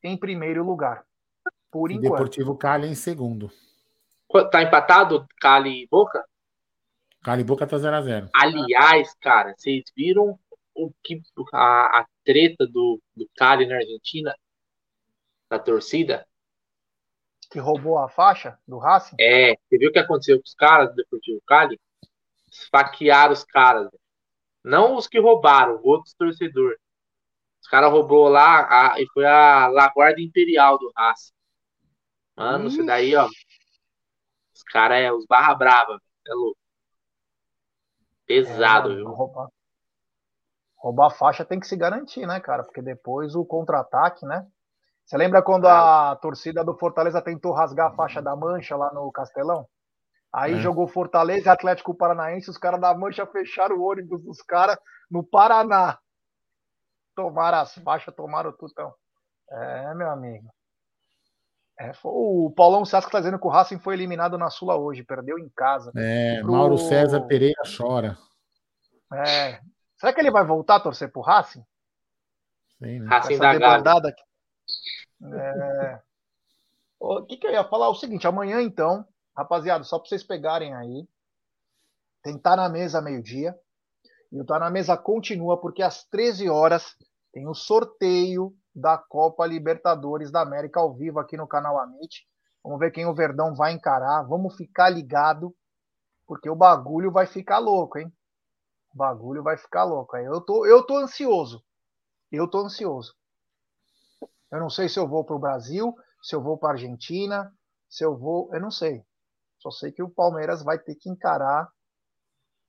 em 0.01 0.15
primeiro 0.15 0.63
lugar. 0.63 1.05
Por 1.69 1.91
enquanto. 1.91 2.11
Deportivo 2.11 2.55
Cali 2.55 2.87
em 2.87 2.95
segundo. 2.95 3.51
Tá 4.51 4.63
empatado 4.63 5.27
Cali 5.39 5.83
e 5.83 5.87
Boca? 5.87 6.23
Cali 7.23 7.41
e 7.41 7.45
Boca 7.45 7.67
tá 7.67 7.77
0x0. 7.77 8.29
Aliás, 8.33 9.13
cara, 9.21 9.53
vocês 9.55 9.83
viram 9.95 10.37
o 10.75 10.91
que 11.03 11.21
a, 11.53 11.99
a 11.99 12.07
treta 12.25 12.65
do, 12.65 12.99
do 13.15 13.29
Cali 13.35 13.65
na 13.65 13.75
Argentina? 13.75 14.33
da 15.53 15.59
torcida. 15.59 16.27
Que 17.51 17.59
roubou 17.59 17.99
a 17.99 18.09
faixa 18.09 18.57
do 18.67 18.79
Racing? 18.79 19.15
É, 19.19 19.55
você 19.55 19.77
viu 19.77 19.89
o 19.89 19.93
que 19.93 19.99
aconteceu 19.99 20.37
com 20.37 20.43
os 20.43 20.55
caras 20.55 20.89
do 20.89 20.95
Deportivo 20.95 21.41
Cali? 21.45 21.79
Esfaquearam 22.51 23.33
os 23.33 23.43
caras. 23.43 23.89
Não 24.63 24.95
os 24.95 25.07
que 25.07 25.19
roubaram, 25.19 25.79
outros 25.83 26.13
torcedores. 26.15 26.79
Os 27.61 27.67
caras 27.67 27.91
roubou 27.91 28.27
lá 28.27 28.93
a, 28.93 28.99
e 28.99 29.05
foi 29.13 29.25
a 29.25 29.67
Laguarda 29.67 30.19
Imperial 30.19 30.79
do 30.79 30.91
Racing. 30.95 31.33
Mano, 32.35 32.67
isso 32.67 32.83
daí, 32.83 33.15
ó. 33.15 33.29
Os 34.53 34.63
caras 34.63 34.99
é 34.99 35.11
os 35.11 35.25
barra 35.25 35.55
brava, 35.55 35.99
é 36.27 36.33
louco. 36.33 36.57
Pesado, 38.25 38.91
é, 38.91 38.95
viu? 38.95 39.09
Roubar, 39.09 39.47
roubar 40.77 41.07
a 41.07 41.11
faixa 41.11 41.43
tem 41.43 41.59
que 41.59 41.67
se 41.67 41.75
garantir, 41.75 42.25
né, 42.25 42.39
cara? 42.39 42.63
Porque 42.63 42.81
depois 42.81 43.35
o 43.35 43.45
contra-ataque, 43.45 44.25
né? 44.25 44.47
Você 45.05 45.17
lembra 45.17 45.41
quando 45.41 45.67
é. 45.67 45.71
a 45.71 46.17
torcida 46.21 46.63
do 46.63 46.77
Fortaleza 46.77 47.21
tentou 47.21 47.51
rasgar 47.51 47.91
a 47.91 47.95
faixa 47.95 48.21
da 48.21 48.35
Mancha 48.35 48.75
lá 48.75 48.93
no 48.93 49.11
Castelão? 49.11 49.67
Aí 50.31 50.53
é. 50.53 50.59
jogou 50.59 50.87
Fortaleza 50.87 51.47
e 51.47 51.49
Atlético 51.49 51.93
Paranaense, 51.93 52.49
os 52.49 52.57
caras 52.57 52.79
da 52.79 52.93
Mancha 52.93 53.25
fecharam 53.27 53.75
o 53.77 53.83
ônibus 53.83 54.23
dos 54.23 54.41
caras 54.41 54.77
no 55.11 55.23
Paraná. 55.23 55.99
Tomaram 57.15 57.59
as 57.59 57.75
faixas, 57.75 58.15
tomaram 58.15 58.51
tudo. 58.53 58.71
Então. 58.71 58.93
É, 59.51 59.93
meu 59.93 60.09
amigo. 60.09 60.49
É, 61.83 61.91
o 62.05 62.49
Paulão 62.55 62.85
Sasco 62.85 63.09
está 63.09 63.19
dizendo 63.19 63.37
que 63.37 63.45
o 63.45 63.49
Racing 63.49 63.77
foi 63.77 63.93
eliminado 63.95 64.37
na 64.37 64.49
Sula 64.49 64.77
hoje, 64.77 65.03
perdeu 65.03 65.37
em 65.37 65.49
casa. 65.49 65.91
É, 65.97 66.39
pro... 66.39 66.53
Mauro 66.53 66.77
César 66.77 67.19
Pereira 67.21 67.61
chora. 67.77 68.17
É. 69.13 69.59
Será 69.97 70.13
que 70.13 70.21
ele 70.21 70.31
vai 70.31 70.45
voltar 70.45 70.75
a 70.75 70.79
torcer 70.79 71.11
pro 71.11 71.21
Racing? 71.21 71.61
Sim, 72.79 72.99
né? 73.01 73.07
Racing 73.09 73.37
da 73.37 73.57
Gávea. 73.57 74.15
É... 75.33 75.99
O 77.01 77.25
que, 77.25 77.35
que 77.35 77.45
eu 77.45 77.51
ia 77.51 77.65
falar? 77.65 77.89
O 77.89 77.95
seguinte, 77.95 78.25
amanhã 78.25 78.61
então, 78.61 79.05
rapaziada, 79.35 79.83
só 79.83 79.99
para 79.99 80.07
vocês 80.07 80.23
pegarem 80.23 80.73
aí, 80.73 81.05
tem 82.23 82.37
Tá 82.37 82.55
na 82.55 82.69
Mesa 82.69 83.01
meio-dia, 83.01 83.53
e 84.31 84.39
o 84.39 84.45
Tá 84.45 84.57
na 84.57 84.69
Mesa 84.69 84.95
continua, 84.95 85.59
porque 85.59 85.83
às 85.83 86.05
13 86.05 86.49
horas 86.49 86.95
tem 87.33 87.45
o 87.45 87.53
sorteio 87.53 88.55
da 88.75 88.97
Copa 88.97 89.45
Libertadores 89.45 90.31
da 90.31 90.41
América 90.41 90.79
ao 90.79 90.93
vivo 90.93 91.19
aqui 91.19 91.37
no 91.37 91.47
canal 91.47 91.79
Amit. 91.79 92.27
Vamos 92.63 92.79
ver 92.79 92.91
quem 92.91 93.05
o 93.05 93.13
Verdão 93.13 93.53
vai 93.55 93.73
encarar. 93.73 94.23
Vamos 94.23 94.55
ficar 94.55 94.89
ligado. 94.89 95.53
Porque 96.25 96.49
o 96.49 96.55
bagulho 96.55 97.11
vai 97.11 97.25
ficar 97.25 97.59
louco, 97.59 97.99
hein? 97.99 98.11
O 98.93 98.97
bagulho 98.97 99.43
vai 99.43 99.57
ficar 99.57 99.83
louco. 99.83 100.15
Eu 100.15 100.41
tô, 100.41 100.65
eu 100.65 100.83
tô 100.83 100.97
ansioso. 100.97 101.63
Eu 102.31 102.47
tô 102.47 102.59
ansioso. 102.59 103.15
Eu 104.51 104.59
não 104.59 104.69
sei 104.69 104.87
se 104.87 104.99
eu 104.99 105.07
vou 105.07 105.23
para 105.23 105.35
o 105.35 105.39
Brasil, 105.39 105.95
se 106.21 106.35
eu 106.35 106.41
vou 106.41 106.57
para 106.57 106.73
Argentina, 106.73 107.53
se 107.89 108.05
eu 108.05 108.17
vou. 108.17 108.53
Eu 108.53 108.61
não 108.61 108.71
sei. 108.71 109.03
Só 109.57 109.71
sei 109.71 109.91
que 109.91 110.03
o 110.03 110.09
Palmeiras 110.09 110.63
vai 110.63 110.77
ter 110.79 110.95
que 110.95 111.09
encarar 111.09 111.69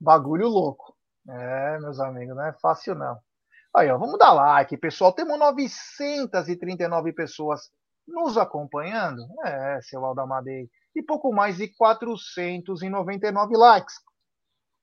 bagulho 0.01 0.49
louco. 0.49 0.97
É, 1.29 1.79
meus 1.81 1.99
amigos, 2.01 2.37
não 2.37 2.45
é 2.45 2.53
fácil 2.53 2.95
não. 2.95 3.19
Aí, 3.77 3.91
ó, 3.91 3.99
vamos 3.99 4.19
dar 4.19 4.33
like, 4.33 4.77
pessoal. 4.77 5.13
Temos 5.13 5.39
939 5.39 7.13
pessoas 7.13 7.71
nos 8.07 8.37
acompanhando. 8.37 9.27
É, 9.45 9.81
seu 9.83 10.05
Aldamadei. 10.05 10.69
E 10.95 11.03
pouco 11.03 11.33
mais 11.33 11.57
de 11.57 11.69
499 11.69 13.57
likes. 13.57 13.95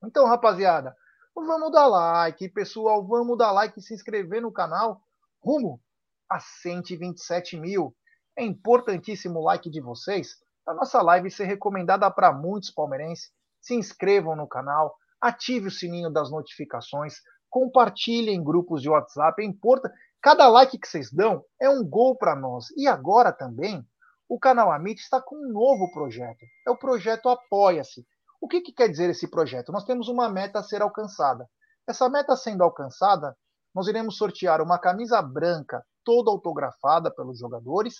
Então, 0.03 0.25
rapaziada, 0.25 0.95
vamos 1.33 1.71
dar 1.71 1.87
like, 1.87 2.49
pessoal. 2.49 3.07
Vamos 3.07 3.37
dar 3.37 3.51
like 3.51 3.79
e 3.79 3.81
se 3.81 3.93
inscrever 3.93 4.41
no 4.41 4.51
canal. 4.51 5.01
Rumo 5.43 5.81
a 6.29 6.39
127 6.39 7.57
mil. 7.57 7.95
É 8.37 8.43
importantíssimo 8.43 9.39
o 9.39 9.43
like 9.43 9.69
de 9.69 9.79
vocês 9.81 10.37
a 10.65 10.73
nossa 10.73 11.01
live 11.01 11.29
ser 11.29 11.45
recomendada 11.45 12.09
para 12.11 12.31
muitos 12.31 12.71
palmeirenses. 12.71 13.31
Se 13.59 13.75
inscrevam 13.75 14.35
no 14.35 14.47
canal, 14.47 14.95
ative 15.19 15.67
o 15.67 15.71
sininho 15.71 16.09
das 16.09 16.31
notificações, 16.31 17.15
compartilhem 17.51 18.35
em 18.35 18.43
grupos 18.43 18.81
de 18.81 18.89
WhatsApp. 18.89 19.43
É 19.43 19.45
importante. 19.45 19.93
Cada 20.19 20.47
like 20.47 20.77
que 20.79 20.87
vocês 20.87 21.11
dão 21.11 21.43
é 21.59 21.69
um 21.69 21.87
gol 21.87 22.15
para 22.15 22.35
nós. 22.35 22.71
E 22.75 22.87
agora 22.87 23.31
também, 23.31 23.85
o 24.27 24.39
canal 24.39 24.71
Amit 24.71 24.99
está 24.99 25.21
com 25.21 25.35
um 25.35 25.51
novo 25.51 25.91
projeto. 25.91 26.43
É 26.67 26.71
o 26.71 26.77
projeto 26.77 27.29
Apoia-se. 27.29 28.03
O 28.41 28.47
que, 28.47 28.61
que 28.61 28.71
quer 28.71 28.87
dizer 28.87 29.09
esse 29.09 29.29
projeto? 29.29 29.71
Nós 29.71 29.83
temos 29.83 30.07
uma 30.07 30.29
meta 30.29 30.59
a 30.59 30.63
ser 30.63 30.81
alcançada. 30.81 31.47
Essa 31.87 32.09
meta 32.09 32.35
sendo 32.35 32.63
alcançada, 32.63 33.37
nós 33.75 33.87
iremos 33.87 34.17
sortear 34.17 34.61
uma 34.61 34.79
camisa 34.79 35.21
branca 35.21 35.85
toda 36.03 36.31
autografada 36.31 37.11
pelos 37.13 37.37
jogadores 37.37 37.95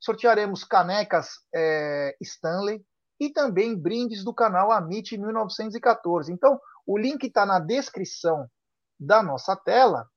sortearemos 0.00 0.64
canecas 0.64 1.28
é, 1.54 2.16
Stanley 2.20 2.84
e 3.20 3.30
também 3.30 3.76
brindes 3.76 4.24
do 4.24 4.32
canal 4.32 4.70
Amit 4.70 5.16
1914. 5.16 6.32
Então, 6.32 6.60
o 6.86 6.96
link 6.96 7.24
está 7.24 7.44
na 7.44 7.58
descrição 7.58 8.48
da 8.98 9.22
nossa 9.22 9.56
tela. 9.56 10.08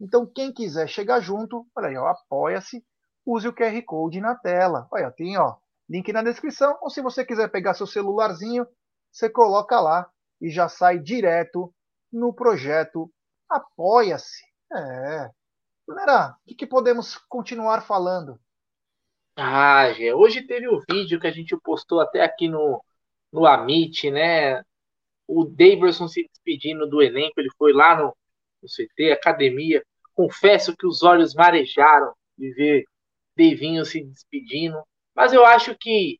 Então, 0.00 0.26
quem 0.26 0.52
quiser 0.52 0.88
chegar 0.88 1.20
junto, 1.20 1.66
olha 1.74 1.88
aí, 1.88 1.96
apoia-se, 1.96 2.84
use 3.24 3.48
o 3.48 3.52
QR 3.52 3.82
Code 3.84 4.20
na 4.20 4.34
tela. 4.34 4.86
Olha, 4.90 5.10
tem 5.10 5.36
ó, 5.36 5.56
link 5.88 6.12
na 6.12 6.22
descrição. 6.22 6.78
Ou 6.80 6.90
se 6.90 7.00
você 7.00 7.24
quiser 7.24 7.50
pegar 7.50 7.74
seu 7.74 7.86
celularzinho, 7.86 8.66
você 9.10 9.28
coloca 9.28 9.80
lá 9.80 10.08
e 10.40 10.50
já 10.50 10.68
sai 10.68 10.98
direto 10.98 11.74
no 12.12 12.32
projeto 12.32 13.10
Apoia-se. 13.48 14.44
É. 14.70 15.30
Galera, 15.88 16.32
o 16.32 16.46
que, 16.46 16.54
que 16.54 16.66
podemos 16.66 17.16
continuar 17.28 17.80
falando? 17.80 18.38
Ah, 19.34 19.90
Gê, 19.92 20.12
hoje 20.12 20.42
teve 20.42 20.68
o 20.68 20.82
vídeo 20.88 21.18
que 21.18 21.26
a 21.26 21.30
gente 21.30 21.56
postou 21.56 22.00
até 22.00 22.22
aqui 22.22 22.48
no, 22.48 22.84
no 23.32 23.46
Amit, 23.46 24.10
né? 24.10 24.62
O 25.26 25.44
Davidson 25.44 26.08
se 26.08 26.26
despedindo 26.28 26.86
do 26.86 27.00
elenco, 27.00 27.40
ele 27.40 27.50
foi 27.56 27.72
lá 27.72 27.96
no, 27.96 28.14
no 28.62 28.68
CT, 28.68 29.12
academia. 29.12 29.82
Confesso 30.14 30.76
que 30.76 30.86
os 30.86 31.02
olhos 31.02 31.34
marejaram 31.34 32.12
de 32.36 32.52
ver 32.52 32.84
Devinho 33.36 33.84
se 33.84 34.02
despedindo, 34.02 34.82
mas 35.14 35.32
eu 35.32 35.44
acho 35.46 35.76
que 35.76 36.18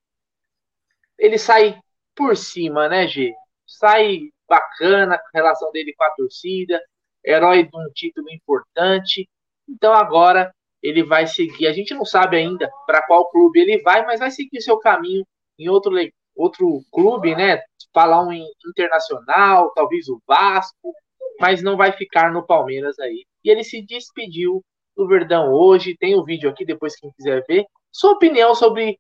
ele 1.19 1.37
sai 1.37 1.77
por 2.15 2.37
cima, 2.37 2.89
né, 2.89 3.09
Gê? 3.09 3.35
Sai 3.67 4.31
bacana 4.49 5.17
a 5.17 5.31
relação 5.35 5.71
dele 5.73 5.93
com 5.97 6.05
a 6.05 6.11
torcida, 6.13 6.81
herói 7.25 7.65
de 7.65 7.77
um 7.77 7.91
título 7.93 8.31
importante. 8.31 9.29
Então 9.69 9.93
agora 9.93 10.55
ele 10.83 11.03
vai 11.03 11.27
seguir. 11.27 11.67
A 11.67 11.73
gente 11.73 11.93
não 11.93 12.05
sabe 12.05 12.37
ainda 12.37 12.71
para 12.87 13.03
qual 13.03 13.31
clube 13.31 13.61
ele 13.61 13.83
vai, 13.83 14.05
mas 14.07 14.21
vai 14.21 14.31
seguir 14.31 14.61
seu 14.61 14.79
caminho 14.79 15.27
em 15.59 15.69
outro, 15.69 15.93
outro 16.35 16.83
clube, 16.93 17.35
né? 17.35 17.61
Falar 17.93 18.23
um 18.23 18.33
internacional, 18.33 19.73
talvez 19.75 20.09
o 20.09 20.23
Vasco, 20.27 20.95
mas 21.41 21.63
não 21.63 21.77
vai 21.77 21.93
ficar 21.93 22.33
no 22.33 22.47
Palmeiras 22.47 22.99
aí. 22.99 23.25
E 23.45 23.51
ele 23.51 23.65
se 23.65 23.83
despediu 23.85 24.65
do 24.97 25.07
Verdão 25.07 25.53
hoje. 25.53 25.97
Tem 25.97 26.15
o 26.15 26.23
um 26.23 26.25
vídeo 26.25 26.51
aqui 26.51 26.65
depois 26.65 26.97
quem 26.97 27.13
quiser 27.13 27.45
ver. 27.47 27.65
Sua 27.93 28.13
opinião 28.13 28.55
sobre 28.55 28.99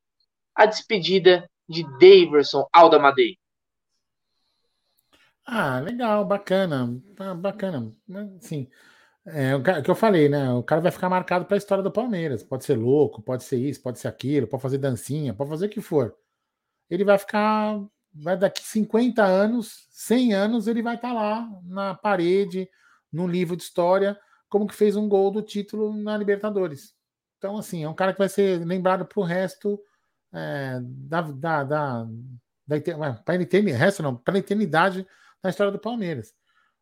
a 0.54 0.66
despedida 0.66 1.48
de 1.68 1.84
Daverson 1.98 2.66
Aldamadei. 2.72 3.36
Ah, 5.44 5.80
legal, 5.80 6.24
bacana, 6.26 7.00
ah, 7.18 7.34
bacana. 7.34 7.90
Sim, 8.40 8.68
é 9.26 9.54
o 9.56 9.62
que 9.62 9.90
eu 9.90 9.94
falei, 9.94 10.28
né? 10.28 10.52
O 10.52 10.62
cara 10.62 10.80
vai 10.80 10.90
ficar 10.90 11.08
marcado 11.08 11.46
para 11.46 11.56
a 11.56 11.58
história 11.58 11.82
do 11.82 11.90
Palmeiras. 11.90 12.42
Pode 12.42 12.64
ser 12.64 12.76
louco, 12.76 13.22
pode 13.22 13.44
ser 13.44 13.56
isso, 13.56 13.82
pode 13.82 13.98
ser 13.98 14.08
aquilo, 14.08 14.46
pode 14.46 14.62
fazer 14.62 14.78
dancinha, 14.78 15.34
pode 15.34 15.50
fazer 15.50 15.66
o 15.66 15.70
que 15.70 15.80
for. 15.80 16.14
Ele 16.90 17.04
vai 17.04 17.18
ficar, 17.18 17.80
vai 18.22 18.36
daqui 18.36 18.62
50 18.62 19.24
anos, 19.24 19.86
100 19.90 20.34
anos, 20.34 20.66
ele 20.66 20.82
vai 20.82 20.96
estar 20.96 21.08
tá 21.08 21.14
lá 21.14 21.48
na 21.64 21.94
parede, 21.94 22.68
no 23.12 23.26
livro 23.26 23.56
de 23.56 23.62
história, 23.62 24.18
como 24.48 24.66
que 24.66 24.74
fez 24.74 24.96
um 24.96 25.08
gol 25.08 25.30
do 25.30 25.42
título 25.42 25.94
na 25.94 26.16
Libertadores. 26.16 26.94
Então, 27.38 27.56
assim, 27.56 27.84
é 27.84 27.88
um 27.88 27.94
cara 27.94 28.12
que 28.12 28.18
vai 28.18 28.28
ser 28.28 28.64
lembrado 28.64 29.06
para 29.06 29.20
o 29.20 29.24
resto 29.24 29.80
é, 30.32 30.80
da, 30.82 31.22
da, 31.22 31.64
da, 31.64 32.04
da 32.66 32.78
para 33.24 33.36
resto 33.76 34.02
não, 34.02 34.16
para 34.16 34.34
a 34.34 34.38
eternidade 34.38 35.06
na 35.42 35.50
história 35.50 35.72
do 35.72 35.78
Palmeiras 35.78 36.34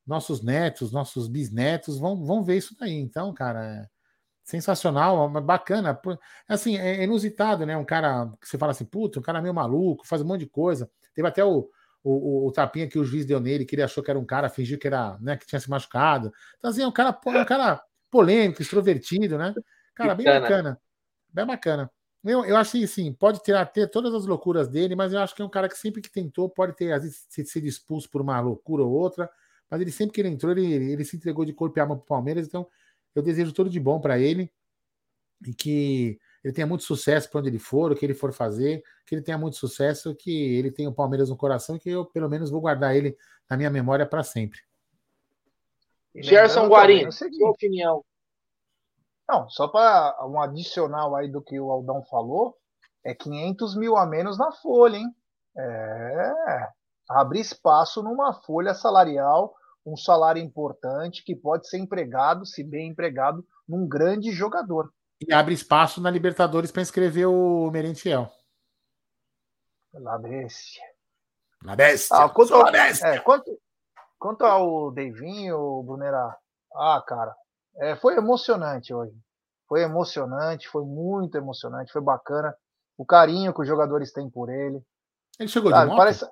nossos 0.07 0.41
netos, 0.41 0.93
nossos 0.93 1.27
bisnetos 1.27 1.99
vão, 1.99 2.25
vão 2.25 2.45
ver 2.45 2.57
isso 2.59 2.77
daí. 2.79 2.95
Então, 2.95 3.35
cara, 3.35 3.65
é 3.65 3.87
sensacional, 4.45 5.29
bacana. 5.43 6.01
Assim, 6.49 6.79
é 6.79 7.03
inusitado, 7.03 7.67
né? 7.67 7.77
Um 7.77 7.85
cara 7.85 8.33
que 8.41 8.49
você 8.49 8.57
fala 8.57 8.71
assim, 8.71 8.85
puta, 8.85 9.19
um 9.19 9.23
cara 9.23 9.43
meio 9.43 9.53
maluco, 9.53 10.07
faz 10.07 10.23
um 10.23 10.27
monte 10.27 10.41
de 10.41 10.47
coisa. 10.47 10.89
Teve 11.17 11.27
até 11.27 11.45
o, 11.45 11.69
o, 12.05 12.47
o, 12.47 12.53
tapinha 12.53 12.87
que 12.87 12.99
o 12.99 13.05
juiz 13.05 13.27
deu 13.27 13.41
nele, 13.41 13.65
que 13.65 13.75
ele 13.75 13.83
achou 13.83 14.05
que 14.05 14.11
era 14.11 14.19
um 14.19 14.25
cara, 14.25 14.49
fingiu 14.49 14.79
que 14.79 14.87
era, 14.87 15.19
né, 15.19 15.37
que 15.37 15.47
tinha 15.47 15.59
se 15.59 15.69
machucado. 15.69 16.33
Então, 16.59 16.71
assim, 16.71 16.83
é 16.83 16.87
um 16.87 16.93
cara, 16.93 17.19
é 17.27 17.41
um 17.41 17.45
cara 17.45 17.83
polêmico, 18.09 18.63
extrovertido, 18.63 19.37
né? 19.37 19.53
Cara, 19.97 20.15
bem 20.15 20.27
bacana. 20.27 20.81
Bem 21.33 21.47
bacana. 21.47 21.91
Eu, 22.23 22.45
eu 22.45 22.57
acho 22.57 22.73
que 22.73 22.85
assim, 22.85 23.13
pode 23.13 23.43
ter, 23.43 23.67
ter 23.69 23.91
todas 23.91 24.15
as 24.15 24.27
loucuras 24.27 24.69
dele, 24.69 24.95
mas 24.95 25.13
eu 25.13 25.19
acho 25.19 25.35
que 25.35 25.43
é 25.43 25.45
um 25.45 25.51
cara 25.51 25.69
que 25.69 25.77
sempre 25.77 26.01
que 26.01 26.11
tentou 26.11 26.49
pode 26.49 26.77
ter, 26.77 26.93
às 26.93 27.03
vezes, 27.03 27.27
sido 27.29 27.67
expulso 27.67 28.09
por 28.09 28.21
uma 28.21 28.39
loucura 28.39 28.85
ou 28.85 28.93
outra 28.93 29.29
mas 29.71 29.81
ele 29.81 29.91
sempre 29.91 30.15
que 30.15 30.21
ele 30.21 30.29
entrou, 30.29 30.53
ele, 30.53 30.93
ele 30.93 31.05
se 31.05 31.17
entregou 31.17 31.45
de 31.45 31.53
corpo 31.53 31.79
e 31.79 31.81
alma 31.81 31.97
para 31.97 32.05
o 32.05 32.07
Palmeiras. 32.07 32.47
Então, 32.47 32.67
eu 33.15 33.23
desejo 33.23 33.53
tudo 33.53 33.69
de 33.69 33.81
bom 33.81 34.01
para 34.01 34.19
ele 34.19 34.51
e 35.45 35.53
que 35.53 36.19
ele 36.47 36.53
tenha 36.53 36.67
muito 36.67 36.85
sucesso 36.85 37.29
para 37.29 37.41
onde 37.41 37.49
ele 37.49 37.59
for, 37.59 37.91
o 37.91 37.97
que 37.97 38.07
ele 38.07 38.15
for 38.15 38.33
fazer, 38.33 38.81
que 39.05 39.17
ele 39.17 39.23
tenha 39.23 39.37
muito 39.37 39.57
sucesso, 39.57 40.15
que 40.15 40.57
ele 40.57 40.71
tenha 40.71 40.89
o 40.89 40.95
Palmeiras 40.95 41.29
no 41.29 41.37
coração, 41.37 41.77
que 41.77 41.91
eu 41.91 42.05
pelo 42.05 42.29
menos 42.29 42.51
vou 42.51 42.61
guardar 42.61 42.95
ele 42.95 43.19
na 43.51 43.57
minha 43.57 43.69
memória 43.69 44.07
para 44.07 44.23
sempre. 44.23 44.61
Gerson 46.15 46.69
Guarino, 46.69 47.11
sua 47.11 47.51
opinião. 47.51 48.05
Não, 49.29 49.51
só 49.51 49.67
para 49.67 50.25
um 50.25 50.41
adicional 50.41 51.17
aí 51.17 51.29
do 51.29 51.43
que 51.43 51.59
o 51.59 51.69
Aldão 51.69 52.05
falou, 52.05 52.57
é 53.03 53.13
500 53.13 53.75
mil 53.75 53.97
a 53.97 54.07
menos 54.07 54.39
na 54.39 54.53
folha, 54.53 54.99
hein? 54.99 55.13
É, 55.59 56.69
abre 57.09 57.41
espaço 57.41 58.05
numa 58.05 58.33
folha 58.33 58.73
salarial, 58.73 59.53
um 59.85 59.97
salário 59.97 60.41
importante 60.41 61.25
que 61.25 61.35
pode 61.35 61.69
ser 61.69 61.79
empregado, 61.79 62.47
se 62.47 62.63
bem 62.63 62.91
empregado, 62.91 63.45
num 63.69 63.85
grande 63.89 64.31
jogador. 64.31 64.93
E 65.21 65.33
abre 65.33 65.55
espaço 65.55 66.01
na 66.01 66.11
Libertadores 66.11 66.71
para 66.71 66.83
inscrever 66.83 67.27
o 67.27 67.71
Merentiel. 67.71 68.31
La 69.95 70.19
Bestia. 70.19 70.85
La 71.63 71.75
Bestia. 71.75 72.17
Ah, 72.17 72.29
quanto, 72.29 72.55
ao, 72.55 72.69
é, 72.69 73.19
quanto, 73.21 73.59
quanto 74.19 74.45
ao 74.45 74.91
Devinho, 74.91 75.83
Brunera, 75.83 76.37
ah, 76.75 77.03
cara, 77.07 77.35
é, 77.79 77.97
foi 77.97 78.17
emocionante 78.17 78.93
hoje. 78.93 79.17
Foi 79.67 79.83
emocionante, 79.83 80.69
foi 80.69 80.85
muito 80.85 81.37
emocionante, 81.37 81.93
foi 81.93 82.03
bacana. 82.03 82.55
O 82.97 83.05
carinho 83.05 83.53
que 83.53 83.63
os 83.63 83.69
jogadores 83.69 84.13
têm 84.13 84.31
por 84.31 84.49
ele. 84.51 84.81
Ele 85.39 85.49
chegou 85.49 85.71
Sabe, 85.71 85.85
de 85.85 85.89
moto? 85.89 85.99
Parece, 85.99 86.27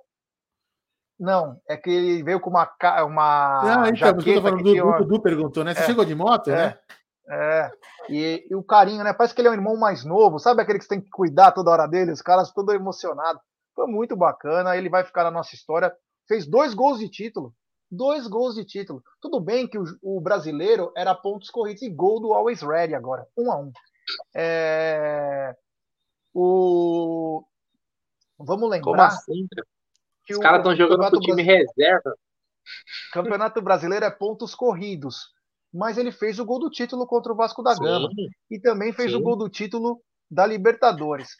não, 1.19 1.61
é 1.69 1.77
que 1.77 1.91
ele 1.91 2.23
veio 2.23 2.41
com 2.41 2.51
uma. 2.51 2.69
uma 3.05 3.85
ah, 3.85 3.89
então, 3.89 3.97
jaqueta 3.97 4.43
falando, 4.43 4.63
do, 4.63 4.71
tinha... 4.71 4.85
o 4.85 4.99
Dudu 4.99 5.23
perguntou, 5.23 5.65
né? 5.65 5.75
Você 5.75 5.83
é, 5.83 5.87
chegou 5.87 6.05
de 6.05 6.15
moto, 6.15 6.51
é, 6.51 6.55
né? 6.55 6.79
É, 7.29 7.71
e, 8.09 8.47
e, 8.51 8.55
o 8.55 8.63
carinho, 8.63 9.03
né? 9.03 9.13
Parece 9.13 9.35
que 9.35 9.41
ele 9.41 9.49
é 9.49 9.51
um 9.51 9.55
irmão 9.55 9.77
mais 9.77 10.05
novo, 10.05 10.39
sabe 10.39 10.61
aquele 10.61 10.79
que 10.79 10.85
você 10.85 10.91
tem 10.91 11.01
que 11.01 11.11
cuidar 11.11 11.53
toda 11.53 11.71
hora 11.71 11.87
dele? 11.87 12.13
Os 12.13 12.21
caras 12.21 12.53
todos 12.53 12.75
emocionados. 12.75 13.41
Foi 13.75 13.87
muito 13.87 14.15
bacana, 14.15 14.77
ele 14.77 14.89
vai 14.89 15.05
ficar 15.05 15.25
na 15.25 15.31
nossa 15.31 15.55
história. 15.55 15.93
Fez 16.29 16.47
dois 16.47 16.75
gols 16.75 16.99
de 16.99 17.09
título. 17.09 17.55
Dois 17.91 18.27
gols 18.27 18.55
de 18.55 18.65
título. 18.65 19.03
Tudo 19.21 19.41
bem 19.41 19.67
que 19.67 19.79
o, 19.79 19.85
o 20.03 20.21
brasileiro 20.21 20.93
era 20.97 21.15
pontos 21.15 21.51
corridos 21.51 21.83
e 21.83 21.91
gol 21.91 22.21
do 22.21 22.33
Always 22.33 22.63
Ready 22.63 22.95
agora, 22.95 23.27
um 23.37 23.51
a 23.51 23.59
um. 23.59 23.73
É, 24.35 25.55
o... 26.33 27.45
Vamos 28.39 28.69
lembrar. 28.69 28.83
Como 28.83 29.03
assim? 29.03 29.49
Os 30.31 30.39
caras 30.39 30.59
estão 30.59 30.77
jogando 30.77 31.11
com 31.11 31.17
o 31.17 31.21
time 31.21 31.43
reserva. 31.43 32.15
Campeonato 33.13 33.61
Brasileiro 33.61 34.05
é 34.05 34.11
pontos 34.11 34.55
corridos. 34.55 35.34
Mas 35.75 35.99
ele 35.99 36.13
fez 36.13 36.39
o 36.39 36.45
gol 36.45 36.61
do 36.61 36.71
título 36.71 37.05
contra 37.05 37.33
o 37.33 37.37
Vasco 37.37 37.61
da 37.61 37.75
Gama. 37.75 38.09
Sim. 38.15 38.29
E 38.49 38.61
também 38.61 38.93
fez 38.93 39.11
Sim. 39.11 39.17
o 39.17 39.21
gol 39.21 39.35
do 39.35 39.49
título 39.49 40.01
da 40.31 40.47
Libertadores. 40.47 41.31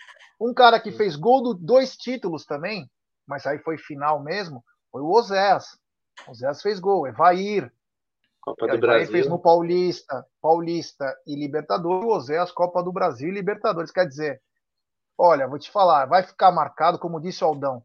Um 0.41 0.53
cara 0.53 0.81
que 0.81 0.91
fez 0.91 1.15
gol 1.15 1.41
do 1.41 1.55
dois 1.55 1.97
títulos 1.97 2.45
também, 2.45 2.91
mas 3.27 3.47
aí 3.47 3.59
foi 3.61 3.79
final 3.79 4.21
mesmo, 4.21 4.65
foi 4.91 5.03
o 5.03 5.11
Oséas. 5.11 5.79
O 6.27 6.33
Oséas 6.33 6.61
fez 6.61 6.81
gol, 6.81 7.07
Evair. 7.07 7.73
Copa 8.41 8.67
do 8.67 8.79
Brasil. 8.79 9.11
fez 9.11 9.27
no 9.27 9.39
Paulista, 9.39 10.27
Paulista 10.43 11.17
e 11.27 11.35
Libertadores, 11.35 12.05
o 12.05 12.09
Oséas 12.09 12.53
Copa 12.53 12.83
do 12.83 12.93
Brasil 12.93 13.29
e 13.29 13.33
Libertadores. 13.33 13.91
Quer 13.91 14.07
dizer, 14.07 14.43
olha, 15.17 15.49
vou 15.49 15.59
te 15.59 15.71
falar, 15.71 16.07
vai 16.07 16.23
ficar 16.25 16.53
marcado, 16.53 16.99
como 16.99 17.21
disse 17.21 17.43
o 17.43 17.47
Aldão, 17.47 17.83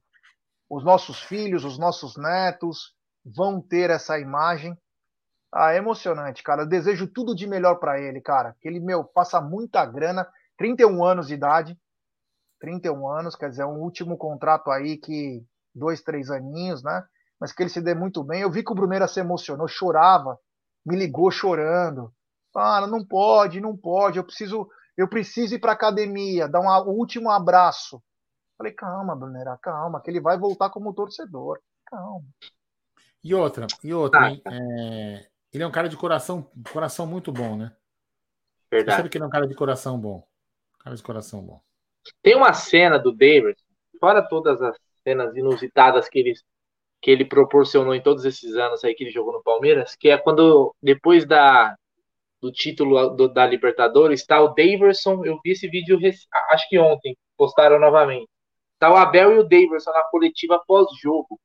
os 0.69 0.83
nossos 0.83 1.21
filhos, 1.21 1.63
os 1.63 1.77
nossos 1.77 2.17
netos 2.17 2.93
vão 3.23 3.61
ter 3.61 3.89
essa 3.89 4.19
imagem. 4.19 4.77
Ah, 5.51 5.73
é 5.73 5.77
emocionante, 5.77 6.43
cara. 6.43 6.63
Eu 6.63 6.67
desejo 6.67 7.07
tudo 7.07 7.35
de 7.35 7.47
melhor 7.47 7.75
para 7.75 7.99
ele, 7.99 8.21
cara. 8.21 8.55
Que 8.61 8.67
ele, 8.67 8.79
meu, 8.79 9.03
passa 9.03 9.41
muita 9.41 9.85
grana, 9.85 10.27
31 10.57 11.03
anos 11.03 11.27
de 11.27 11.33
idade, 11.33 11.77
31 12.59 13.07
anos, 13.07 13.35
quer 13.35 13.49
dizer, 13.49 13.63
é 13.63 13.65
um 13.65 13.79
último 13.79 14.17
contrato 14.17 14.69
aí 14.69 14.97
que 14.97 15.43
dois, 15.73 16.01
três 16.01 16.29
aninhos, 16.29 16.83
né? 16.83 17.03
Mas 17.39 17.51
que 17.51 17.63
ele 17.63 17.69
se 17.69 17.81
dê 17.81 17.95
muito 17.95 18.23
bem. 18.23 18.41
Eu 18.41 18.51
vi 18.51 18.63
que 18.63 18.71
o 18.71 18.75
Bruneira 18.75 19.07
se 19.07 19.19
emocionou, 19.19 19.67
chorava, 19.67 20.37
me 20.85 20.95
ligou 20.95 21.31
chorando. 21.31 22.13
Cara, 22.53 22.85
não 22.85 23.05
pode, 23.05 23.61
não 23.61 23.77
pode. 23.77 24.17
Eu 24.17 24.23
preciso, 24.23 24.69
eu 24.97 25.07
preciso 25.07 25.55
ir 25.55 25.59
para 25.59 25.71
academia, 25.71 26.47
dar 26.47 26.59
um, 26.59 26.89
último 26.89 27.29
abraço. 27.31 28.03
Falei, 28.57 28.73
calma, 28.73 29.15
Bruneira, 29.15 29.57
calma, 29.61 30.01
que 30.01 30.09
ele 30.11 30.19
vai 30.19 30.37
voltar 30.37 30.69
como 30.69 30.93
torcedor. 30.93 31.59
Calma. 31.85 32.25
E 33.23 33.33
outra, 33.33 33.67
e 33.83 33.93
outra, 33.93 34.27
ah, 34.27 34.51
é, 34.51 35.28
ele 35.53 35.63
é 35.63 35.67
um 35.67 35.71
cara 35.71 35.89
de 35.89 35.97
coração, 35.97 36.49
coração 36.71 37.07
muito 37.07 37.31
bom, 37.31 37.55
né? 37.55 37.75
Verdade. 38.71 38.91
Você 38.91 38.97
sabe 38.97 39.09
que 39.09 39.17
ele 39.17 39.23
é 39.23 39.27
um 39.27 39.31
cara 39.31 39.47
de 39.47 39.55
coração 39.55 39.99
bom. 39.99 40.27
Cara 40.79 40.95
de 40.95 41.03
coração 41.03 41.41
bom. 41.41 41.61
Tem 42.21 42.35
uma 42.35 42.53
cena 42.53 42.97
do 42.97 43.11
Davis, 43.11 43.57
fora 43.99 44.21
todas 44.27 44.61
as 44.61 44.77
cenas 45.03 45.35
inusitadas 45.35 46.07
que 46.07 46.19
ele, 46.19 46.33
que 47.01 47.11
ele 47.11 47.25
proporcionou 47.25 47.95
em 47.95 48.01
todos 48.01 48.25
esses 48.25 48.55
anos 48.55 48.83
aí 48.83 48.93
que 48.93 49.03
ele 49.03 49.11
jogou 49.11 49.33
no 49.33 49.43
Palmeiras, 49.43 49.95
que 49.95 50.09
é 50.09 50.17
quando, 50.17 50.75
depois 50.81 51.25
da, 51.25 51.75
do 52.41 52.51
título 52.51 53.09
do, 53.09 53.27
da 53.27 53.45
Libertadores, 53.45 54.21
está 54.21 54.41
o 54.41 54.53
Daverson, 54.53 55.25
eu 55.25 55.39
vi 55.43 55.51
esse 55.51 55.67
vídeo 55.67 55.99
acho 56.51 56.69
que 56.69 56.77
ontem, 56.77 57.17
postaram 57.37 57.79
novamente. 57.79 58.29
Tá 58.77 58.91
o 58.91 58.95
Abel 58.95 59.33
e 59.33 59.39
o 59.39 59.43
Daverson 59.43 59.91
na 59.91 60.03
coletiva 60.03 60.61
pós-jogo 60.65 61.39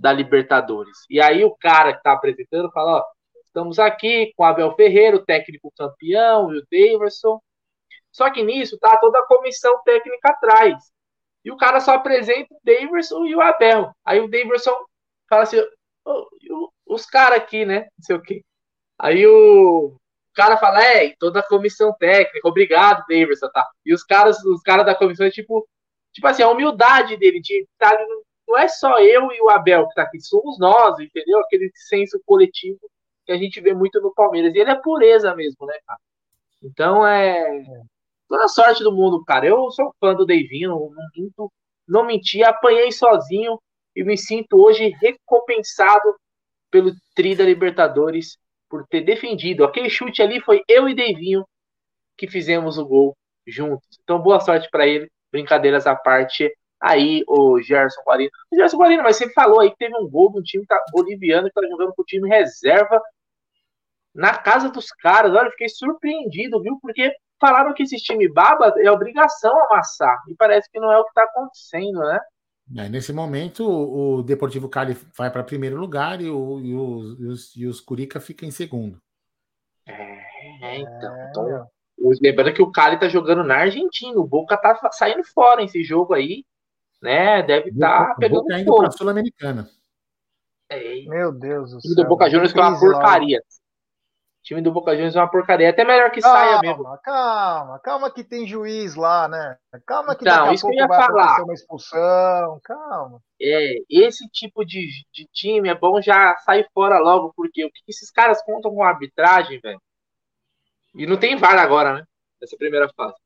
da 0.00 0.12
Libertadores. 0.12 0.98
E 1.08 1.20
aí 1.20 1.44
o 1.44 1.54
cara 1.56 1.94
que 1.94 2.02
tá 2.02 2.12
apresentando 2.12 2.70
fala, 2.70 2.98
ó, 2.98 3.04
estamos 3.44 3.78
aqui 3.78 4.32
com 4.36 4.44
Abel 4.44 4.74
Ferreira, 4.74 5.16
o 5.16 5.24
técnico 5.24 5.72
campeão, 5.76 6.52
e 6.52 6.58
o 6.58 6.66
Daverson, 6.70 7.40
só 8.12 8.30
que 8.30 8.42
nisso 8.42 8.78
tá 8.78 8.96
toda 8.98 9.18
a 9.18 9.26
comissão 9.26 9.82
técnica 9.84 10.30
atrás. 10.30 10.74
E 11.44 11.50
o 11.50 11.56
cara 11.56 11.80
só 11.80 11.94
apresenta 11.94 12.54
o 12.54 12.60
Daverson 12.64 13.24
e 13.26 13.34
o 13.34 13.40
Abel. 13.40 13.92
Aí 14.04 14.20
o 14.20 14.28
Daverson 14.28 14.74
fala 15.28 15.42
assim: 15.42 15.58
oh, 16.04 16.70
os 16.86 17.04
caras 17.06 17.38
aqui, 17.38 17.64
né? 17.64 17.80
Não 17.98 18.04
sei 18.04 18.16
o 18.16 18.22
quê. 18.22 18.42
Aí 18.98 19.26
o 19.26 19.96
cara 20.34 20.56
fala: 20.56 20.82
é, 20.82 21.14
toda 21.18 21.40
a 21.40 21.46
comissão 21.46 21.92
técnica, 21.98 22.48
obrigado, 22.48 23.04
Daverson, 23.08 23.48
tá? 23.50 23.68
E 23.84 23.92
os 23.92 24.04
caras, 24.04 24.42
os 24.44 24.62
caras 24.62 24.86
da 24.86 24.94
comissão, 24.94 25.28
tipo, 25.30 25.66
tipo 26.12 26.26
assim, 26.26 26.42
a 26.42 26.48
humildade 26.48 27.16
dele 27.16 27.40
de 27.40 27.66
tá, 27.78 27.90
não 28.46 28.58
é 28.58 28.68
só 28.68 28.98
eu 29.00 29.30
e 29.32 29.40
o 29.42 29.50
Abel 29.50 29.88
que 29.88 29.94
tá 29.94 30.02
aqui, 30.02 30.20
somos 30.20 30.58
nós, 30.58 30.98
entendeu? 30.98 31.40
Aquele 31.40 31.70
senso 31.74 32.20
coletivo 32.26 32.80
que 33.24 33.32
a 33.32 33.36
gente 33.36 33.60
vê 33.60 33.72
muito 33.74 34.00
no 34.00 34.12
Palmeiras. 34.14 34.54
E 34.54 34.58
ele 34.58 34.70
é 34.70 34.74
pureza 34.74 35.34
mesmo, 35.34 35.66
né, 35.66 35.74
cara? 35.86 36.00
Então 36.62 37.06
é, 37.06 37.64
toda 38.28 38.48
sorte 38.48 38.82
do 38.82 38.92
mundo, 38.92 39.24
cara. 39.24 39.46
Eu 39.46 39.70
sou 39.70 39.94
fã 40.00 40.14
do 40.14 40.26
Davinho, 40.26 40.70
não 40.70 41.08
minto, 41.16 41.52
não 41.86 42.06
menti, 42.06 42.42
apanhei 42.42 42.90
sozinho 42.92 43.58
e 43.94 44.02
me 44.02 44.16
sinto 44.16 44.56
hoje 44.56 44.94
recompensado 45.00 46.16
pelo 46.70 46.92
Tri 47.14 47.34
da 47.36 47.44
Libertadores 47.44 48.36
por 48.68 48.86
ter 48.88 49.02
defendido. 49.02 49.64
Aquele 49.64 49.88
chute 49.88 50.22
ali 50.22 50.40
foi 50.40 50.62
eu 50.68 50.88
e 50.88 50.94
Davinho 50.94 51.46
que 52.16 52.28
fizemos 52.28 52.78
o 52.78 52.84
gol 52.84 53.16
juntos. 53.46 53.86
Então, 54.02 54.20
boa 54.20 54.40
sorte 54.40 54.68
para 54.70 54.86
ele. 54.86 55.10
Brincadeiras 55.30 55.86
à 55.86 55.94
parte. 55.94 56.52
Aí, 56.86 57.24
o 57.26 57.62
Gerson 57.62 58.02
Guarino. 58.02 58.30
O 58.52 58.56
Gerson 58.56 58.76
Guarino, 58.76 59.02
mas 59.02 59.16
você 59.16 59.32
falou 59.32 59.60
aí 59.60 59.70
que 59.70 59.78
teve 59.78 59.96
um 59.96 60.06
gol 60.06 60.30
de 60.32 60.38
um 60.38 60.42
time 60.42 60.66
boliviano 60.92 61.48
que 61.48 61.54
tá 61.54 61.66
jogando 61.66 61.94
com 61.94 62.02
o 62.02 62.04
time 62.04 62.28
reserva 62.28 63.00
na 64.14 64.36
casa 64.36 64.68
dos 64.68 64.88
caras. 64.90 65.32
Olha, 65.32 65.46
eu 65.46 65.52
fiquei 65.52 65.70
surpreendido, 65.70 66.60
viu? 66.60 66.78
Porque 66.82 67.10
falaram 67.40 67.72
que 67.72 67.84
esse 67.84 67.96
time 67.96 68.28
baba 68.28 68.74
é 68.76 68.90
obrigação 68.90 69.58
amassar. 69.64 70.14
E 70.28 70.34
parece 70.36 70.70
que 70.70 70.78
não 70.78 70.92
é 70.92 70.98
o 70.98 71.04
que 71.04 71.08
está 71.08 71.22
acontecendo, 71.22 72.00
né? 72.00 72.20
É, 72.76 72.88
nesse 72.90 73.14
momento, 73.14 73.66
o 73.66 74.22
Deportivo 74.22 74.68
Cali 74.68 74.94
vai 75.16 75.30
para 75.30 75.42
primeiro 75.42 75.76
lugar 75.76 76.20
e, 76.20 76.28
o, 76.28 76.60
e, 76.60 76.74
os, 76.74 77.56
e, 77.56 77.66
os, 77.66 77.80
Curica 77.80 78.20
ficam 78.20 78.46
em 78.46 78.52
segundo. 78.52 78.98
É, 79.86 80.76
então. 80.80 81.16
É. 81.16 81.30
então 81.30 81.68
lembrando 82.20 82.52
que 82.52 82.62
o 82.62 82.70
Cali 82.70 82.98
tá 82.98 83.08
jogando 83.08 83.42
na 83.42 83.56
Argentina. 83.56 84.18
O 84.20 84.26
Boca 84.26 84.54
tá 84.58 84.78
saindo 84.92 85.24
fora 85.24 85.62
esse 85.62 85.82
jogo 85.82 86.12
aí. 86.12 86.44
Né? 87.04 87.42
Deve 87.42 87.68
estar 87.68 88.06
tá 88.06 88.14
pegando 88.14 88.40
Boca 88.40 88.58
indo 88.58 88.76
para 88.76 88.90
Sul-Americana. 88.90 89.68
É. 90.70 91.02
Meu 91.02 91.30
Deus 91.30 91.72
do 91.72 91.80
céu. 91.82 91.92
O 91.92 91.94
do 91.94 92.08
Boca 92.08 92.30
Juniors 92.30 92.50
que 92.50 92.58
é 92.58 92.62
uma 92.62 92.80
porcaria. 92.80 93.36
Lá 93.36 93.54
time 94.42 94.62
do 94.62 94.72
Boca 94.72 94.92
Juniors 94.92 95.14
é 95.14 95.20
uma 95.20 95.30
porcaria. 95.30 95.68
Até 95.68 95.84
melhor 95.84 96.10
que 96.10 96.22
calma, 96.22 96.38
saia 96.38 96.60
mesmo. 96.60 96.84
Calma, 97.02 97.78
calma 97.80 98.10
que 98.10 98.24
tem 98.24 98.46
juiz 98.46 98.94
lá, 98.94 99.28
né? 99.28 99.58
Calma 99.86 100.14
que 100.14 100.24
então, 100.24 100.46
daqui 100.46 100.56
a 100.56 100.60
pouco 100.60 100.76
vai 100.76 100.88
falar. 100.88 101.24
acontecer 101.24 101.42
uma 101.42 101.54
expulsão. 101.54 102.60
Calma. 102.64 103.20
É, 103.38 103.74
esse 103.90 104.26
tipo 104.30 104.64
de, 104.64 104.88
de 105.12 105.26
time 105.30 105.68
é 105.68 105.74
bom 105.74 106.00
já 106.00 106.34
sair 106.38 106.66
fora 106.72 106.98
logo, 106.98 107.34
porque 107.36 107.66
o 107.66 107.70
que 107.70 107.82
esses 107.86 108.10
caras 108.10 108.42
contam 108.42 108.74
com 108.74 108.82
arbitragem, 108.82 109.60
velho? 109.60 109.80
E 110.94 111.06
não 111.06 111.18
tem 111.18 111.36
VAR 111.36 111.58
agora, 111.58 111.94
né? 111.94 112.04
Nessa 112.40 112.56
primeira 112.56 112.88
fase. 112.96 113.16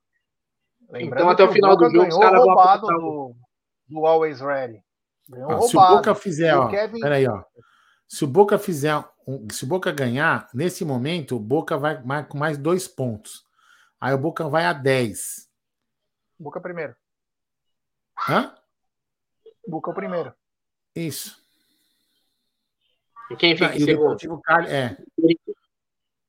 Lembrando 0.90 1.14
então 1.14 1.30
até 1.30 1.44
o 1.44 1.52
final 1.52 1.76
do 1.76 1.90
jogo 1.90 2.08
os 2.08 2.18
caras 2.18 2.44
vão 2.44 2.80
do, 2.80 3.34
do 3.88 4.06
Always 4.06 4.40
Ready. 4.40 4.82
Ah, 5.32 5.60
se 5.60 5.76
o 5.76 5.80
Boca 5.80 6.14
fizer, 6.14 6.54
ó, 6.56 6.68
Kevin... 6.68 7.00
peraí, 7.00 7.26
ó. 7.28 7.42
Se 8.06 8.24
o 8.24 8.26
Boca 8.26 8.58
fizer, 8.58 9.04
se 9.52 9.64
o 9.64 9.66
Boca 9.66 9.92
ganhar, 9.92 10.48
nesse 10.54 10.84
momento, 10.84 11.36
o 11.36 11.40
Boca 11.40 11.76
vai 11.76 12.26
com 12.26 12.38
mais 12.38 12.56
dois 12.56 12.88
pontos. 12.88 13.46
Aí 14.00 14.14
o 14.14 14.18
Boca 14.18 14.48
vai 14.48 14.64
a 14.64 14.72
10. 14.72 15.48
Boca 16.38 16.60
primeiro. 16.60 16.94
Hã? 18.28 18.54
Boca 19.66 19.90
o 19.90 19.94
primeiro. 19.94 20.32
Isso. 20.94 21.36
E 23.30 23.36
quem 23.36 23.54
fica 23.56 23.76
em 23.76 23.80
segundo? 23.80 24.40
Cali, 24.40 24.68
é. 24.70 24.96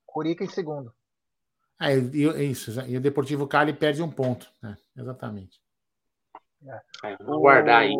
Curica 0.05 0.43
em 0.43 0.49
segundo. 0.49 0.93
É, 1.79 1.95
isso. 1.95 2.71
E 2.81 2.97
o 2.97 3.01
Deportivo 3.01 3.47
Cali 3.47 3.71
perde 3.71 4.01
um 4.01 4.11
ponto. 4.11 4.51
É, 4.61 4.75
exatamente. 4.99 5.61
É. 7.03 7.17
Vou 7.23 7.39
guardar 7.39 7.81
aí. 7.81 7.93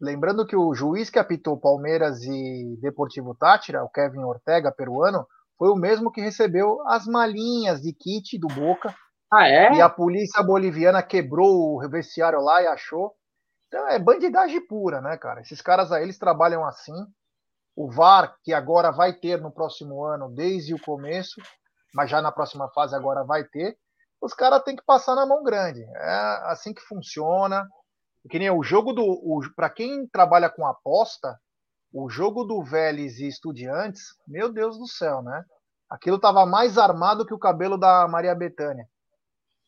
Lembrando 0.00 0.46
que 0.46 0.56
o 0.56 0.74
juiz 0.74 1.08
que 1.08 1.18
apitou 1.18 1.58
Palmeiras 1.58 2.22
e 2.22 2.76
Deportivo 2.80 3.34
Tátira, 3.34 3.82
o 3.84 3.88
Kevin 3.88 4.24
Ortega, 4.24 4.72
peruano, 4.72 5.26
foi 5.56 5.68
o 5.68 5.76
mesmo 5.76 6.10
que 6.10 6.20
recebeu 6.20 6.86
as 6.88 7.06
malinhas 7.06 7.80
de 7.80 7.92
kit 7.92 8.38
do 8.38 8.48
Boca. 8.48 8.94
Ah, 9.32 9.48
é? 9.48 9.72
E 9.72 9.80
a 9.80 9.88
polícia 9.88 10.42
boliviana 10.42 11.02
quebrou 11.02 11.76
o 11.76 11.88
vestiário 11.88 12.40
lá 12.40 12.62
e 12.62 12.66
achou. 12.66 13.12
Então 13.68 13.88
é 13.88 13.98
bandidagem 13.98 14.64
pura, 14.66 15.00
né, 15.00 15.16
cara? 15.16 15.40
Esses 15.40 15.60
caras 15.60 15.90
aí, 15.90 16.02
eles 16.02 16.18
trabalham 16.18 16.64
assim. 16.64 16.94
O 17.76 17.90
VAR, 17.90 18.36
que 18.44 18.52
agora 18.52 18.92
vai 18.92 19.12
ter 19.12 19.40
no 19.40 19.50
próximo 19.50 20.04
ano, 20.04 20.32
desde 20.32 20.74
o 20.74 20.80
começo, 20.80 21.40
mas 21.92 22.08
já 22.08 22.22
na 22.22 22.30
próxima 22.30 22.68
fase 22.70 22.94
agora 22.94 23.24
vai 23.24 23.42
ter, 23.44 23.76
os 24.24 24.32
caras 24.32 24.62
têm 24.62 24.74
que 24.74 24.84
passar 24.84 25.14
na 25.14 25.26
mão 25.26 25.42
grande. 25.42 25.82
É 25.82 26.40
assim 26.44 26.72
que 26.72 26.80
funciona. 26.80 27.68
Que 28.30 28.38
nem 28.38 28.50
o 28.50 28.62
jogo 28.62 28.94
do. 28.94 29.40
Para 29.54 29.68
quem 29.68 30.06
trabalha 30.06 30.48
com 30.48 30.66
aposta, 30.66 31.38
o 31.92 32.08
jogo 32.08 32.44
do 32.44 32.62
Vélez 32.62 33.18
e 33.18 33.28
Estudiantes, 33.28 34.02
meu 34.26 34.50
Deus 34.50 34.78
do 34.78 34.86
céu, 34.86 35.20
né? 35.22 35.44
Aquilo 35.90 36.16
estava 36.16 36.46
mais 36.46 36.78
armado 36.78 37.26
que 37.26 37.34
o 37.34 37.38
cabelo 37.38 37.76
da 37.76 38.08
Maria 38.08 38.34
Bethânia. 38.34 38.88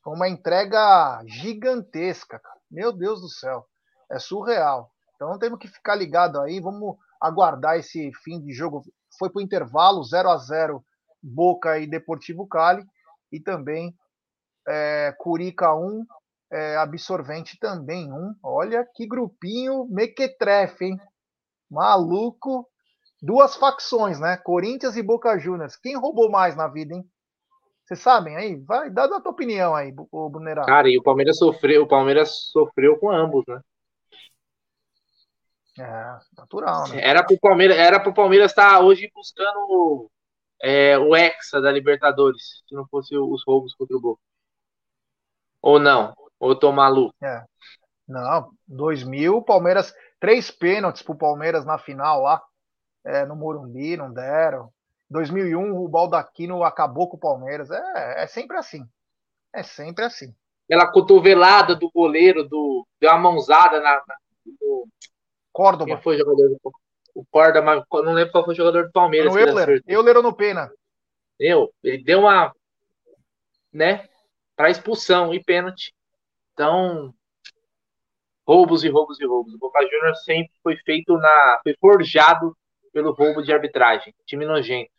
Foi 0.02 0.14
uma 0.14 0.28
entrega 0.28 1.22
gigantesca, 1.26 2.38
cara. 2.38 2.58
Meu 2.70 2.92
Deus 2.92 3.20
do 3.20 3.28
céu. 3.28 3.66
É 4.10 4.18
surreal. 4.18 4.90
Então 5.14 5.38
temos 5.38 5.58
que 5.58 5.68
ficar 5.68 5.94
ligado 5.94 6.40
aí. 6.40 6.60
Vamos 6.60 6.96
aguardar 7.20 7.76
esse 7.76 8.10
fim 8.24 8.40
de 8.40 8.54
jogo. 8.54 8.82
Foi 9.18 9.28
para 9.28 9.40
o 9.40 9.42
intervalo 9.42 10.02
0 10.02 10.30
a 10.30 10.38
0 10.38 10.82
Boca 11.22 11.78
e 11.78 11.86
Deportivo 11.86 12.46
Cali. 12.48 12.82
E 13.30 13.38
também 13.38 13.94
é, 14.66 15.14
Curica 15.18 15.74
1, 15.74 16.04
é, 16.52 16.76
Absorvente 16.76 17.58
também 17.58 18.12
um. 18.12 18.34
Olha 18.42 18.86
que 18.94 19.06
grupinho 19.06 19.86
mequetrefe, 19.88 20.86
hein? 20.86 21.00
Maluco. 21.70 22.68
Duas 23.22 23.56
facções, 23.56 24.20
né? 24.20 24.36
Corinthians 24.36 24.96
e 24.96 25.02
Boca 25.02 25.38
Juniors. 25.38 25.76
Quem 25.76 25.96
roubou 25.96 26.30
mais 26.30 26.54
na 26.54 26.68
vida, 26.68 26.94
hein? 26.94 27.04
Vocês 27.84 28.00
sabem 28.00 28.36
aí? 28.36 28.56
Vai, 28.56 28.90
dá 28.90 29.04
a 29.04 29.20
tua 29.20 29.30
opinião 29.30 29.74
aí, 29.74 29.94
o 30.10 30.28
Brunerá. 30.28 30.64
Cara, 30.64 30.88
e 30.88 30.98
o 30.98 31.02
Palmeiras 31.02 31.38
sofreu, 31.38 31.84
o 31.84 31.88
Palmeiras 31.88 32.50
sofreu 32.50 32.98
com 32.98 33.10
ambos, 33.10 33.44
né? 33.46 33.60
É, 35.78 36.18
natural, 36.36 36.88
né? 36.88 37.00
Era 37.00 37.22
pro 37.22 37.38
Palmeiras, 37.38 37.76
era 37.76 38.00
pro 38.00 38.12
Palmeiras 38.12 38.50
estar 38.50 38.70
tá 38.70 38.80
hoje 38.80 39.08
buscando 39.14 40.10
é, 40.60 40.98
o 40.98 41.14
Hexa 41.14 41.60
da 41.60 41.70
Libertadores, 41.70 42.64
se 42.66 42.74
não 42.74 42.86
fosse 42.88 43.16
os 43.16 43.44
roubos 43.46 43.74
contra 43.74 43.96
o 43.96 44.00
Boca. 44.00 44.20
Ou 45.62 45.78
não? 45.78 46.14
Ou 46.38 46.50
eu 46.50 46.56
tô 46.56 46.72
maluco? 46.72 47.14
É. 47.22 47.44
Não, 48.06 48.50
2000, 48.68 49.42
Palmeiras, 49.42 49.94
três 50.20 50.50
pênaltis 50.50 51.02
pro 51.02 51.16
Palmeiras 51.16 51.64
na 51.64 51.78
final 51.78 52.22
lá, 52.22 52.42
é, 53.04 53.24
no 53.24 53.34
Morumbi, 53.34 53.96
não 53.96 54.12
deram. 54.12 54.70
2001, 55.10 55.76
o 55.76 55.88
Baldaquino 55.88 56.62
acabou 56.62 57.08
com 57.08 57.16
o 57.16 57.20
Palmeiras. 57.20 57.70
É, 57.70 58.24
é 58.24 58.26
sempre 58.26 58.56
assim. 58.56 58.84
É 59.52 59.62
sempre 59.62 60.04
assim. 60.04 60.34
Aquela 60.68 60.90
cotovelada 60.90 61.76
do 61.76 61.90
goleiro, 61.90 62.44
do, 62.48 62.86
deu 63.00 63.10
uma 63.10 63.18
mãozada 63.18 63.80
na, 63.80 64.02
na 64.06 64.16
do, 64.44 64.88
Córdoba. 65.52 65.86
Quem 65.86 66.02
foi 66.02 66.18
jogador 66.18 66.48
do 66.48 66.60
O 67.14 67.24
Córdoba, 67.30 67.86
não 68.02 68.12
lembro 68.12 68.32
qual 68.32 68.44
foi 68.44 68.54
o 68.54 68.56
jogador 68.56 68.86
do 68.86 68.92
Palmeiras. 68.92 69.32
No 69.32 69.38
Euler. 69.38 69.82
Euler 69.86 70.16
ou 70.16 70.22
no 70.22 70.34
Pena? 70.34 70.70
Eu, 71.38 71.72
ele 71.82 72.02
deu 72.02 72.20
uma, 72.20 72.52
né, 73.72 74.08
para 74.56 74.70
expulsão 74.70 75.32
e 75.34 75.42
pênalti. 75.42 75.94
Então, 76.52 77.14
roubos 78.46 78.82
e 78.82 78.88
roubos 78.88 79.20
e 79.20 79.26
roubos. 79.26 79.54
O 79.54 79.58
Boca 79.58 79.80
Juniors 79.82 80.24
sempre 80.24 80.52
foi 80.62 80.76
feito 80.78 81.16
na, 81.18 81.60
foi 81.62 81.76
forjado 81.78 82.56
pelo 82.92 83.12
roubo 83.12 83.42
de 83.42 83.52
arbitragem. 83.52 84.14
Time 84.24 84.46
nojento. 84.46 84.90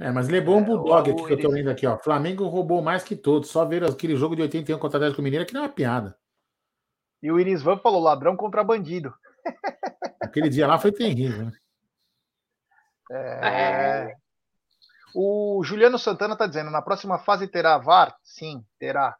É, 0.00 0.10
mas 0.10 0.28
levou 0.28 0.56
um 0.56 0.64
bulldog 0.64 1.10
aqui 1.10 1.24
que 1.26 1.32
eu 1.32 1.40
tô 1.40 1.48
lendo 1.48 1.70
aqui, 1.70 1.86
ó. 1.86 1.98
Flamengo 1.98 2.46
roubou 2.46 2.80
mais 2.80 3.02
que 3.02 3.16
todos. 3.16 3.50
Só 3.50 3.64
ver 3.64 3.84
aquele 3.84 4.16
jogo 4.16 4.34
de 4.34 4.42
81 4.42 4.78
contra 4.78 4.96
o 4.96 5.00
Atlético 5.00 5.22
Mineiro 5.22 5.44
que 5.44 5.52
não 5.52 5.62
é 5.62 5.64
uma 5.64 5.72
piada. 5.72 6.16
E 7.20 7.30
o 7.32 7.38
Iris 7.38 7.62
Van 7.62 7.78
falou 7.78 8.00
ladrão 8.00 8.36
contra 8.36 8.62
bandido. 8.62 9.12
Aquele 10.22 10.48
dia 10.48 10.68
lá 10.68 10.78
foi 10.78 10.92
terrível. 10.92 11.46
Né? 11.46 11.52
É... 13.10 14.16
O 15.14 15.62
Juliano 15.64 15.98
Santana 15.98 16.34
está 16.34 16.46
dizendo: 16.46 16.70
na 16.70 16.82
próxima 16.82 17.18
fase 17.18 17.46
terá 17.48 17.78
VAR? 17.78 18.16
Sim, 18.22 18.64
terá. 18.78 19.16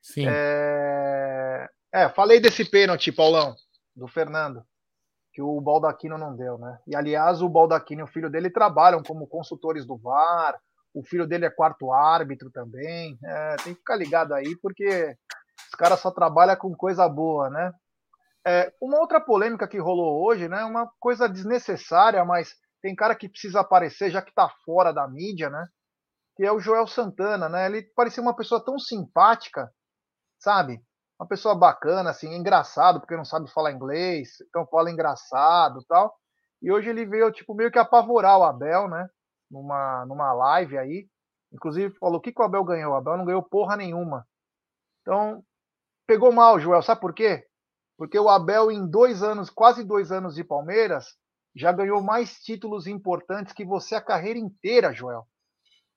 Sim. 0.00 0.26
É... 0.28 1.68
é, 1.92 2.08
falei 2.08 2.40
desse 2.40 2.64
pênalti, 2.64 3.12
Paulão, 3.12 3.54
do 3.94 4.08
Fernando, 4.08 4.64
que 5.32 5.40
o 5.40 5.60
Baldaquino 5.60 6.18
não 6.18 6.34
deu, 6.36 6.58
né? 6.58 6.78
E 6.86 6.96
aliás, 6.96 7.40
o 7.40 7.48
Baldaquino 7.48 8.00
e 8.02 8.04
o 8.04 8.08
filho 8.08 8.30
dele 8.30 8.50
trabalham 8.50 9.02
como 9.02 9.26
consultores 9.26 9.86
do 9.86 9.96
VAR. 9.96 10.58
O 10.94 11.02
filho 11.02 11.26
dele 11.26 11.46
é 11.46 11.50
quarto 11.50 11.90
árbitro 11.90 12.50
também. 12.50 13.18
É, 13.24 13.56
tem 13.56 13.72
que 13.72 13.80
ficar 13.80 13.96
ligado 13.96 14.34
aí, 14.34 14.56
porque 14.60 15.16
os 15.70 15.74
caras 15.74 16.00
só 16.00 16.10
trabalham 16.10 16.56
com 16.56 16.74
coisa 16.74 17.08
boa, 17.08 17.48
né? 17.48 17.72
É, 18.44 18.72
uma 18.80 18.98
outra 18.98 19.20
polêmica 19.20 19.68
que 19.68 19.78
rolou 19.78 20.22
hoje, 20.24 20.48
né? 20.48 20.64
Uma 20.64 20.90
coisa 20.98 21.28
desnecessária, 21.28 22.24
mas 22.24 22.54
tem 22.82 22.94
cara 22.96 23.14
que 23.14 23.28
precisa 23.28 23.60
aparecer, 23.60 24.10
já 24.10 24.20
que 24.20 24.30
está 24.30 24.48
fora 24.64 24.92
da 24.92 25.06
mídia, 25.06 25.48
né? 25.48 25.66
Que 26.36 26.44
é 26.44 26.52
o 26.52 26.58
Joel 26.58 26.86
Santana, 26.86 27.48
né? 27.48 27.66
Ele 27.66 27.82
parecia 27.94 28.22
uma 28.22 28.34
pessoa 28.34 28.62
tão 28.62 28.78
simpática, 28.78 29.72
sabe? 30.38 30.82
Uma 31.18 31.28
pessoa 31.28 31.54
bacana, 31.54 32.10
assim, 32.10 32.34
engraçado, 32.34 32.98
porque 33.00 33.16
não 33.16 33.24
sabe 33.24 33.50
falar 33.52 33.70
inglês, 33.70 34.30
então 34.48 34.66
fala 34.66 34.90
engraçado 34.90 35.84
tal. 35.88 36.12
E 36.60 36.72
hoje 36.72 36.90
ele 36.90 37.06
veio, 37.06 37.30
tipo, 37.30 37.54
meio 37.54 37.70
que 37.70 37.78
apavorar 37.78 38.38
o 38.38 38.44
Abel, 38.44 38.88
né? 38.88 39.08
Numa, 39.48 40.04
numa 40.06 40.32
live 40.32 40.76
aí. 40.76 41.08
Inclusive 41.52 41.94
falou: 41.98 42.18
o 42.18 42.20
que, 42.20 42.32
que 42.32 42.42
o 42.42 42.44
Abel 42.44 42.64
ganhou? 42.64 42.92
O 42.92 42.96
Abel 42.96 43.16
não 43.16 43.24
ganhou 43.24 43.42
porra 43.42 43.76
nenhuma. 43.76 44.26
Então, 45.02 45.44
pegou 46.06 46.32
mal, 46.32 46.58
Joel. 46.58 46.82
Sabe 46.82 47.00
por 47.00 47.14
quê? 47.14 47.46
Porque 47.96 48.18
o 48.18 48.28
Abel, 48.28 48.70
em 48.70 48.88
dois 48.88 49.22
anos, 49.22 49.50
quase 49.50 49.84
dois 49.84 50.10
anos 50.10 50.34
de 50.34 50.42
Palmeiras, 50.42 51.16
já 51.54 51.72
ganhou 51.72 52.02
mais 52.02 52.40
títulos 52.40 52.86
importantes 52.86 53.52
que 53.52 53.64
você 53.64 53.94
a 53.94 54.00
carreira 54.00 54.38
inteira, 54.38 54.92
Joel. 54.92 55.26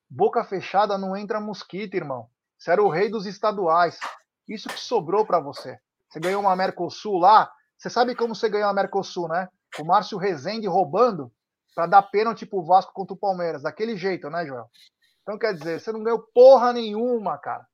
Boca 0.10 0.44
fechada 0.44 0.98
não 0.98 1.16
entra 1.16 1.40
mosquito, 1.40 1.96
irmão. 1.96 2.30
Você 2.58 2.72
era 2.72 2.84
o 2.84 2.90
rei 2.90 3.10
dos 3.10 3.26
estaduais. 3.26 4.00
Isso 4.48 4.70
que 4.70 4.80
sobrou 4.80 5.26
para 5.26 5.40
você. 5.40 5.80
Você 6.10 6.20
ganhou 6.20 6.42
uma 6.42 6.56
Mercosul 6.56 7.18
lá. 7.18 7.52
Você 7.78 7.90
sabe 7.90 8.16
como 8.16 8.36
você 8.36 8.48
ganhou 8.50 8.70
a 8.70 8.74
Mercosul, 8.74 9.28
né? 9.28 9.50
O 9.80 9.84
Márcio 9.84 10.18
Rezende 10.18 10.68
roubando 10.68 11.32
para 11.74 11.88
dar 11.88 12.04
pênalti 12.04 12.46
pro 12.46 12.64
Vasco 12.64 12.94
contra 12.94 13.14
o 13.14 13.20
Palmeiras. 13.20 13.64
Daquele 13.64 13.98
jeito, 13.98 14.30
né, 14.30 14.46
Joel? 14.46 14.70
Então, 15.22 15.38
quer 15.38 15.54
dizer, 15.54 15.80
você 15.80 15.92
não 15.92 16.04
ganhou 16.04 16.26
porra 16.34 16.72
nenhuma, 16.72 17.38
cara. 17.38 17.66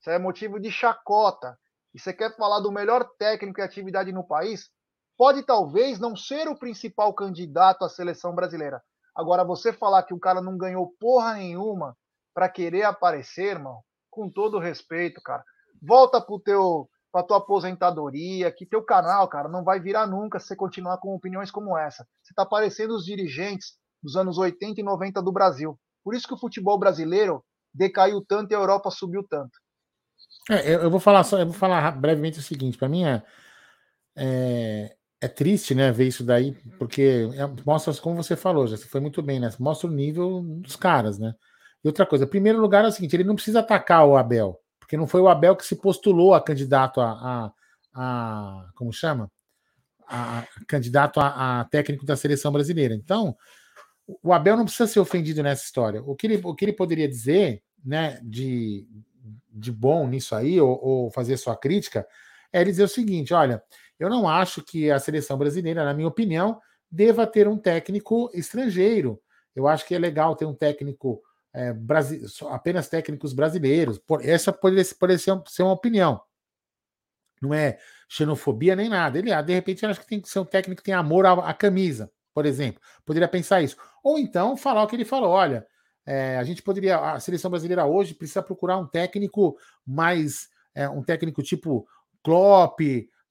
Isso 0.00 0.10
é 0.10 0.18
motivo 0.18 0.60
de 0.60 0.70
chacota 0.70 1.58
e 1.94 1.98
você 1.98 2.12
quer 2.12 2.34
falar 2.36 2.60
do 2.60 2.72
melhor 2.72 3.08
técnico 3.18 3.60
e 3.60 3.62
atividade 3.62 4.12
no 4.12 4.26
país, 4.26 4.70
pode 5.22 5.44
talvez 5.44 6.00
não 6.00 6.16
ser 6.16 6.48
o 6.48 6.58
principal 6.58 7.14
candidato 7.14 7.84
à 7.84 7.88
seleção 7.88 8.34
brasileira. 8.34 8.82
Agora, 9.14 9.44
você 9.44 9.72
falar 9.72 10.02
que 10.02 10.12
o 10.12 10.18
cara 10.18 10.42
não 10.42 10.58
ganhou 10.58 10.96
porra 10.98 11.34
nenhuma 11.34 11.96
para 12.34 12.48
querer 12.48 12.82
aparecer, 12.82 13.52
irmão, 13.52 13.84
com 14.10 14.28
todo 14.28 14.58
respeito, 14.58 15.22
cara, 15.22 15.44
volta 15.80 16.20
pro 16.20 16.40
teu 16.40 16.88
para 17.12 17.22
tua 17.22 17.36
aposentadoria, 17.36 18.50
que 18.50 18.66
teu 18.66 18.82
canal, 18.82 19.28
cara, 19.28 19.48
não 19.48 19.62
vai 19.62 19.78
virar 19.78 20.08
nunca 20.08 20.40
se 20.40 20.48
você 20.48 20.56
continuar 20.56 20.98
com 20.98 21.14
opiniões 21.14 21.52
como 21.52 21.78
essa. 21.78 22.04
Você 22.20 22.32
está 22.32 22.44
parecendo 22.44 22.92
os 22.92 23.04
dirigentes 23.04 23.74
dos 24.02 24.16
anos 24.16 24.38
80 24.38 24.80
e 24.80 24.82
90 24.82 25.22
do 25.22 25.30
Brasil. 25.30 25.78
Por 26.02 26.16
isso 26.16 26.26
que 26.26 26.34
o 26.34 26.40
futebol 26.40 26.76
brasileiro 26.76 27.44
decaiu 27.72 28.24
tanto 28.26 28.50
e 28.50 28.56
a 28.56 28.58
Europa 28.58 28.90
subiu 28.90 29.22
tanto. 29.22 29.56
É, 30.50 30.74
eu, 30.74 30.90
vou 30.90 30.98
falar 30.98 31.22
só, 31.22 31.38
eu 31.38 31.46
vou 31.46 31.54
falar 31.54 31.92
brevemente 31.92 32.40
o 32.40 32.42
seguinte, 32.42 32.76
para 32.76 32.88
mim 32.88 33.04
é, 33.04 33.22
é, 34.16 34.96
é, 35.22 35.28
triste, 35.28 35.72
né, 35.72 35.92
ver 35.92 36.08
isso 36.08 36.24
daí, 36.24 36.52
porque 36.80 37.30
é, 37.34 37.64
mostra, 37.64 37.94
como 37.94 38.16
você 38.16 38.34
falou, 38.34 38.66
já 38.66 38.76
foi 38.76 39.00
muito 39.00 39.22
bem, 39.22 39.38
né? 39.38 39.48
Mostra 39.56 39.88
o 39.88 39.92
nível 39.92 40.42
dos 40.42 40.74
caras, 40.74 41.16
né? 41.16 41.32
E 41.84 41.86
outra 41.86 42.04
coisa, 42.04 42.26
primeiro 42.26 42.60
lugar 42.60 42.84
é 42.84 42.88
o 42.88 42.92
seguinte, 42.92 43.14
ele 43.14 43.22
não 43.22 43.36
precisa 43.36 43.60
atacar 43.60 44.04
o 44.04 44.16
Abel, 44.16 44.58
porque 44.80 44.96
não 44.96 45.06
foi 45.06 45.20
o 45.20 45.28
Abel 45.28 45.54
que 45.54 45.64
se 45.64 45.76
postulou 45.76 46.34
a 46.34 46.40
candidato 46.40 47.00
a, 47.00 47.12
a, 47.12 47.52
a 47.94 48.70
como 48.74 48.92
chama? 48.92 49.30
A, 50.08 50.44
candidato 50.66 51.20
a, 51.20 51.60
a, 51.60 51.64
técnico 51.66 52.04
da 52.04 52.16
seleção 52.16 52.50
brasileira. 52.50 52.92
Então, 52.92 53.36
o 54.22 54.32
Abel 54.32 54.56
não 54.56 54.64
precisa 54.64 54.88
ser 54.88 54.98
ofendido 54.98 55.40
nessa 55.40 55.64
história. 55.64 56.02
O 56.02 56.16
que 56.16 56.26
ele, 56.26 56.40
o 56.42 56.54
que 56.54 56.64
ele 56.64 56.72
poderia 56.72 57.08
dizer, 57.08 57.62
né, 57.84 58.18
de, 58.24 58.88
de 59.52 59.70
bom 59.70 60.08
nisso 60.08 60.34
aí, 60.34 60.60
ou, 60.60 60.78
ou 60.82 61.10
fazer 61.12 61.36
sua 61.36 61.56
crítica, 61.56 62.04
é 62.52 62.64
dizer 62.64 62.82
o 62.82 62.88
seguinte: 62.88 63.32
olha, 63.32 63.62
eu 63.98 64.08
não 64.10 64.28
acho 64.28 64.62
que 64.62 64.90
a 64.90 64.98
seleção 64.98 65.38
brasileira, 65.38 65.84
na 65.84 65.94
minha 65.94 66.08
opinião, 66.08 66.60
deva 66.90 67.26
ter 67.26 67.48
um 67.48 67.56
técnico 67.56 68.30
estrangeiro. 68.34 69.20
Eu 69.54 69.66
acho 69.66 69.86
que 69.86 69.94
é 69.94 69.98
legal 69.98 70.34
ter 70.36 70.44
um 70.44 70.54
técnico 70.54 71.22
é, 71.54 71.74
apenas 72.50 72.88
técnicos 72.88 73.32
brasileiros. 73.32 74.00
Essa 74.22 74.52
poderia, 74.52 74.84
poderia 74.98 75.18
ser 75.18 75.62
uma 75.62 75.72
opinião. 75.72 76.20
Não 77.40 77.52
é 77.52 77.78
xenofobia 78.08 78.76
nem 78.76 78.88
nada. 78.88 79.18
Ele, 79.18 79.32
ah, 79.32 79.42
de 79.42 79.52
repente, 79.52 79.84
acho 79.84 80.00
que 80.00 80.06
tem 80.06 80.20
que 80.20 80.28
ser 80.28 80.38
um 80.38 80.44
técnico 80.44 80.80
que 80.80 80.86
tem 80.86 80.94
amor 80.94 81.26
à, 81.26 81.32
à 81.32 81.54
camisa, 81.54 82.10
por 82.32 82.46
exemplo. 82.46 82.80
Poderia 83.04 83.28
pensar 83.28 83.62
isso. 83.62 83.76
Ou 84.02 84.18
então 84.18 84.56
falar 84.56 84.82
o 84.82 84.86
que 84.86 84.94
ele 84.94 85.04
falou: 85.04 85.30
olha, 85.30 85.66
é, 86.06 86.36
a 86.38 86.44
gente 86.44 86.62
poderia, 86.62 86.98
a 86.98 87.20
seleção 87.20 87.50
brasileira 87.50 87.84
hoje 87.84 88.14
precisa 88.14 88.42
procurar 88.42 88.78
um 88.78 88.86
técnico 88.86 89.56
mais, 89.86 90.48
é, 90.74 90.88
um 90.88 91.02
técnico 91.02 91.42
tipo 91.42 91.86
Klopp, 92.22 92.80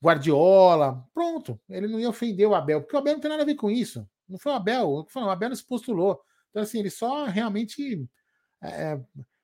Guardiola. 0.04 1.06
Pronto, 1.14 1.60
ele 1.70 1.88
não 1.88 2.00
ia 2.00 2.10
ofender 2.10 2.48
o 2.48 2.56
Abel, 2.56 2.82
porque 2.82 2.96
o 2.96 3.00
Abel 3.00 3.14
não 3.14 3.22
tem 3.22 3.30
nada 3.30 3.44
a 3.44 3.46
ver 3.46 3.56
com 3.56 3.70
isso. 3.70 4.08
Não 4.28 4.40
foi 4.40 4.52
o 4.52 4.56
Abel, 4.56 4.90
o 4.90 5.30
Abel 5.30 5.50
não 5.50 5.56
se 5.56 5.66
postulou. 5.66 6.22
Então, 6.50 6.64
assim, 6.64 6.80
ele 6.80 6.90
só 6.90 7.26
realmente 7.26 8.08
é, 8.62 9.00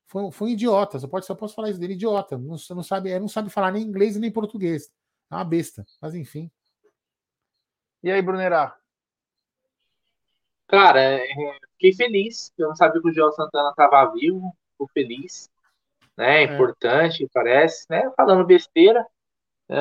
foi, 0.08 0.32
foi 0.32 0.47
um 0.47 0.51
idiota. 0.51 0.99
Só, 0.99 1.08
pode, 1.08 1.26
só 1.26 1.36
posso 1.36 1.55
falar 1.55 1.70
isso 1.70 1.80
dele, 1.80 1.93
idiota. 1.93 2.38
Não, 2.38 2.55
não, 2.70 2.84
sabe, 2.84 3.20
não 3.20 3.28
sabe 3.28 3.49
falar 3.49 3.72
nem 3.72 3.84
inglês 3.84 4.18
nem 4.18 4.32
português. 4.32 4.91
É 5.30 5.36
uma 5.36 5.43
besta, 5.43 5.86
mas 6.01 6.16
enfim. 6.16 6.49
E 8.01 8.12
aí, 8.12 8.22
Brunerá? 8.22 8.78
Cara, 10.68 11.01
é, 11.01 11.28
fiquei 11.74 11.93
feliz. 11.93 12.53
Eu 12.58 12.70
não 12.70 12.76
sabia 12.76 13.01
que 13.01 13.10
o 13.10 13.14
João 13.14 13.32
Santana 13.32 13.70
estava 13.70 14.12
vivo. 14.14 14.55
Fico 14.72 14.89
feliz. 14.93 15.49
Né? 16.18 16.43
É. 16.43 16.53
Importante, 16.53 17.28
parece. 17.34 17.86
Né? 17.89 18.10
Falando 18.16 18.45
besteira. 18.45 19.05
É, 19.70 19.76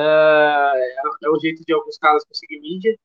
é 1.23 1.29
o 1.29 1.39
jeito 1.39 1.63
de 1.65 1.73
alguns 1.73 1.97
caras 1.97 2.25
conseguir 2.25 2.59
mídia. 2.59 2.97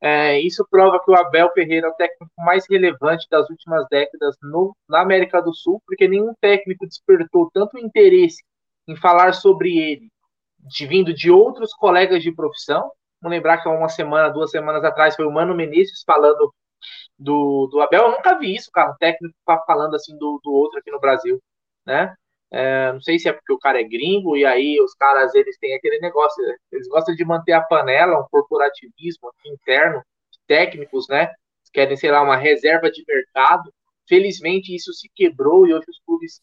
É, 0.00 0.40
isso 0.40 0.66
prova 0.68 1.00
que 1.02 1.10
o 1.10 1.14
Abel 1.14 1.52
Ferreira 1.52 1.86
é 1.86 1.90
o 1.90 1.94
técnico 1.94 2.32
mais 2.38 2.66
relevante 2.68 3.26
das 3.30 3.48
últimas 3.48 3.86
décadas 3.88 4.36
no, 4.42 4.76
na 4.88 5.00
América 5.00 5.40
do 5.40 5.54
Sul, 5.54 5.80
porque 5.86 6.08
nenhum 6.08 6.34
técnico 6.40 6.86
despertou 6.86 7.48
tanto 7.52 7.78
interesse 7.78 8.42
em 8.88 8.96
falar 8.96 9.32
sobre 9.32 9.78
ele, 9.78 10.10
de, 10.58 10.86
vindo 10.88 11.14
de 11.14 11.30
outros 11.30 11.72
colegas 11.74 12.22
de 12.22 12.32
profissão. 12.34 12.90
Vamos 13.20 13.36
lembrar 13.36 13.62
que 13.62 13.68
há 13.68 13.72
uma 13.72 13.88
semana, 13.88 14.28
duas 14.28 14.50
semanas 14.50 14.82
atrás, 14.82 15.14
foi 15.14 15.24
o 15.24 15.30
Mano 15.30 15.54
Menezes 15.54 16.02
falando 16.04 16.52
do, 17.16 17.68
do 17.70 17.80
Abel. 17.80 18.04
Eu 18.04 18.10
nunca 18.10 18.36
vi 18.38 18.54
isso, 18.56 18.70
cara, 18.72 18.90
um 18.90 18.96
técnico 18.96 19.34
falando 19.66 19.94
assim 19.94 20.16
do, 20.18 20.40
do 20.42 20.52
outro 20.52 20.80
aqui 20.80 20.90
no 20.90 21.00
Brasil, 21.00 21.40
né? 21.86 22.14
É, 22.52 22.92
não 22.92 23.00
sei 23.00 23.18
se 23.18 23.28
é 23.28 23.32
porque 23.32 23.52
o 23.52 23.58
cara 23.58 23.80
é 23.80 23.84
gringo 23.84 24.36
e 24.36 24.44
aí 24.44 24.78
os 24.80 24.94
caras 24.94 25.34
eles 25.34 25.56
têm 25.58 25.74
aquele 25.74 25.98
negócio, 26.00 26.44
eles 26.70 26.86
gostam 26.86 27.14
de 27.14 27.24
manter 27.24 27.52
a 27.52 27.62
panela, 27.62 28.20
um 28.20 28.28
corporativismo 28.30 29.30
interno, 29.46 30.02
técnicos, 30.46 31.08
né? 31.08 31.32
Querem, 31.72 31.96
sei 31.96 32.10
lá, 32.10 32.22
uma 32.22 32.36
reserva 32.36 32.90
de 32.90 33.02
mercado. 33.08 33.72
Felizmente 34.06 34.74
isso 34.74 34.92
se 34.92 35.08
quebrou 35.14 35.66
e 35.66 35.72
hoje 35.72 35.86
os 35.88 35.98
clubes 36.04 36.42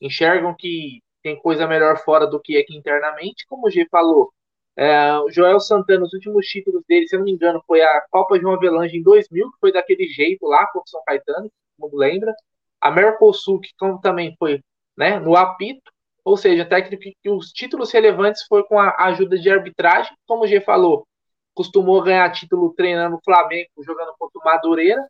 enxergam 0.00 0.54
que 0.56 1.02
tem 1.22 1.36
coisa 1.38 1.66
melhor 1.66 1.98
fora 1.98 2.26
do 2.26 2.40
que 2.40 2.56
aqui 2.56 2.74
internamente, 2.74 3.46
como 3.46 3.66
o 3.66 3.70
G 3.70 3.86
falou. 3.90 4.32
É, 4.76 5.18
o 5.18 5.30
Joel 5.30 5.60
Santana, 5.60 6.04
os 6.04 6.14
últimos 6.14 6.46
títulos 6.46 6.82
dele, 6.88 7.06
se 7.06 7.14
eu 7.14 7.18
não 7.18 7.26
me 7.26 7.32
engano, 7.32 7.62
foi 7.66 7.82
a 7.82 8.00
Copa 8.10 8.40
João 8.40 8.54
Avelange 8.54 8.96
em 8.96 9.02
2000, 9.02 9.50
que 9.52 9.58
foi 9.60 9.72
daquele 9.72 10.06
jeito 10.06 10.46
lá, 10.46 10.66
com 10.68 10.78
o 10.78 10.86
São 10.86 11.02
Caetano, 11.04 11.50
mundo 11.78 11.96
lembra. 11.96 12.34
A 12.80 12.90
Mercosul, 12.90 13.60
que 13.60 13.70
também 14.02 14.34
foi 14.38 14.62
né, 15.00 15.18
no 15.18 15.34
apito, 15.34 15.90
ou 16.22 16.36
seja, 16.36 16.62
técnico 16.62 17.02
que 17.22 17.30
os 17.30 17.52
títulos 17.52 17.90
relevantes 17.90 18.44
foi 18.46 18.62
com 18.64 18.78
a 18.78 18.94
ajuda 19.06 19.38
de 19.38 19.48
arbitragem, 19.48 20.14
como 20.26 20.44
o 20.44 20.46
G 20.46 20.60
falou, 20.60 21.06
costumou 21.54 22.02
ganhar 22.02 22.30
título 22.32 22.74
treinando 22.74 23.16
o 23.16 23.20
Flamengo, 23.24 23.70
jogando 23.82 24.12
contra 24.18 24.38
o 24.38 24.44
Madureira, 24.44 25.02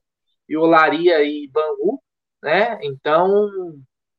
e 0.49 0.57
Olaria 0.57 1.25
e 1.25 1.49
Bangu, 1.49 2.01
né? 2.41 2.79
Então, 2.85 3.51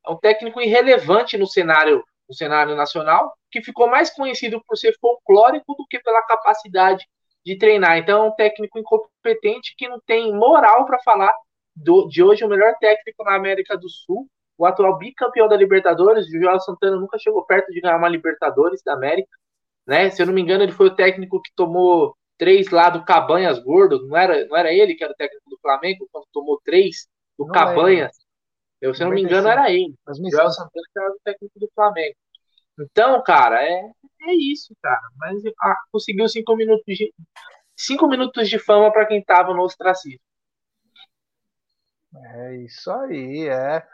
é 0.06 0.10
um 0.10 0.16
técnico 0.16 0.60
irrelevante 0.60 1.38
no 1.38 1.46
cenário, 1.46 2.04
no 2.28 2.34
cenário 2.34 2.76
nacional, 2.76 3.32
que 3.50 3.62
ficou 3.62 3.88
mais 3.88 4.10
conhecido 4.10 4.62
por 4.66 4.76
ser 4.76 4.94
folclórico 5.00 5.74
do 5.74 5.86
que 5.88 5.98
pela 6.00 6.22
capacidade 6.26 7.06
de 7.46 7.56
treinar. 7.56 7.96
Então, 7.96 8.26
é 8.26 8.28
um 8.28 8.34
técnico 8.34 8.78
incompetente 8.78 9.74
que 9.78 9.88
não 9.88 9.98
tem 10.06 10.34
moral 10.34 10.84
para 10.84 10.98
falar 11.02 11.34
do, 11.74 12.06
de 12.08 12.22
hoje 12.22 12.44
o 12.44 12.48
melhor 12.48 12.74
técnico 12.78 13.24
na 13.24 13.34
América 13.34 13.74
do 13.74 13.88
Sul, 13.88 14.28
o 14.62 14.66
atual 14.66 14.96
bicampeão 14.96 15.48
da 15.48 15.56
Libertadores, 15.56 16.28
o 16.28 16.30
Joel 16.30 16.60
Santana 16.60 16.96
nunca 16.96 17.18
chegou 17.18 17.44
perto 17.44 17.72
de 17.72 17.80
ganhar 17.80 17.96
uma 17.96 18.08
Libertadores 18.08 18.80
da 18.84 18.94
América, 18.94 19.36
né? 19.84 20.08
Se 20.08 20.22
eu 20.22 20.26
não 20.26 20.32
me 20.32 20.40
engano, 20.40 20.62
ele 20.62 20.70
foi 20.70 20.86
o 20.86 20.94
técnico 20.94 21.42
que 21.42 21.50
tomou 21.56 22.16
três 22.38 22.70
lá 22.70 22.88
do 22.88 23.04
Cabanhas 23.04 23.58
Gordo, 23.58 24.06
não 24.06 24.16
era, 24.16 24.46
não 24.46 24.56
era 24.56 24.72
ele 24.72 24.94
que 24.94 25.02
era 25.02 25.12
o 25.12 25.16
técnico 25.16 25.50
do 25.50 25.58
Flamengo, 25.58 26.08
quando 26.12 26.26
tomou 26.32 26.60
três 26.64 27.08
do 27.36 27.44
não 27.44 27.52
Cabanhas. 27.52 28.16
É 28.80 28.86
eu, 28.86 28.94
se 28.94 29.02
eu 29.02 29.08
não 29.08 29.14
me 29.14 29.22
engano, 29.22 29.48
era 29.48 29.68
ele. 29.68 29.94
O 30.06 30.30
Joel 30.30 30.50
Santana 30.50 30.86
que 30.92 31.00
era 31.00 31.10
o 31.10 31.20
técnico 31.24 31.58
do 31.58 31.68
Flamengo. 31.74 32.14
Então, 32.78 33.20
cara, 33.24 33.64
é, 33.64 33.90
é 34.22 34.34
isso, 34.34 34.76
cara. 34.80 35.02
Mas 35.16 35.42
ah, 35.60 35.76
conseguiu 35.90 36.28
cinco 36.28 36.54
minutos 36.54 36.84
de, 36.86 37.12
cinco 37.76 38.06
minutos 38.06 38.48
de 38.48 38.60
fama 38.60 38.92
para 38.92 39.06
quem 39.06 39.22
tava 39.24 39.52
no 39.52 39.62
ostracismo. 39.62 40.20
É 42.14 42.56
isso 42.56 42.90
aí, 42.90 43.48
é. 43.48 43.84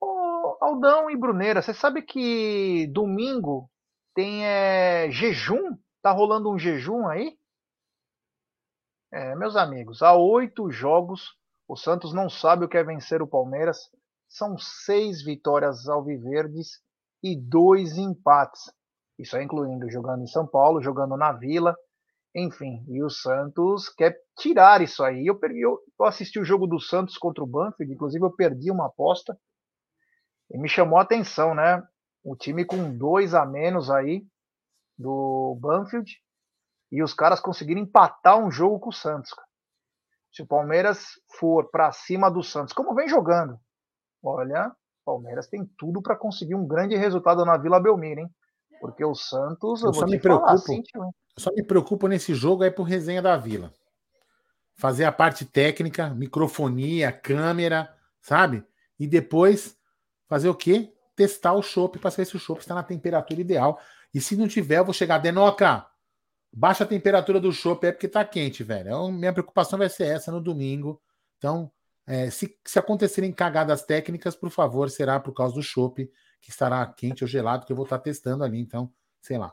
Ô, 0.00 0.56
Aldão 0.60 1.10
e 1.10 1.16
Bruneira, 1.16 1.60
você 1.60 1.74
sabe 1.74 2.02
que 2.02 2.86
domingo 2.88 3.70
tem 4.14 4.44
é, 4.46 5.10
jejum? 5.10 5.76
Tá 6.02 6.12
rolando 6.12 6.50
um 6.50 6.58
jejum 6.58 7.06
aí? 7.06 7.36
É, 9.12 9.34
meus 9.34 9.56
amigos, 9.56 10.02
há 10.02 10.14
oito 10.14 10.70
jogos, 10.70 11.34
o 11.66 11.76
Santos 11.76 12.12
não 12.12 12.28
sabe 12.28 12.64
o 12.64 12.68
que 12.68 12.76
é 12.76 12.84
vencer 12.84 13.22
o 13.22 13.26
Palmeiras. 13.26 13.78
São 14.28 14.58
seis 14.58 15.22
vitórias 15.22 15.88
alviverdes 15.88 16.80
e 17.22 17.34
dois 17.36 17.96
empates. 17.96 18.70
Isso 19.18 19.36
é 19.36 19.42
incluindo 19.42 19.90
jogando 19.90 20.22
em 20.22 20.26
São 20.26 20.46
Paulo, 20.46 20.82
jogando 20.82 21.16
na 21.16 21.32
Vila, 21.32 21.74
enfim. 22.34 22.84
E 22.88 23.02
o 23.02 23.10
Santos 23.10 23.88
quer 23.88 24.16
tirar 24.38 24.82
isso 24.82 25.02
aí. 25.02 25.26
Eu, 25.26 25.38
perdi, 25.38 25.60
eu, 25.60 25.80
assisti 26.02 26.38
o 26.38 26.44
jogo 26.44 26.66
do 26.66 26.78
Santos 26.78 27.16
contra 27.16 27.42
o 27.42 27.46
Banfield, 27.46 27.92
inclusive 27.92 28.24
eu 28.24 28.30
perdi 28.30 28.70
uma 28.70 28.86
aposta 28.86 29.36
e 30.50 30.58
me 30.58 30.68
chamou 30.68 30.98
a 30.98 31.02
atenção, 31.02 31.54
né? 31.54 31.82
O 32.24 32.34
time 32.36 32.64
com 32.64 32.96
dois 32.96 33.34
a 33.34 33.44
menos 33.44 33.90
aí 33.90 34.26
do 34.98 35.56
Banfield 35.60 36.20
e 36.90 37.02
os 37.02 37.14
caras 37.14 37.40
conseguiram 37.40 37.80
empatar 37.80 38.38
um 38.38 38.50
jogo 38.50 38.80
com 38.80 38.88
o 38.88 38.92
Santos. 38.92 39.30
Se 40.32 40.42
o 40.42 40.46
Palmeiras 40.46 41.20
for 41.38 41.70
para 41.70 41.92
cima 41.92 42.30
do 42.30 42.42
Santos, 42.42 42.72
como 42.72 42.94
vem 42.94 43.08
jogando, 43.08 43.58
olha, 44.22 44.68
o 44.68 45.04
Palmeiras 45.04 45.46
tem 45.46 45.64
tudo 45.78 46.02
para 46.02 46.16
conseguir 46.16 46.54
um 46.54 46.66
grande 46.66 46.96
resultado 46.96 47.44
na 47.44 47.56
Vila 47.56 47.80
Belmiro, 47.80 48.20
hein? 48.20 48.30
Porque 48.80 49.04
o 49.04 49.14
Santos, 49.14 49.82
eu, 49.82 49.88
eu 49.88 49.94
só 49.94 50.06
me 50.06 50.18
preocupo, 50.18 50.46
falar, 50.46 50.54
assim, 50.54 50.82
eu 50.94 51.12
só 51.36 51.50
me 51.52 51.62
preocupo 51.62 52.06
nesse 52.06 52.34
jogo 52.34 52.62
aí 52.62 52.70
pro 52.70 52.84
resenha 52.84 53.22
da 53.22 53.36
Vila. 53.36 53.72
Fazer 54.76 55.04
a 55.04 55.12
parte 55.12 55.44
técnica, 55.44 56.10
microfonia, 56.10 57.10
câmera, 57.10 57.92
sabe? 58.20 58.64
E 58.98 59.06
depois 59.06 59.77
fazer 60.28 60.48
o 60.48 60.54
quê? 60.54 60.92
Testar 61.16 61.54
o 61.54 61.62
chopp 61.62 61.98
para 61.98 62.10
saber 62.10 62.26
se 62.26 62.36
o 62.36 62.38
chopp 62.38 62.60
está 62.60 62.74
na 62.74 62.82
temperatura 62.82 63.40
ideal. 63.40 63.80
E 64.14 64.20
se 64.20 64.36
não 64.36 64.46
tiver, 64.46 64.78
eu 64.78 64.84
vou 64.84 64.94
chegar, 64.94 65.18
Denoca, 65.18 65.86
baixa 66.52 66.84
a 66.84 66.86
temperatura 66.86 67.40
do 67.40 67.52
chopp 67.52 67.86
é 67.86 67.92
porque 67.92 68.06
está 68.06 68.24
quente, 68.24 68.62
velho. 68.62 68.88
Então, 68.88 69.12
minha 69.12 69.32
preocupação 69.32 69.78
vai 69.78 69.88
ser 69.88 70.06
essa 70.06 70.30
no 70.30 70.40
domingo. 70.40 71.00
Então, 71.38 71.70
é, 72.06 72.30
se, 72.30 72.56
se 72.64 72.78
acontecerem 72.78 73.32
cagadas 73.32 73.82
técnicas, 73.82 74.36
por 74.36 74.50
favor, 74.50 74.88
será 74.90 75.18
por 75.18 75.32
causa 75.32 75.54
do 75.54 75.62
chopp 75.62 76.10
que 76.40 76.50
estará 76.50 76.86
quente 76.86 77.24
ou 77.24 77.28
gelado, 77.28 77.66
que 77.66 77.72
eu 77.72 77.76
vou 77.76 77.84
estar 77.84 77.98
testando 77.98 78.44
ali. 78.44 78.58
Então, 78.60 78.92
sei 79.20 79.38
lá. 79.38 79.52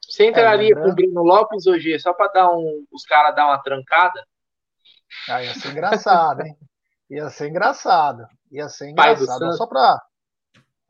Você 0.00 0.28
entraria 0.28 0.72
é, 0.72 0.74
com 0.74 0.88
o 0.88 0.94
Bruno 0.94 1.22
Lopes 1.22 1.66
hoje 1.66 1.98
só 1.98 2.12
para 2.12 2.32
dar 2.32 2.50
um, 2.50 2.86
os 2.90 3.04
caras 3.04 3.34
dar 3.34 3.46
uma 3.46 3.58
trancada? 3.58 4.26
Ah, 5.28 5.42
ia 5.42 5.54
ser 5.54 5.70
engraçado, 5.70 6.42
hein? 6.42 6.56
Ia 7.10 7.30
ser 7.30 7.48
engraçado. 7.48 8.26
Ia 8.50 8.68
ser 8.68 8.90
engraçado. 8.90 9.52
Só 9.52 9.66
para 9.66 10.02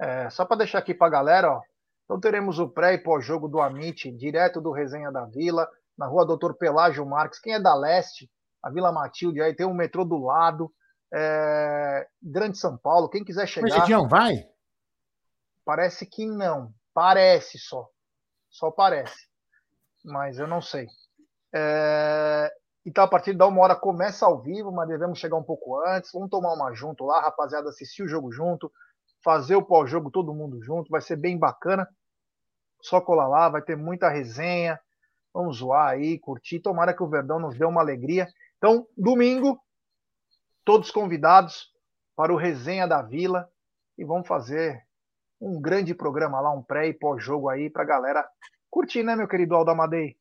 é, 0.00 0.30
só 0.30 0.44
para 0.44 0.58
deixar 0.58 0.78
aqui 0.78 0.94
para 0.94 1.08
a 1.08 1.10
galera, 1.10 1.52
ó. 1.52 1.60
Então 2.04 2.20
teremos 2.20 2.58
o 2.58 2.68
pré 2.68 2.94
e 2.94 2.98
pós-jogo 2.98 3.48
do 3.48 3.60
Amit, 3.60 4.10
direto 4.12 4.60
do 4.60 4.72
Resenha 4.72 5.10
da 5.10 5.24
Vila, 5.26 5.68
na 5.96 6.06
rua 6.06 6.24
Doutor 6.24 6.54
Pelágio 6.54 7.04
Marques. 7.04 7.40
Quem 7.40 7.54
é 7.54 7.60
da 7.60 7.74
leste, 7.74 8.30
a 8.62 8.70
Vila 8.70 8.92
Matilde, 8.92 9.42
aí 9.42 9.54
tem 9.54 9.66
um 9.66 9.74
metrô 9.74 10.04
do 10.04 10.18
lado. 10.18 10.72
É... 11.12 12.06
Grande 12.22 12.56
São 12.56 12.78
Paulo, 12.78 13.08
quem 13.08 13.24
quiser 13.24 13.46
chegar. 13.46 13.68
Mas 13.68 13.82
Edião, 13.82 14.08
vai? 14.08 14.48
Parece 15.64 16.06
que 16.06 16.26
não. 16.26 16.72
Parece 16.94 17.58
só. 17.58 17.86
Só 18.48 18.70
parece. 18.70 19.28
Mas 20.04 20.38
eu 20.38 20.46
não 20.46 20.62
sei. 20.62 20.86
É... 21.54 22.50
Então, 22.88 23.04
a 23.04 23.06
partir 23.06 23.34
da 23.34 23.46
uma 23.46 23.60
hora 23.60 23.76
começa 23.76 24.24
ao 24.24 24.40
vivo, 24.40 24.72
mas 24.72 24.88
devemos 24.88 25.18
chegar 25.18 25.36
um 25.36 25.42
pouco 25.42 25.78
antes. 25.86 26.10
Vamos 26.10 26.30
tomar 26.30 26.54
uma 26.54 26.72
junto 26.72 27.04
lá, 27.04 27.20
rapaziada, 27.20 27.68
assistir 27.68 28.02
o 28.02 28.08
jogo 28.08 28.32
junto, 28.32 28.72
fazer 29.22 29.56
o 29.56 29.62
pós-jogo 29.62 30.10
todo 30.10 30.32
mundo 30.32 30.62
junto, 30.62 30.88
vai 30.88 31.02
ser 31.02 31.16
bem 31.16 31.36
bacana. 31.36 31.86
Só 32.80 32.98
colar 32.98 33.28
lá, 33.28 33.50
vai 33.50 33.60
ter 33.60 33.76
muita 33.76 34.08
resenha. 34.08 34.80
Vamos 35.34 35.58
zoar 35.58 35.90
aí, 35.90 36.18
curtir. 36.18 36.60
Tomara 36.60 36.94
que 36.94 37.02
o 37.02 37.10
Verdão 37.10 37.38
nos 37.38 37.58
dê 37.58 37.66
uma 37.66 37.82
alegria. 37.82 38.26
Então, 38.56 38.86
domingo, 38.96 39.60
todos 40.64 40.90
convidados 40.90 41.70
para 42.16 42.32
o 42.32 42.38
Resenha 42.38 42.88
da 42.88 43.02
Vila 43.02 43.50
e 43.98 44.04
vamos 44.04 44.26
fazer 44.26 44.82
um 45.38 45.60
grande 45.60 45.94
programa 45.94 46.40
lá, 46.40 46.50
um 46.52 46.62
pré 46.62 46.88
e 46.88 46.94
pós-jogo 46.94 47.50
aí 47.50 47.68
para 47.68 47.84
galera 47.84 48.26
curtir, 48.70 49.02
né, 49.02 49.14
meu 49.14 49.28
querido 49.28 49.54
Aldo 49.54 49.72
Amadei? 49.72 50.16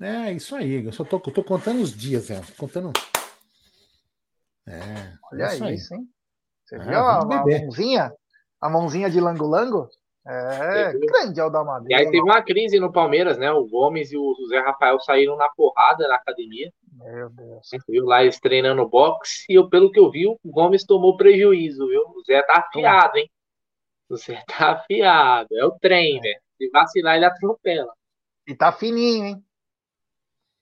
É, 0.00 0.32
isso 0.32 0.54
aí. 0.54 0.84
Eu 0.84 0.92
só 0.92 1.04
tô, 1.04 1.18
tô 1.18 1.42
contando 1.42 1.82
os 1.82 1.92
dias, 1.92 2.30
é. 2.30 2.40
Contando. 2.56 2.92
É. 4.66 5.12
Olha 5.32 5.44
é 5.44 5.54
isso, 5.54 5.64
aí. 5.64 5.74
isso, 5.74 5.94
hein? 5.94 6.08
Você 6.64 6.76
é, 6.76 6.78
viu 6.78 6.98
a, 6.98 7.20
a, 7.20 7.24
mãozinha? 7.24 8.12
A 8.60 8.68
mãozinha 8.68 9.10
de 9.10 9.20
lango-lango? 9.20 9.88
É, 10.26 10.92
grande 10.92 11.40
Aldamadeira. 11.40 12.02
E 12.02 12.04
aí 12.04 12.10
teve 12.10 12.22
uma 12.22 12.42
crise 12.42 12.78
no 12.78 12.92
Palmeiras, 12.92 13.38
né? 13.38 13.50
O 13.50 13.66
Gomes 13.66 14.12
e 14.12 14.16
o 14.18 14.34
Zé 14.50 14.58
Rafael 14.58 15.00
saíram 15.00 15.36
na 15.38 15.48
porrada 15.48 16.06
na 16.06 16.16
academia. 16.16 16.70
Meu 16.92 17.30
Deus. 17.30 17.70
Viu 17.88 18.04
lá 18.04 18.22
eles 18.22 18.38
treinando 18.38 18.86
boxe 18.86 19.46
e 19.48 19.54
eu, 19.54 19.70
pelo 19.70 19.90
que 19.90 19.98
eu 19.98 20.10
vi, 20.10 20.26
o 20.26 20.38
Gomes 20.44 20.84
tomou 20.84 21.16
prejuízo, 21.16 21.88
viu? 21.88 22.02
O 22.14 22.22
Zé 22.26 22.42
tá 22.42 22.58
afiado, 22.58 23.16
hein? 23.16 23.30
O 24.10 24.16
Zé 24.16 24.44
tá 24.46 24.72
afiado. 24.72 25.48
É 25.56 25.64
o 25.64 25.70
trem, 25.70 26.20
velho. 26.20 26.40
Se 26.58 26.68
vacilar, 26.68 27.16
ele 27.16 27.24
atropela. 27.24 27.92
E 28.46 28.54
tá 28.54 28.70
fininho, 28.70 29.24
hein? 29.24 29.44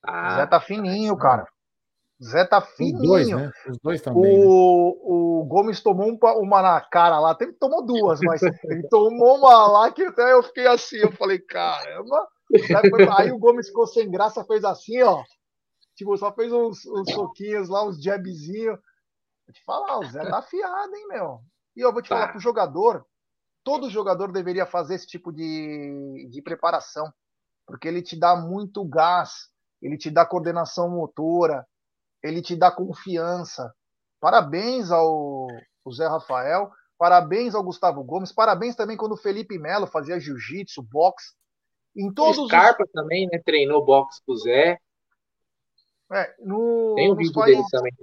Ah, 0.03 0.35
Zé 0.35 0.45
tá 0.45 0.59
fininho, 0.59 1.15
cara. 1.17 1.47
Zé 2.23 2.45
tá 2.45 2.61
fininho. 2.61 2.97
Os 2.97 3.07
dois, 3.07 3.29
né? 3.29 3.51
Os 3.69 3.77
dois 3.79 4.01
também. 4.01 4.23
O, 4.23 4.43
né? 4.43 4.99
o 5.03 5.45
Gomes 5.47 5.81
tomou 5.81 6.07
um, 6.09 6.17
uma 6.41 6.61
na 6.61 6.81
cara 6.81 7.19
lá, 7.19 7.31
até 7.31 7.51
tomou 7.53 7.85
duas, 7.85 8.19
mas 8.21 8.41
ele 8.41 8.87
tomou 8.89 9.37
uma 9.37 9.67
lá 9.67 9.91
que 9.91 10.03
até 10.03 10.33
eu 10.33 10.41
fiquei 10.43 10.67
assim. 10.67 10.97
Eu 10.97 11.11
falei, 11.11 11.39
caramba. 11.39 12.27
Aí 13.17 13.31
o 13.31 13.37
Gomes 13.37 13.67
ficou 13.67 13.85
sem 13.85 14.09
graça, 14.09 14.43
fez 14.45 14.63
assim, 14.63 15.01
ó. 15.03 15.23
Tipo, 15.95 16.15
só 16.17 16.31
fez 16.33 16.51
uns, 16.51 16.85
uns 16.85 17.11
soquinhos 17.11 17.69
lá, 17.69 17.85
uns 17.85 18.01
jabzinhos. 18.01 18.77
Vou 19.45 19.53
te 19.53 19.63
falar, 19.63 19.99
o 19.99 20.05
Zé 20.05 20.23
tá 20.29 20.39
afiado, 20.39 20.95
hein, 20.95 21.07
meu? 21.07 21.41
E 21.75 21.81
eu 21.81 21.93
vou 21.93 22.01
te 22.01 22.09
tá. 22.09 22.15
falar 22.15 22.27
pro 22.29 22.39
jogador, 22.39 23.05
todo 23.63 23.89
jogador 23.89 24.31
deveria 24.31 24.65
fazer 24.65 24.95
esse 24.95 25.07
tipo 25.07 25.31
de, 25.31 26.27
de 26.29 26.41
preparação, 26.41 27.11
porque 27.65 27.87
ele 27.87 28.01
te 28.01 28.17
dá 28.17 28.35
muito 28.35 28.83
gás, 28.85 29.49
ele 29.81 29.97
te 29.97 30.09
dá 30.09 30.25
coordenação 30.25 30.89
motora, 30.89 31.65
ele 32.23 32.41
te 32.41 32.55
dá 32.55 32.71
confiança. 32.71 33.73
Parabéns 34.19 34.91
ao, 34.91 35.47
ao 35.85 35.91
Zé 35.91 36.07
Rafael, 36.07 36.71
parabéns 36.97 37.53
ao 37.53 37.63
Gustavo 37.63 38.03
Gomes, 38.03 38.31
parabéns 38.31 38.75
também 38.75 38.97
quando 38.97 39.13
o 39.13 39.17
Felipe 39.17 39.57
Melo 39.57 39.87
fazia 39.87 40.19
jiu-jitsu, 40.19 40.81
boxe. 40.81 41.33
Em 41.95 42.11
todos 42.13 42.37
o 42.37 42.47
Scarpa 42.47 42.83
os... 42.83 42.91
também, 42.91 43.27
né? 43.31 43.39
Treinou 43.43 43.83
boxe 43.83 44.21
com 44.25 44.33
o 44.33 44.37
Zé. 44.37 44.79
É, 46.11 46.35
no, 46.39 46.93
Tem 46.95 47.11
um 47.11 47.15
vídeo 47.15 47.33
países, 47.33 47.57
dele 47.57 47.69
também. 47.71 47.93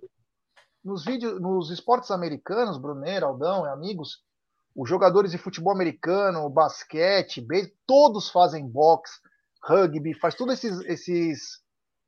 Nos, 0.85 1.05
vídeos, 1.05 1.41
nos 1.41 1.71
esportes 1.71 2.11
americanos, 2.11 2.77
Bruneiro, 2.77 3.27
Aldão 3.27 3.65
e 3.65 3.71
amigos, 3.71 4.23
os 4.77 4.89
jogadores 4.89 5.31
de 5.31 5.39
futebol 5.39 5.73
americano, 5.73 6.49
basquete, 6.51 7.47
todos 7.87 8.29
fazem 8.29 8.69
boxe, 8.69 9.19
rugby, 9.63 10.13
faz 10.13 10.35
todos 10.35 10.55
esses, 10.55 10.81
esses 10.81 11.64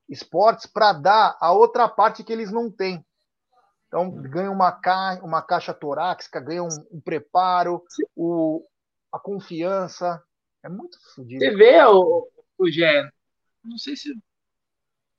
esportes 0.08 0.66
para 0.66 0.92
dar 0.92 1.36
a 1.40 1.52
outra 1.52 1.88
parte 1.88 2.24
que 2.24 2.32
eles 2.32 2.50
não 2.52 2.70
têm. 2.70 3.04
Então, 3.88 4.10
ganha 4.10 4.50
uma, 4.50 4.72
ca... 4.72 5.20
uma 5.22 5.42
caixa 5.42 5.72
torácica, 5.72 6.40
ganha 6.40 6.62
um, 6.62 6.68
um 6.92 7.00
preparo, 7.00 7.82
o... 8.14 8.64
a 9.12 9.18
confiança. 9.18 10.22
É 10.62 10.68
muito 10.68 10.98
fodido. 11.14 11.44
Você 11.44 11.50
vê, 11.54 11.82
o, 11.84 12.28
o 12.58 12.70
Gé, 12.70 13.08
não 13.64 13.78
sei 13.78 13.96
se 13.96 14.08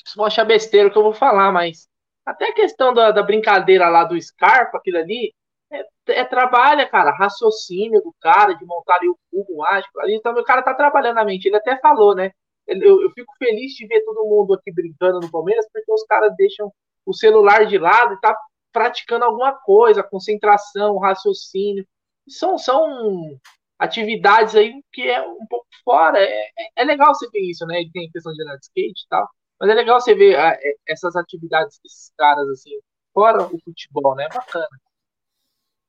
vocês 0.08 0.16
vão 0.16 0.26
achar 0.26 0.46
besteira 0.46 0.88
o 0.88 0.92
que 0.92 0.98
eu 0.98 1.04
vou 1.04 1.14
falar, 1.14 1.52
mas 1.52 1.88
até 2.26 2.50
a 2.50 2.54
questão 2.54 2.94
da, 2.94 3.12
da 3.12 3.24
brincadeira 3.24 3.88
lá 3.90 4.04
do 4.04 4.22
Scarpa, 4.22 4.78
aquilo 4.78 4.98
ali, 4.98 5.34
é, 5.72 5.86
é, 6.08 6.26
trabalha, 6.26 6.88
cara, 6.88 7.12
raciocínio 7.12 8.02
do 8.02 8.14
cara, 8.20 8.54
de 8.54 8.66
montar 8.66 8.96
ali 8.96 9.10
o 9.10 9.18
cubo 9.32 9.58
mágico. 9.58 10.00
Ali 10.00 10.22
também 10.22 10.42
o 10.42 10.46
cara 10.46 10.62
tá 10.62 10.74
trabalhando 10.74 11.18
a 11.18 11.26
mente. 11.26 11.46
Ele 11.46 11.58
até 11.58 11.78
falou, 11.80 12.16
né? 12.16 12.32
Eu, 12.68 13.02
eu 13.02 13.12
fico 13.12 13.34
feliz 13.38 13.74
de 13.74 13.88
ver 13.88 14.04
todo 14.04 14.26
mundo 14.26 14.54
aqui 14.54 14.72
brincando 14.72 15.20
no 15.20 15.32
Palmeiras, 15.32 15.66
porque 15.72 15.92
os 15.92 16.04
caras 16.04 16.36
deixam 16.36 16.72
o 17.06 17.14
celular 17.14 17.66
de 17.66 17.78
lado 17.78 18.14
e 18.14 18.20
tá 18.20 18.38
praticando 18.72 19.26
alguma 19.26 19.54
coisa, 19.54 20.04
concentração, 20.04 20.98
raciocínio. 20.98 21.88
São, 22.28 22.58
são 22.58 23.40
atividades 23.80 24.56
aí 24.56 24.84
que 24.92 25.04
é 25.04 25.22
um 25.22 25.46
pouco 25.48 25.68
fora. 25.84 26.20
É, 26.20 26.46
é, 26.58 26.68
é 26.76 26.84
legal 26.84 27.14
você 27.14 27.30
ver 27.30 27.42
isso, 27.42 27.66
né? 27.66 27.82
Tem 27.94 28.12
questão 28.12 28.34
de 28.34 28.44
andar 28.44 28.58
de 28.58 28.66
skate 28.66 29.04
e 29.06 29.08
tal. 29.10 29.30
Mas 29.60 29.70
é 29.70 29.74
legal 29.74 30.00
você 30.00 30.14
ver 30.14 30.38
ah, 30.38 30.58
é, 30.62 30.76
essas 30.88 31.16
atividades 31.16 31.80
desses 31.84 32.12
caras, 32.18 32.48
assim, 32.50 32.72
fora 33.14 33.44
o 33.44 33.60
futebol, 33.64 34.16
né? 34.16 34.26
É 34.26 34.30
bacana. 34.30 34.68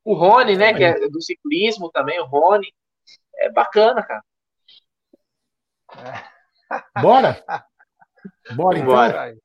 O 0.03 0.13
Rony, 0.13 0.55
né, 0.55 0.73
que 0.73 0.83
é 0.83 1.09
do 1.09 1.21
ciclismo 1.21 1.91
também, 1.91 2.19
o 2.19 2.25
Rony. 2.25 2.73
É 3.35 3.51
bacana, 3.51 4.01
cara. 4.01 4.23
Bora? 7.01 7.43
Bora, 8.55 8.77
então. 8.77 8.89
Bora. 8.89 9.35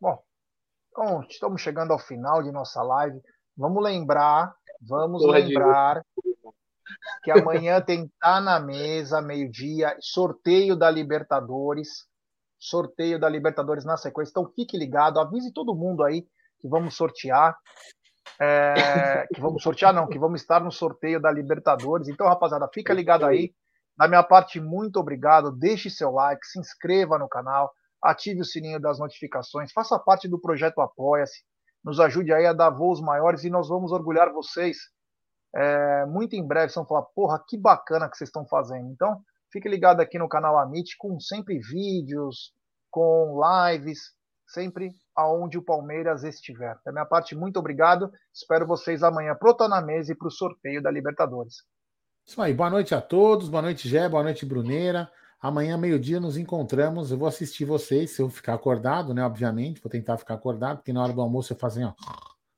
Bom, 0.00 0.22
então, 0.90 1.22
estamos 1.28 1.60
chegando 1.60 1.92
ao 1.92 1.98
final 1.98 2.42
de 2.42 2.50
nossa 2.50 2.82
live. 2.82 3.20
Vamos 3.56 3.82
lembrar, 3.82 4.54
vamos 4.80 5.22
Porra 5.22 5.38
lembrar 5.38 6.04
que 7.22 7.30
amanhã 7.30 7.80
tem 7.80 8.10
Tá 8.20 8.40
na 8.40 8.58
Mesa, 8.58 9.20
meio-dia, 9.20 9.96
sorteio 10.00 10.76
da 10.76 10.90
Libertadores. 10.90 12.08
Sorteio 12.58 13.18
da 13.18 13.28
Libertadores 13.28 13.84
na 13.84 13.96
sequência. 13.96 14.30
Então 14.32 14.52
fique 14.54 14.76
ligado, 14.76 15.18
avise 15.18 15.52
todo 15.52 15.74
mundo 15.74 16.04
aí 16.04 16.26
que 16.58 16.68
vamos 16.68 16.94
sortear. 16.94 17.56
É, 18.38 19.26
que 19.34 19.40
vamos 19.40 19.62
sortear, 19.62 19.92
não, 19.92 20.06
que 20.06 20.18
vamos 20.18 20.40
estar 20.40 20.60
no 20.60 20.70
sorteio 20.70 21.20
da 21.20 21.30
Libertadores. 21.30 22.08
Então, 22.08 22.26
rapaziada, 22.26 22.68
fica 22.72 22.92
ligado 22.92 23.24
aí. 23.24 23.54
Da 24.00 24.08
minha 24.08 24.22
parte, 24.22 24.58
muito 24.58 24.98
obrigado. 24.98 25.52
Deixe 25.52 25.90
seu 25.90 26.10
like, 26.10 26.46
se 26.46 26.58
inscreva 26.58 27.18
no 27.18 27.28
canal, 27.28 27.70
ative 28.02 28.40
o 28.40 28.44
sininho 28.46 28.80
das 28.80 28.98
notificações, 28.98 29.72
faça 29.72 29.98
parte 29.98 30.26
do 30.26 30.40
projeto 30.40 30.80
Apoia-se, 30.80 31.42
nos 31.84 32.00
ajude 32.00 32.32
aí 32.32 32.46
a 32.46 32.54
dar 32.54 32.70
voos 32.70 32.98
maiores 32.98 33.44
e 33.44 33.50
nós 33.50 33.68
vamos 33.68 33.92
orgulhar 33.92 34.32
vocês. 34.32 34.78
É, 35.54 36.06
muito 36.06 36.34
em 36.34 36.46
breve, 36.46 36.72
vocês 36.72 36.76
vão 36.76 36.86
falar, 36.86 37.02
porra, 37.14 37.44
que 37.46 37.58
bacana 37.58 38.08
que 38.08 38.16
vocês 38.16 38.28
estão 38.28 38.46
fazendo. 38.46 38.88
Então, 38.88 39.20
fique 39.52 39.68
ligado 39.68 40.00
aqui 40.00 40.18
no 40.18 40.30
canal 40.30 40.56
Amit 40.56 40.96
com 40.96 41.20
sempre 41.20 41.58
vídeos, 41.58 42.54
com 42.90 43.38
lives, 43.68 43.98
sempre 44.48 44.94
aonde 45.14 45.58
o 45.58 45.62
Palmeiras 45.62 46.24
estiver. 46.24 46.74
Da 46.86 46.90
minha 46.90 47.04
parte, 47.04 47.36
muito 47.36 47.58
obrigado. 47.58 48.10
Espero 48.32 48.66
vocês 48.66 49.02
amanhã 49.02 49.34
pro 49.34 49.54
Tá 49.54 49.68
na 49.68 49.82
Mesa 49.82 50.12
e 50.12 50.16
pro 50.16 50.30
sorteio 50.30 50.82
da 50.82 50.90
Libertadores. 50.90 51.56
Isso 52.30 52.40
aí, 52.40 52.54
boa 52.54 52.70
noite 52.70 52.94
a 52.94 53.00
todos, 53.00 53.48
boa 53.48 53.60
noite, 53.60 53.88
Gé, 53.88 54.08
boa 54.08 54.22
noite, 54.22 54.46
Bruneira. 54.46 55.10
Amanhã, 55.42 55.76
meio-dia, 55.76 56.20
nos 56.20 56.36
encontramos. 56.36 57.10
Eu 57.10 57.18
vou 57.18 57.26
assistir 57.26 57.64
vocês, 57.64 58.12
se 58.12 58.22
eu 58.22 58.30
ficar 58.30 58.54
acordado, 58.54 59.12
né? 59.12 59.24
Obviamente, 59.24 59.80
vou 59.80 59.90
tentar 59.90 60.16
ficar 60.16 60.34
acordado, 60.34 60.76
porque 60.76 60.92
na 60.92 61.02
hora 61.02 61.12
do 61.12 61.20
almoço 61.20 61.52
eu 61.52 61.56
faço 61.56 61.80
ó, 61.82 61.92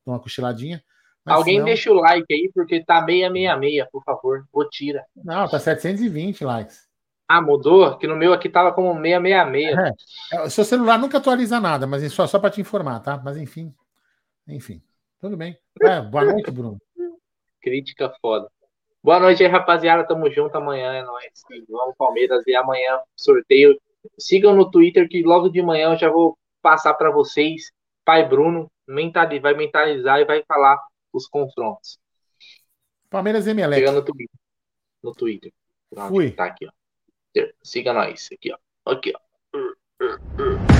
uma 0.04 0.20
cochiladinha. 0.20 0.84
Alguém 1.24 1.54
senão... 1.54 1.64
deixa 1.64 1.90
o 1.90 1.94
like 1.94 2.26
aí, 2.30 2.50
porque 2.54 2.84
tá 2.84 3.02
666, 3.02 3.88
por 3.90 4.04
favor. 4.04 4.46
Ou 4.52 4.68
tira. 4.68 5.06
Não, 5.16 5.48
tá 5.48 5.58
720 5.58 6.44
likes. 6.44 6.86
Ah, 7.26 7.40
mudou? 7.40 7.96
Que 7.96 8.06
no 8.06 8.14
meu 8.14 8.34
aqui 8.34 8.50
tava 8.50 8.74
como 8.74 8.92
666. 9.00 9.78
É. 9.78 10.36
é. 10.36 10.50
Seu 10.50 10.66
celular 10.66 10.98
nunca 10.98 11.16
atualiza 11.16 11.58
nada, 11.58 11.86
mas 11.86 12.02
é 12.02 12.10
só, 12.10 12.26
só 12.26 12.38
para 12.38 12.50
te 12.50 12.60
informar, 12.60 13.00
tá? 13.00 13.18
Mas 13.24 13.38
enfim. 13.38 13.74
Enfim. 14.46 14.82
Tudo 15.18 15.34
bem. 15.34 15.56
É, 15.80 15.98
boa 16.02 16.26
noite, 16.26 16.50
Bruno. 16.50 16.76
Crítica 17.62 18.12
foda. 18.20 18.50
Boa 19.02 19.18
noite 19.18 19.42
aí, 19.42 19.50
rapaziada. 19.50 20.06
Tamo 20.06 20.30
junto 20.30 20.56
amanhã, 20.56 20.92
é 20.92 21.02
nóis. 21.02 21.42
Vamos 21.68 21.96
Palmeiras 21.96 22.46
e 22.46 22.54
amanhã 22.54 23.00
sorteio. 23.16 23.76
Sigam 24.18 24.54
no 24.54 24.70
Twitter 24.70 25.08
que 25.08 25.22
logo 25.22 25.48
de 25.48 25.60
manhã 25.60 25.92
eu 25.92 25.98
já 25.98 26.08
vou 26.08 26.38
passar 26.60 26.94
para 26.94 27.10
vocês. 27.10 27.72
Pai 28.04 28.28
Bruno 28.28 28.70
vai 29.40 29.54
mentalizar 29.54 30.20
e 30.20 30.24
vai 30.24 30.44
falar 30.44 30.80
os 31.12 31.26
confrontos. 31.26 31.98
Palmeiras 33.10 33.46
e 33.46 33.54
Melec. 33.54 33.80
Chega 33.80 33.92
no 33.92 34.04
Twitter. 34.04 34.40
No 35.02 35.12
Twitter. 35.12 35.52
Fui. 36.08 36.30
Tá 36.30 36.44
aqui, 36.44 36.66
ó. 36.66 36.72
Siga 37.62 37.92
nós. 37.92 38.28
Aqui, 38.32 38.52
ó. 38.52 38.92
Aqui, 38.92 39.12
ó. 39.14 40.71